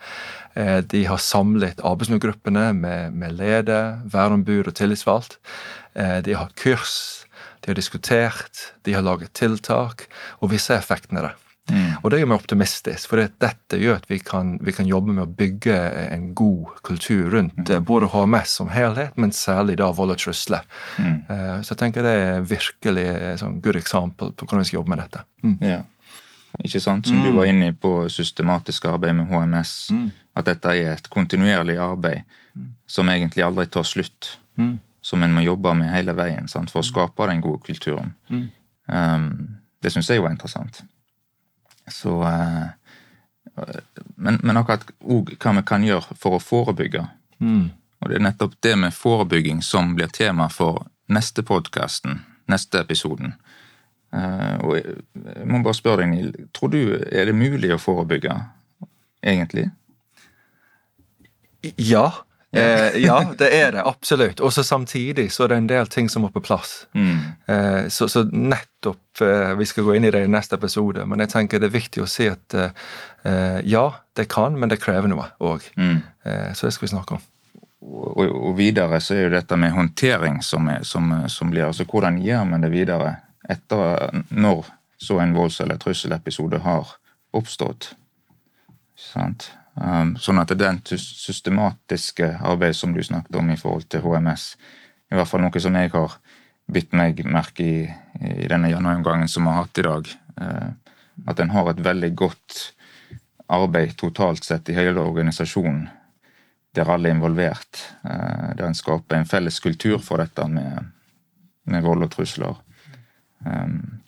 Eh, 0.57 0.78
de 0.80 1.05
har 1.11 1.20
samlet 1.20 1.84
arbeidsmiljøgruppene 1.84 2.70
med, 2.80 3.12
med 3.12 3.36
leder, 3.36 4.00
værombud 4.09 4.72
og 4.72 4.76
tillitsvalgt. 4.80 5.36
Eh, 5.92 6.22
de 6.24 6.32
har 6.32 6.46
hatt 6.46 6.57
kurs, 6.57 6.96
de 7.61 7.74
har 7.74 7.76
diskutert, 7.76 8.70
de 8.88 8.96
har 8.96 9.05
laget 9.05 9.36
tiltak, 9.36 10.09
og 10.40 10.57
vi 10.57 10.61
ser 10.61 10.80
effektene 10.80 11.20
av 11.20 11.28
det. 11.28 11.41
Mm. 11.70 11.92
Og 12.02 12.10
det 12.10 12.18
gjør 12.18 12.28
meg 12.32 12.40
optimistisk, 12.40 13.06
for 13.12 13.22
dette 13.22 13.78
gjør 13.78 14.00
at 14.00 14.08
vi 14.10 14.18
kan, 14.24 14.56
vi 14.66 14.74
kan, 14.74 14.88
jobbe 14.88 15.14
med 15.14 15.22
å 15.24 15.34
bygge 15.38 15.76
en 16.10 16.32
god 16.36 16.72
kultur 16.82 17.30
rundt 17.36 17.54
mm. 17.60 17.70
Eh, 17.76 17.82
både 17.86 18.08
HMS 18.10 18.56
som 18.58 18.72
helhet, 18.72 19.14
men 19.16 19.34
særlig 19.36 19.78
da 19.78 19.92
vold 19.94 20.16
og 20.16 20.18
trusler. 20.18 20.66
Mm. 20.98 21.16
Uh, 21.30 21.56
så 21.62 21.72
jeg 21.72 21.80
tenker 21.84 22.06
det 22.06 22.14
er 22.18 22.48
virkelig 22.50 23.06
et 23.06 23.40
sånn 23.40 23.60
good 23.62 23.78
example 23.78 24.32
på 24.34 24.48
hvordan 24.48 24.64
vi 24.64 24.70
skal 24.72 24.80
jobbe 24.80 24.94
med 24.94 25.02
dette. 25.04 25.24
Mm. 25.46 25.56
Ja. 25.62 25.80
Ikke 26.66 26.82
sant, 26.84 27.06
Som 27.08 27.22
du 27.22 27.30
mm. 27.30 27.36
var 27.38 27.48
inne 27.48 27.72
på 27.72 27.94
systematisk 28.12 28.90
arbeid 28.90 29.16
med 29.20 29.30
HMS, 29.30 29.76
mm. 29.94 30.08
at 30.36 30.50
dette 30.50 30.74
er 30.76 30.96
et 30.96 31.08
kontinuerlig 31.14 31.78
arbeid 31.80 32.26
som 32.90 33.08
egentlig 33.08 33.46
aldri 33.46 33.70
tar 33.72 33.86
slutt. 33.88 34.34
Som 35.02 35.24
en 35.24 35.32
må 35.34 35.46
jobbe 35.46 35.72
med 35.74 35.88
hele 35.90 36.12
veien 36.14 36.50
sant, 36.50 36.70
for 36.70 36.82
å 36.82 36.86
skape 36.86 37.26
den 37.30 37.40
gode 37.42 37.64
kulturen. 37.64 38.12
Um, 38.28 39.30
det 39.82 39.90
syns 39.94 40.10
jeg 40.12 40.22
var 40.22 40.34
interessant. 40.34 40.82
Så 41.90 42.22
eh, 42.28 42.68
Men, 44.16 44.38
men 44.42 44.56
akkurat 44.56 44.86
òg 45.02 45.34
hva 45.36 45.52
vi 45.58 45.62
kan 45.68 45.84
gjøre 45.84 46.16
for 46.16 46.38
å 46.38 46.42
forebygge. 46.42 47.04
Mm. 47.42 47.70
Og 48.02 48.10
det 48.10 48.16
er 48.16 48.24
nettopp 48.24 48.54
det 48.64 48.74
med 48.78 48.94
forebygging 48.94 49.60
som 49.62 49.94
blir 49.98 50.08
tema 50.08 50.48
for 50.50 50.86
neste 51.12 51.44
podkasten, 51.46 52.22
neste 52.50 52.80
episoden. 52.80 53.34
Uh, 54.12 54.56
og 54.64 54.72
jeg, 54.76 54.96
jeg, 55.24 55.46
må 55.48 55.62
bare 55.64 55.78
spørre 55.78 56.02
deg, 56.02 56.10
Neil, 56.10 56.48
tror 56.52 56.72
du 56.72 56.80
er 56.96 57.28
det 57.28 57.36
mulig 57.36 57.70
å 57.72 57.80
forebygge, 57.80 58.34
egentlig? 59.24 59.70
Ja. 61.78 62.08
Eh, 62.57 62.96
ja, 63.00 63.34
det 63.38 63.48
er 63.57 63.70
det 63.72 63.82
absolutt. 63.88 64.40
Og 64.40 64.53
så 64.53 64.62
samtidig 64.64 65.30
så 65.32 65.44
er 65.44 65.53
det 65.53 65.57
en 65.62 65.68
del 65.70 65.86
ting 65.88 66.11
som 66.12 66.24
må 66.26 66.28
på 66.32 66.42
plass. 66.44 66.82
Mm. 66.92 67.20
Eh, 67.48 67.88
så, 67.88 68.09
så, 68.12 68.26
nettopp 68.28 69.22
eh, 69.24 69.55
Vi 69.57 69.66
skal 69.66 69.86
gå 69.86 69.94
inn 69.96 70.05
i 70.05 70.11
det 70.12 70.24
i 70.26 70.30
neste 70.30 70.59
episode, 70.61 71.07
men 71.09 71.24
jeg 71.24 71.32
tenker 71.32 71.62
det 71.62 71.70
er 71.70 71.78
viktig 71.78 72.05
å 72.05 72.11
si 72.11 72.28
at 72.28 72.57
eh, 72.59 73.61
ja, 73.64 73.86
det 74.16 74.28
kan, 74.32 74.59
men 74.61 74.68
det 74.68 74.82
krever 74.82 75.09
noe 75.09 75.30
òg. 75.40 75.64
Mm. 75.80 76.03
Eh, 76.28 76.50
så 76.53 76.68
det 76.68 76.74
skal 76.76 76.86
vi 76.86 76.92
snakke 76.92 77.16
om. 77.16 77.24
Og, 77.82 78.20
og, 78.20 78.53
videre 78.61 79.00
så 79.03 79.16
er 79.16 79.24
jo 79.24 79.32
dette 79.32 79.57
med 79.59 79.72
håndtering 79.74 80.42
som, 80.44 80.68
er, 80.70 80.84
som, 80.86 81.09
som 81.32 81.50
blir 81.50 81.66
altså 81.66 81.88
Hvordan 81.88 82.20
gjør 82.22 82.44
man 82.53 82.62
det 82.62 82.70
videre 82.70 83.16
etter 83.50 84.12
når 84.30 84.68
så 85.03 85.18
en 85.18 85.34
volds- 85.34 85.59
eller 85.64 85.80
trusselepisode 85.82 86.61
har 86.62 86.94
oppstått? 87.34 87.94
Sant? 88.94 89.50
Um, 89.72 90.16
sånn 90.20 90.40
at 90.42 90.52
den 90.60 90.82
systematiske 90.84 92.34
arbeidet 92.44 92.76
som 92.76 92.92
du 92.92 93.00
snakket 93.02 93.38
om 93.40 93.48
i 93.50 93.56
forhold 93.56 93.86
til 93.88 94.04
HMS, 94.04 94.50
i 95.08 95.16
hvert 95.16 95.30
fall 95.30 95.40
noe 95.44 95.62
som 95.64 95.76
jeg 95.80 95.92
har 95.94 96.18
bitt 96.72 96.92
meg 96.96 97.22
merke 97.24 97.64
i 97.64 97.78
i 98.20 98.48
denne 98.48 98.70
gjennomgangen 98.70 99.28
som 99.28 99.46
vi 99.46 99.52
har 99.52 99.64
hatt 99.64 99.80
i 99.80 99.86
dag, 99.86 100.12
uh, 100.40 100.70
at 101.28 101.40
en 101.40 101.52
har 101.54 101.70
et 101.70 101.82
veldig 101.84 102.12
godt 102.18 102.60
arbeid 103.52 103.96
totalt 104.00 104.44
sett 104.44 104.68
i 104.70 104.76
hele 104.76 105.02
organisasjonen, 105.02 105.88
der 106.76 106.88
alle 106.88 107.10
er 107.10 107.16
involvert. 107.16 107.82
Uh, 108.04 108.52
der 108.56 108.68
en 108.68 108.78
skaper 108.78 109.18
en 109.18 109.28
felles 109.28 109.60
kultur 109.64 109.98
for 110.04 110.22
dette 110.22 110.46
med, 110.48 110.92
med 111.68 111.84
vold 111.84 112.06
og 112.06 112.12
trusler. 112.14 112.60
Um, 113.44 114.02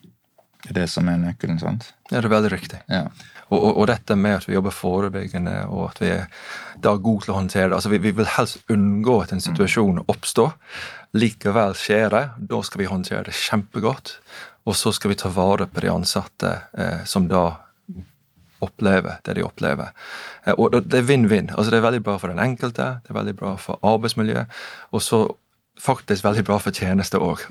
det 0.64 0.72
er 0.72 0.80
det 0.82 0.90
som 0.92 1.08
er 1.12 1.20
nøkkelen, 1.20 1.58
sant? 1.60 1.90
Ja, 2.10 2.20
det 2.20 2.28
er 2.28 2.36
veldig 2.36 2.52
riktig. 2.54 2.80
Ja. 2.88 3.08
Og, 3.54 3.60
og, 3.62 3.76
og, 3.78 3.86
dette 3.90 4.16
med 4.18 4.40
at 4.40 4.48
vi 4.48 4.56
jobber 4.56 4.74
forebyggende 4.74 5.54
og 5.70 5.84
at 5.92 6.02
vi 6.02 6.10
er 6.16 6.24
da 6.82 6.96
gode 6.98 7.26
til 7.26 7.34
å 7.34 7.38
håndtere 7.38 7.68
det. 7.70 7.78
altså 7.78 7.92
Vi, 7.92 8.02
vi 8.02 8.14
vil 8.18 8.30
helst 8.36 8.72
unngå 8.72 9.20
at 9.22 9.34
en 9.34 9.42
mm. 9.42 9.46
situasjon 9.48 10.02
oppstår. 10.04 10.56
Likevel 11.14 11.76
skjer 11.78 12.08
det. 12.12 12.24
Da 12.50 12.62
skal 12.66 12.82
vi 12.82 12.90
håndtere 12.90 13.28
det 13.28 13.36
kjempegodt. 13.38 14.16
Og 14.64 14.76
så 14.78 14.92
skal 14.96 15.12
vi 15.12 15.20
ta 15.20 15.30
vare 15.32 15.68
på 15.70 15.84
de 15.84 15.92
ansatte 15.92 16.56
eh, 16.72 17.04
som 17.08 17.28
da 17.30 17.46
opplever 18.64 19.20
det 19.24 19.36
de 19.36 19.44
opplever. 19.44 19.92
Eh, 20.44 20.56
og 20.56 20.74
det 20.74 21.00
er 21.00 21.08
vinn-vinn. 21.08 21.52
altså 21.52 21.70
Det 21.70 21.80
er 21.80 21.88
veldig 21.88 22.04
bra 22.06 22.18
for 22.18 22.32
den 22.32 22.42
enkelte, 22.42 22.90
det 23.04 23.12
er 23.12 23.18
veldig 23.18 23.36
bra 23.38 23.54
for 23.60 23.80
arbeidsmiljøet. 23.84 24.62
Og 24.92 25.04
så 25.04 25.24
faktisk 25.80 26.24
veldig 26.24 26.44
bra 26.46 26.58
for 26.62 26.74
tjenester 26.74 27.22
òg. 27.22 27.42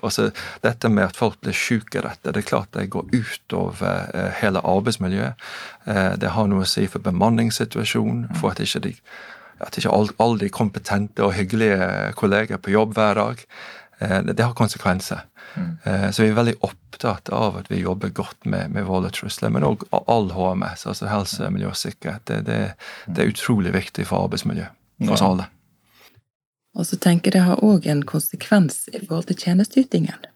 Dette 0.63 0.89
med 0.89 1.09
at 1.09 1.19
folk 1.19 1.39
blir 1.43 1.55
syke 1.57 2.03
dette, 2.05 2.32
det 2.32 2.43
er 2.43 2.47
klart 2.47 2.71
det 2.76 2.89
går 2.93 3.11
utover 3.11 4.09
eh, 4.13 4.32
hele 4.39 4.63
arbeidsmiljøet. 4.63 5.45
Eh, 5.86 6.13
det 6.21 6.34
har 6.36 6.49
noe 6.49 6.63
å 6.63 6.69
si 6.69 6.88
for 6.88 7.03
bemanningssituasjonen, 7.03 8.30
for 8.39 8.53
at 8.53 8.63
ikke 8.63 8.86
de 8.88 8.97
at 9.63 9.78
ikke 9.80 9.93
alle 10.19 10.39
de 10.41 10.49
kompetente 10.51 11.24
og 11.24 11.36
hyggelige 11.38 12.11
kolleger 12.19 12.59
på 12.59 12.74
jobb 12.74 12.97
hver 12.97 13.19
dag. 13.19 13.43
Eh, 13.99 14.17
det, 14.26 14.38
det 14.39 14.47
har 14.47 14.57
konsekvenser. 14.57 15.28
Mm. 15.53 15.74
Så 16.09 16.24
vi 16.24 16.32
er 16.32 16.38
veldig 16.39 16.55
opptatt 16.65 17.30
av 17.30 17.59
at 17.59 17.67
vi 17.69 17.84
jobber 17.84 18.09
godt 18.09 18.47
med, 18.49 18.71
med 18.74 18.88
vold 18.88 19.05
og 19.05 19.13
trusler, 19.13 19.51
men 19.53 19.65
òg 19.67 19.84
all 19.93 20.32
HMS, 20.34 20.88
altså 20.89 21.11
helse, 21.11 21.49
miljø 21.53 21.69
og 21.69 21.78
sikkerhet. 21.78 22.24
Det, 22.26 22.39
det, 22.47 22.57
det 23.05 23.21
er 23.21 23.30
utrolig 23.30 23.76
viktig 23.76 24.07
for 24.09 24.26
arbeidsmiljøet 24.26 24.74
for 25.03 25.13
oss 25.13 25.26
alle. 25.28 25.45
Og 26.74 26.88
så 26.89 26.97
tenker 26.97 27.30
jeg 27.32 27.39
det 27.39 27.47
har 27.47 27.63
òg 27.65 27.88
en 27.88 28.05
konsekvens 28.05 28.88
i 28.91 28.99
forhold 29.03 29.30
til 29.30 29.38
tjenesteytingen. 29.45 30.30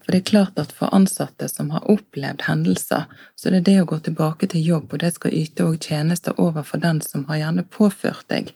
For 0.00 0.16
det 0.16 0.22
er 0.24 0.30
klart 0.30 0.56
at 0.58 0.72
for 0.74 0.90
ansatte 0.96 1.46
som 1.48 1.68
har 1.70 1.84
opplevd 1.92 2.46
hendelser, 2.48 3.04
så 3.36 3.48
er 3.48 3.58
det 3.58 3.66
det 3.68 3.76
å 3.82 3.86
gå 3.86 4.00
tilbake 4.02 4.48
til 4.50 4.64
jobb, 4.66 4.88
og 4.90 5.02
det 5.04 5.12
skal 5.14 5.36
yte 5.36 5.68
òg 5.68 5.76
tjenester 5.86 6.34
overfor 6.40 6.80
den 6.82 6.98
som 7.04 7.26
har 7.28 7.42
gjerne 7.42 7.66
påført 7.70 8.24
deg 8.32 8.50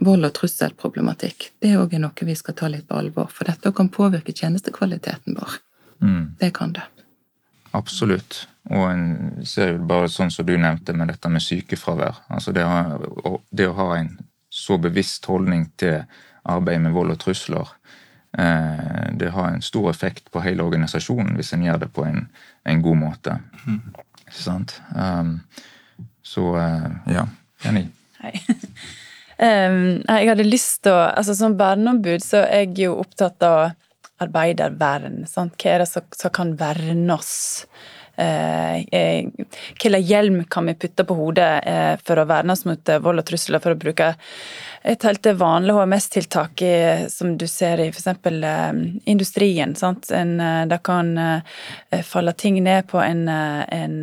vold- 0.00 0.26
og 0.26 0.34
trusselproblematikk. 0.40 1.52
Det 1.62 1.70
er 1.70 1.84
òg 1.84 1.94
noe 2.00 2.26
vi 2.26 2.34
skal 2.34 2.58
ta 2.58 2.72
litt 2.72 2.88
på 2.88 2.98
alvor, 2.98 3.30
for 3.30 3.46
dette 3.46 3.70
kan 3.76 3.92
påvirke 3.92 4.34
tjenestekvaliteten 4.34 5.38
vår. 5.38 5.58
Mm. 6.02 6.24
Det 6.40 6.50
kan 6.56 6.74
det. 6.74 6.88
Absolutt. 7.76 8.46
Og 8.70 8.90
en 8.90 9.44
ser 9.46 9.76
jo 9.76 9.86
bare 9.86 10.08
sånn 10.10 10.32
som 10.32 10.46
du 10.48 10.56
nevnte 10.58 10.96
med 10.96 11.12
dette 11.12 11.30
med 11.30 11.44
sykefravær. 11.44 12.24
Altså 12.32 12.56
det, 12.56 12.64
å, 12.66 13.36
det 13.52 13.68
å 13.68 13.76
ha 13.78 13.90
en 14.00 14.16
så 14.50 14.78
bevisst 14.80 15.28
holdning 15.28 15.68
til 15.78 16.02
arbeid 16.48 16.82
med 16.84 16.94
vold 16.96 17.14
og 17.14 17.20
trusler. 17.22 17.72
Eh, 18.38 19.06
det 19.18 19.32
har 19.34 19.48
en 19.48 19.64
stor 19.64 19.90
effekt 19.90 20.30
på 20.30 20.42
hele 20.44 20.66
organisasjonen 20.66 21.36
hvis 21.38 21.54
en 21.56 21.64
gjør 21.66 21.86
det 21.86 21.90
på 21.96 22.04
en, 22.08 22.26
en 22.68 22.84
god 22.84 23.00
måte. 23.00 23.38
Mm. 23.64 23.80
Sant? 24.32 24.78
Um, 24.94 25.40
så 26.26 26.52
eh, 26.60 26.88
ja, 27.16 27.26
enig. 27.70 27.88
Hei. 28.22 28.36
Um, 29.36 29.98
jeg 30.08 30.30
hadde 30.30 30.46
lyst 30.48 30.78
til 30.86 30.94
å 30.96 31.00
altså 31.10 31.34
Som 31.36 31.58
verneombud 31.60 32.22
så 32.24 32.38
er 32.46 32.62
jeg 32.62 32.86
jo 32.86 32.94
opptatt 33.02 33.44
av 33.44 33.74
arbeidervern. 34.24 35.26
Sant? 35.28 35.58
Hva 35.60 35.74
er 35.74 35.84
det 35.84 35.90
som, 35.90 36.06
som 36.16 36.32
kan 36.32 36.54
verne 36.56 37.12
oss? 37.12 37.66
Eh, 38.16 38.76
eh, 38.76 39.26
hvilken 39.78 40.02
hjelm 40.02 40.44
kan 40.44 40.66
vi 40.66 40.74
putte 40.74 41.04
på 41.04 41.14
hodet 41.14 41.60
eh, 41.68 41.96
for 42.04 42.16
å 42.16 42.24
verne 42.28 42.54
oss 42.54 42.64
mot 42.64 42.92
vold 43.04 43.20
og 43.20 43.26
trusler, 43.28 43.60
for 43.60 43.74
å 43.74 43.80
bruke 43.80 44.14
et 44.86 45.02
helt 45.04 45.26
vanlig 45.36 45.74
HMS-tiltak 45.74 46.62
som 47.10 47.32
du 47.36 47.46
ser 47.50 47.80
i 47.82 47.88
f.eks. 47.90 48.06
industrien. 49.10 49.74
Sant? 49.74 50.12
En, 50.14 50.36
det 50.70 50.78
kan 50.86 51.10
falle 52.06 52.34
ting 52.38 52.60
ned 52.62 52.86
på 52.86 53.00
en, 53.02 53.24
en 53.26 53.96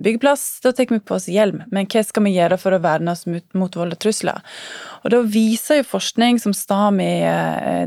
byggeplass. 0.00 0.46
Da 0.64 0.72
tar 0.72 0.88
vi 0.88 1.02
på 1.04 1.18
oss 1.18 1.28
hjelm. 1.28 1.60
Men 1.68 1.90
hva 1.92 2.00
skal 2.08 2.24
vi 2.24 2.32
gjøre 2.38 2.56
for 2.62 2.72
å 2.72 2.80
verne 2.80 3.12
oss 3.12 3.26
mot, 3.28 3.44
mot 3.52 3.76
vold 3.76 3.98
og 3.98 4.00
trusler? 4.00 4.40
Og 5.04 5.12
da 5.12 5.20
viser 5.28 5.82
jo 5.82 5.90
forskning 5.92 6.40
som 6.40 6.56
STAMI 6.56 7.12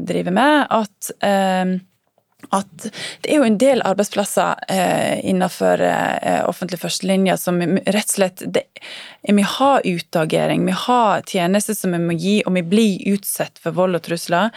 driver 0.05 0.38
med, 0.38 0.70
at 0.70 1.13
at 2.54 2.84
det 3.24 3.32
er 3.32 3.40
jo 3.42 3.48
en 3.48 3.58
del 3.60 3.82
arbeidsplasser 3.86 4.60
eh, 4.72 5.18
innenfor 5.28 5.82
eh, 5.84 6.44
offentlig 6.48 6.80
førstelinje 6.80 7.36
som 7.42 7.58
rett 7.60 8.06
og 8.06 8.14
slett 8.14 8.44
det, 8.46 8.68
Vi 9.28 9.46
har 9.58 9.82
utagering, 9.84 10.66
vi 10.66 10.76
har 10.78 11.26
tjenester 11.28 11.76
som 11.76 11.96
vi 11.96 12.00
må 12.00 12.16
gi, 12.16 12.38
og 12.46 12.54
vi 12.56 12.64
blir 12.64 13.16
utsatt 13.16 13.58
for 13.60 13.76
vold 13.76 13.98
og 13.98 14.06
trusler. 14.06 14.54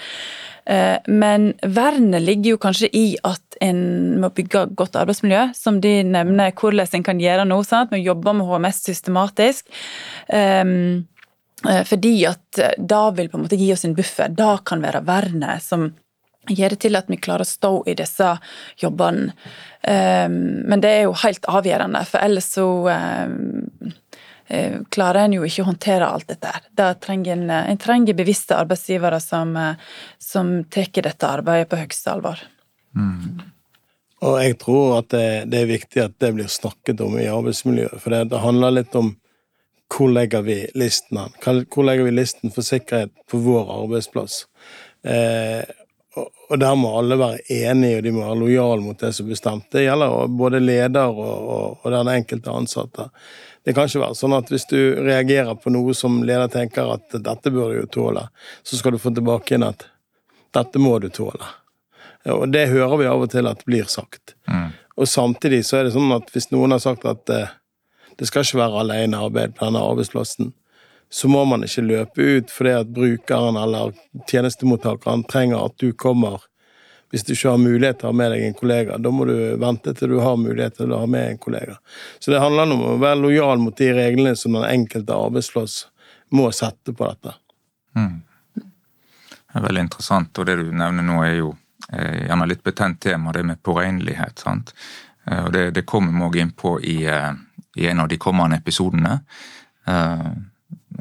Eh, 0.69 0.99
men 1.09 1.55
vernet 1.63 2.23
ligger 2.23 2.55
jo 2.55 2.61
kanskje 2.63 2.91
i 2.93 3.07
at 3.27 3.59
en 3.65 3.81
må 4.21 4.31
bygge 4.37 4.69
godt 4.77 5.01
arbeidsmiljø, 5.01 5.49
som 5.57 5.81
de 5.81 6.03
nevner 6.05 6.53
hvordan 6.53 7.01
en 7.01 7.09
kan 7.09 7.23
gjøre 7.23 7.49
noe. 7.49 7.65
Sant? 7.67 7.97
Vi 7.97 8.05
jobber 8.05 8.37
med 8.37 8.47
HMS 8.47 8.85
systematisk. 8.87 9.67
Um, 10.29 11.09
fordi 11.61 12.15
at 12.25 12.57
da 12.79 13.01
vil 13.13 13.29
på 13.29 13.37
en 13.37 13.43
måte 13.45 13.59
gi 13.61 13.67
oss 13.75 13.85
en 13.85 13.93
buffer. 13.93 14.31
Da 14.33 14.55
kan 14.65 14.81
være 14.81 15.03
vernet 15.05 15.61
som 15.61 15.91
gjør 16.57 16.75
det 16.75 16.81
til 16.85 16.99
at 16.99 17.11
vi 17.11 17.19
klarer 17.23 17.47
å 17.47 17.51
stå 17.51 17.73
i 17.91 17.97
disse 17.99 18.31
jobbene. 18.83 19.35
Um, 19.81 20.35
men 20.69 20.83
det 20.85 20.91
er 20.93 21.07
jo 21.07 21.17
helt 21.23 21.47
avgjørende, 21.49 22.05
for 22.09 22.21
ellers 22.21 22.51
så 22.57 22.67
um, 22.91 23.95
klarer 24.91 25.25
en 25.25 25.37
jo 25.39 25.47
ikke 25.47 25.63
å 25.63 25.71
håndtere 25.71 26.09
alt 26.09 26.29
dette. 26.29 26.51
her. 26.51 26.95
trenger 27.01 27.37
en, 27.37 27.51
en, 27.51 27.79
trenger 27.79 28.19
bevisste 28.19 28.59
arbeidsgivere 28.59 29.21
som, 29.23 29.55
som 30.19 30.53
tar 30.65 30.91
dette 31.07 31.29
arbeidet 31.29 31.71
på 31.71 31.79
høyeste 31.79 32.11
alvor. 32.11 32.43
Mm. 32.99 33.41
Og 34.27 34.37
jeg 34.43 34.59
tror 34.61 34.99
at 34.99 35.09
det, 35.15 35.27
det, 35.53 35.63
er 35.63 35.71
viktig 35.71 36.03
at 36.03 36.17
det 36.21 36.33
blir 36.37 36.51
snakket 36.51 37.01
om 37.05 37.17
i 37.17 37.29
arbeidsmiljøet. 37.31 38.03
For 38.03 38.13
det, 38.13 38.25
det 38.35 38.43
handler 38.43 38.77
litt 38.81 38.97
om 38.99 39.15
hvor 39.91 40.11
legger 40.13 40.45
vi 40.47 40.59
listen 40.79 41.19
an? 41.19 41.33
Hvor 41.43 41.87
legger 41.87 42.07
vi 42.07 42.15
listen 42.15 42.53
for 42.55 42.67
sikkerhet 42.67 43.11
på 43.31 43.41
vår 43.43 43.73
arbeidsplass? 43.81 44.45
Eh, 45.03 45.65
og 46.19 46.59
der 46.59 46.75
må 46.75 46.91
alle 46.99 47.19
være 47.19 47.45
enige, 47.55 47.99
og 47.99 48.03
de 48.03 48.13
må 48.15 48.25
være 48.25 48.39
lojale 48.41 48.83
mot 48.83 48.99
det 48.99 49.13
som 49.15 49.29
er 49.29 49.35
bestemt. 49.37 49.69
Det 49.71 49.85
gjelder 49.85 50.33
både 50.41 50.61
leder 50.63 51.07
og, 51.07 51.37
og, 51.39 51.79
og, 51.85 51.87
den 51.95 52.11
enkelte 52.11 52.51
ansatte. 52.51 53.07
Det 53.63 53.75
kan 53.77 53.87
ikke 53.87 54.03
være 54.03 54.19
sånn 54.19 54.35
at 54.35 54.51
hvis 54.51 54.67
du 54.73 54.79
reagerer 55.05 55.55
på 55.61 55.71
noe 55.71 55.95
som 55.95 56.19
leder 56.27 56.51
tenker 56.51 56.91
at 56.97 57.15
dette 57.15 57.53
bør 57.55 57.71
du 57.71 57.81
jo 57.83 57.89
tåle, 57.95 58.27
så 58.67 58.81
skal 58.81 58.97
du 58.97 59.03
få 59.03 59.15
tilbake 59.15 59.55
inn 59.55 59.69
at 59.69 59.87
dette 60.57 60.83
må 60.83 60.97
du 60.99 61.11
tåle. 61.15 61.47
Og 62.35 62.49
det 62.53 62.67
hører 62.73 62.99
vi 63.01 63.09
av 63.09 63.23
og 63.23 63.31
til 63.33 63.47
at 63.49 63.63
blir 63.69 63.87
sagt. 63.89 64.35
Mm. 64.51 64.73
Og 65.01 65.09
samtidig 65.09 65.63
så 65.69 65.79
er 65.79 65.87
det 65.87 65.95
sånn 65.95 66.11
at 66.13 66.33
hvis 66.35 66.51
noen 66.51 66.75
har 66.75 66.83
sagt 66.83 67.07
at 67.09 67.31
eh, 67.33 67.53
det 68.19 68.27
skal 68.29 68.45
ikke 68.45 68.61
være 68.61 68.83
alenearbeid 68.83 69.55
på 69.57 69.69
denne 69.69 69.81
arbeidsplassen, 69.81 70.51
så 71.13 71.29
må 71.29 71.45
man 71.45 71.67
ikke 71.67 71.83
løpe 71.83 72.23
ut 72.37 72.53
fordi 72.55 72.77
at 72.83 72.93
brukeren 72.95 73.59
eller 73.59 73.93
tjenestemottakeren 74.31 75.25
trenger 75.31 75.65
at 75.65 75.77
du 75.83 75.93
kommer 75.93 76.47
hvis 77.11 77.25
du 77.27 77.33
ikke 77.35 77.51
har 77.51 77.59
mulighet 77.59 77.99
til 77.99 78.07
å 78.07 78.13
ha 78.13 78.19
med 78.21 78.31
deg 78.31 78.45
en 78.47 78.55
kollega. 78.55 78.99
Da 79.03 79.11
må 79.11 79.25
du 79.27 79.35
vente 79.59 79.95
til 79.99 80.13
du 80.13 80.21
har 80.23 80.37
mulighet 80.39 80.77
til 80.79 80.93
å 80.95 81.01
ha 81.03 81.09
med 81.11 81.33
en 81.33 81.41
kollega. 81.43 81.81
Så 82.23 82.31
det 82.31 82.39
handler 82.39 82.71
om 82.71 82.85
å 82.87 82.99
være 83.03 83.19
lojal 83.19 83.59
mot 83.59 83.75
de 83.77 83.89
reglene 83.97 84.37
som 84.39 84.55
den 84.55 84.69
enkelte 84.69 85.17
arbeidsplass 85.19 85.81
må 86.31 86.47
sette 86.55 86.95
på 86.95 87.09
dette. 87.09 87.35
Mm. 87.99 88.21
Det 88.55 89.59
er 89.59 89.67
veldig 89.67 89.83
interessant, 89.89 90.39
og 90.39 90.47
det 90.47 90.61
du 90.61 90.69
nevner 90.71 91.03
nå 91.03 91.19
er 91.27 91.35
jo 91.41 91.51
eh, 91.91 92.29
gjerne 92.29 92.47
litt 92.47 92.63
betent 92.63 93.01
tema, 93.03 93.35
det 93.35 93.43
med 93.49 93.63
påregnelighet. 93.67 94.39
sant? 94.39 94.71
Eh, 95.27 95.43
og 95.45 95.53
det, 95.57 95.65
det 95.75 95.87
kommer 95.91 96.15
vi 96.15 96.29
òg 96.29 96.39
inn 96.45 96.55
på 96.55 96.77
i, 96.79 97.01
eh, 97.11 97.33
i, 97.75 97.89
en 97.91 98.05
av 98.05 98.09
de 98.13 98.21
kommende 98.23 98.61
episodene. 98.63 99.19
Eh, 99.91 100.31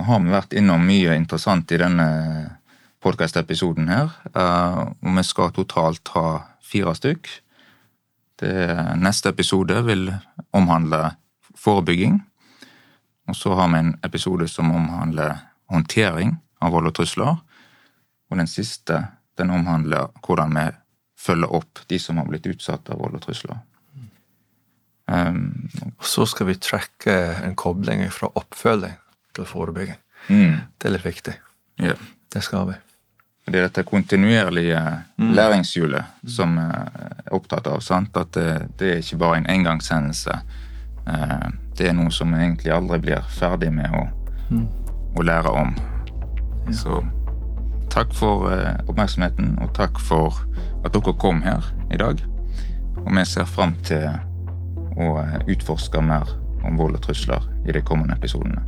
har 0.05 0.23
vi 0.23 0.31
vært 0.31 0.55
innom 0.57 0.83
mye 0.85 1.15
interessant 1.17 1.71
i 1.71 1.79
denne 1.81 2.07
podkast-episoden 3.03 3.89
her. 3.91 4.11
Eh, 4.33 4.79
og 5.03 5.17
vi 5.17 5.25
skal 5.27 5.53
totalt 5.55 6.11
ha 6.15 6.25
fire 6.63 6.95
stykk. 6.97 7.29
Det 8.39 8.55
neste 8.99 9.33
episode 9.33 9.81
vil 9.87 10.09
omhandle 10.55 11.13
forebygging. 11.59 12.19
Og 13.29 13.37
så 13.37 13.53
har 13.59 13.69
vi 13.73 13.81
en 13.83 13.95
episode 14.03 14.47
som 14.47 14.71
omhandler 14.71 15.35
håndtering 15.69 16.37
av 16.63 16.73
vold 16.73 16.91
og 16.91 16.95
trusler. 16.97 17.39
Og 18.29 18.39
den 18.39 18.49
siste 18.49 19.03
den 19.39 19.51
omhandler 19.55 20.09
hvordan 20.25 20.55
vi 20.55 20.69
følger 21.19 21.51
opp 21.55 21.83
de 21.91 21.99
som 21.99 22.19
har 22.19 22.27
blitt 22.29 22.47
utsatt 22.47 22.89
av 22.91 23.01
vold 23.01 23.19
og 23.19 23.25
trusler. 23.25 23.59
Um, 25.09 25.69
så 26.05 26.25
skal 26.29 26.51
vi 26.51 26.59
trekke 26.61 27.13
en 27.41 27.55
kobling 27.57 28.03
fra 28.13 28.29
oppfølging 28.37 28.93
til 29.35 29.47
forebygging. 29.47 29.97
Mm. 30.27 30.55
Det 30.77 30.89
er 30.89 30.95
litt 30.95 31.05
viktig. 31.05 31.35
Ja. 31.79 31.95
Det 32.33 32.43
skal 32.45 32.67
vi. 32.69 32.77
Det 33.49 33.57
er 33.57 33.65
dette 33.65 33.83
kontinuerlige 33.83 34.79
mm. 35.17 35.31
læringshjulet 35.33 36.27
som 36.29 36.57
er 36.61 37.31
opptatt 37.33 37.67
av. 37.67 37.81
Sant? 37.81 38.17
At 38.17 38.33
det, 38.37 38.49
det, 38.77 38.91
er 38.91 39.01
ikke 39.01 39.21
bare 39.23 39.39
en 39.39 39.49
engangshendelse. 39.49 40.35
Eh, 41.09 41.47
det 41.77 41.89
er 41.89 41.95
noe 41.97 42.13
som 42.13 42.33
vi 42.33 42.43
egentlig 42.43 42.73
aldri 42.75 42.99
blir 43.07 43.25
ferdig 43.39 43.71
med 43.73 43.89
å, 43.95 44.03
mm. 44.51 44.67
å 45.17 45.25
lære 45.25 45.55
om. 45.63 45.73
Ja. 46.67 46.77
Så 46.83 47.01
takk 47.89 48.13
for 48.13 48.51
eh, 48.53 48.75
oppmerksomheten, 48.85 49.55
og 49.63 49.73
takk 49.77 49.97
for 49.97 50.43
at 50.85 50.93
dere 50.93 51.17
kom 51.17 51.41
her 51.41 51.65
i 51.89 51.97
dag. 51.97 52.21
Og 53.01 53.09
vi 53.15 53.25
ser 53.25 53.49
fram 53.49 53.73
til 53.87 54.11
å 54.99 55.15
eh, 55.23 55.39
utforske 55.55 56.03
mer 56.05 56.37
om 56.67 56.77
vold 56.77 56.99
og 56.99 57.07
trusler 57.07 57.49
i 57.65 57.73
de 57.73 57.81
kommende 57.81 58.19
episodene. 58.19 58.61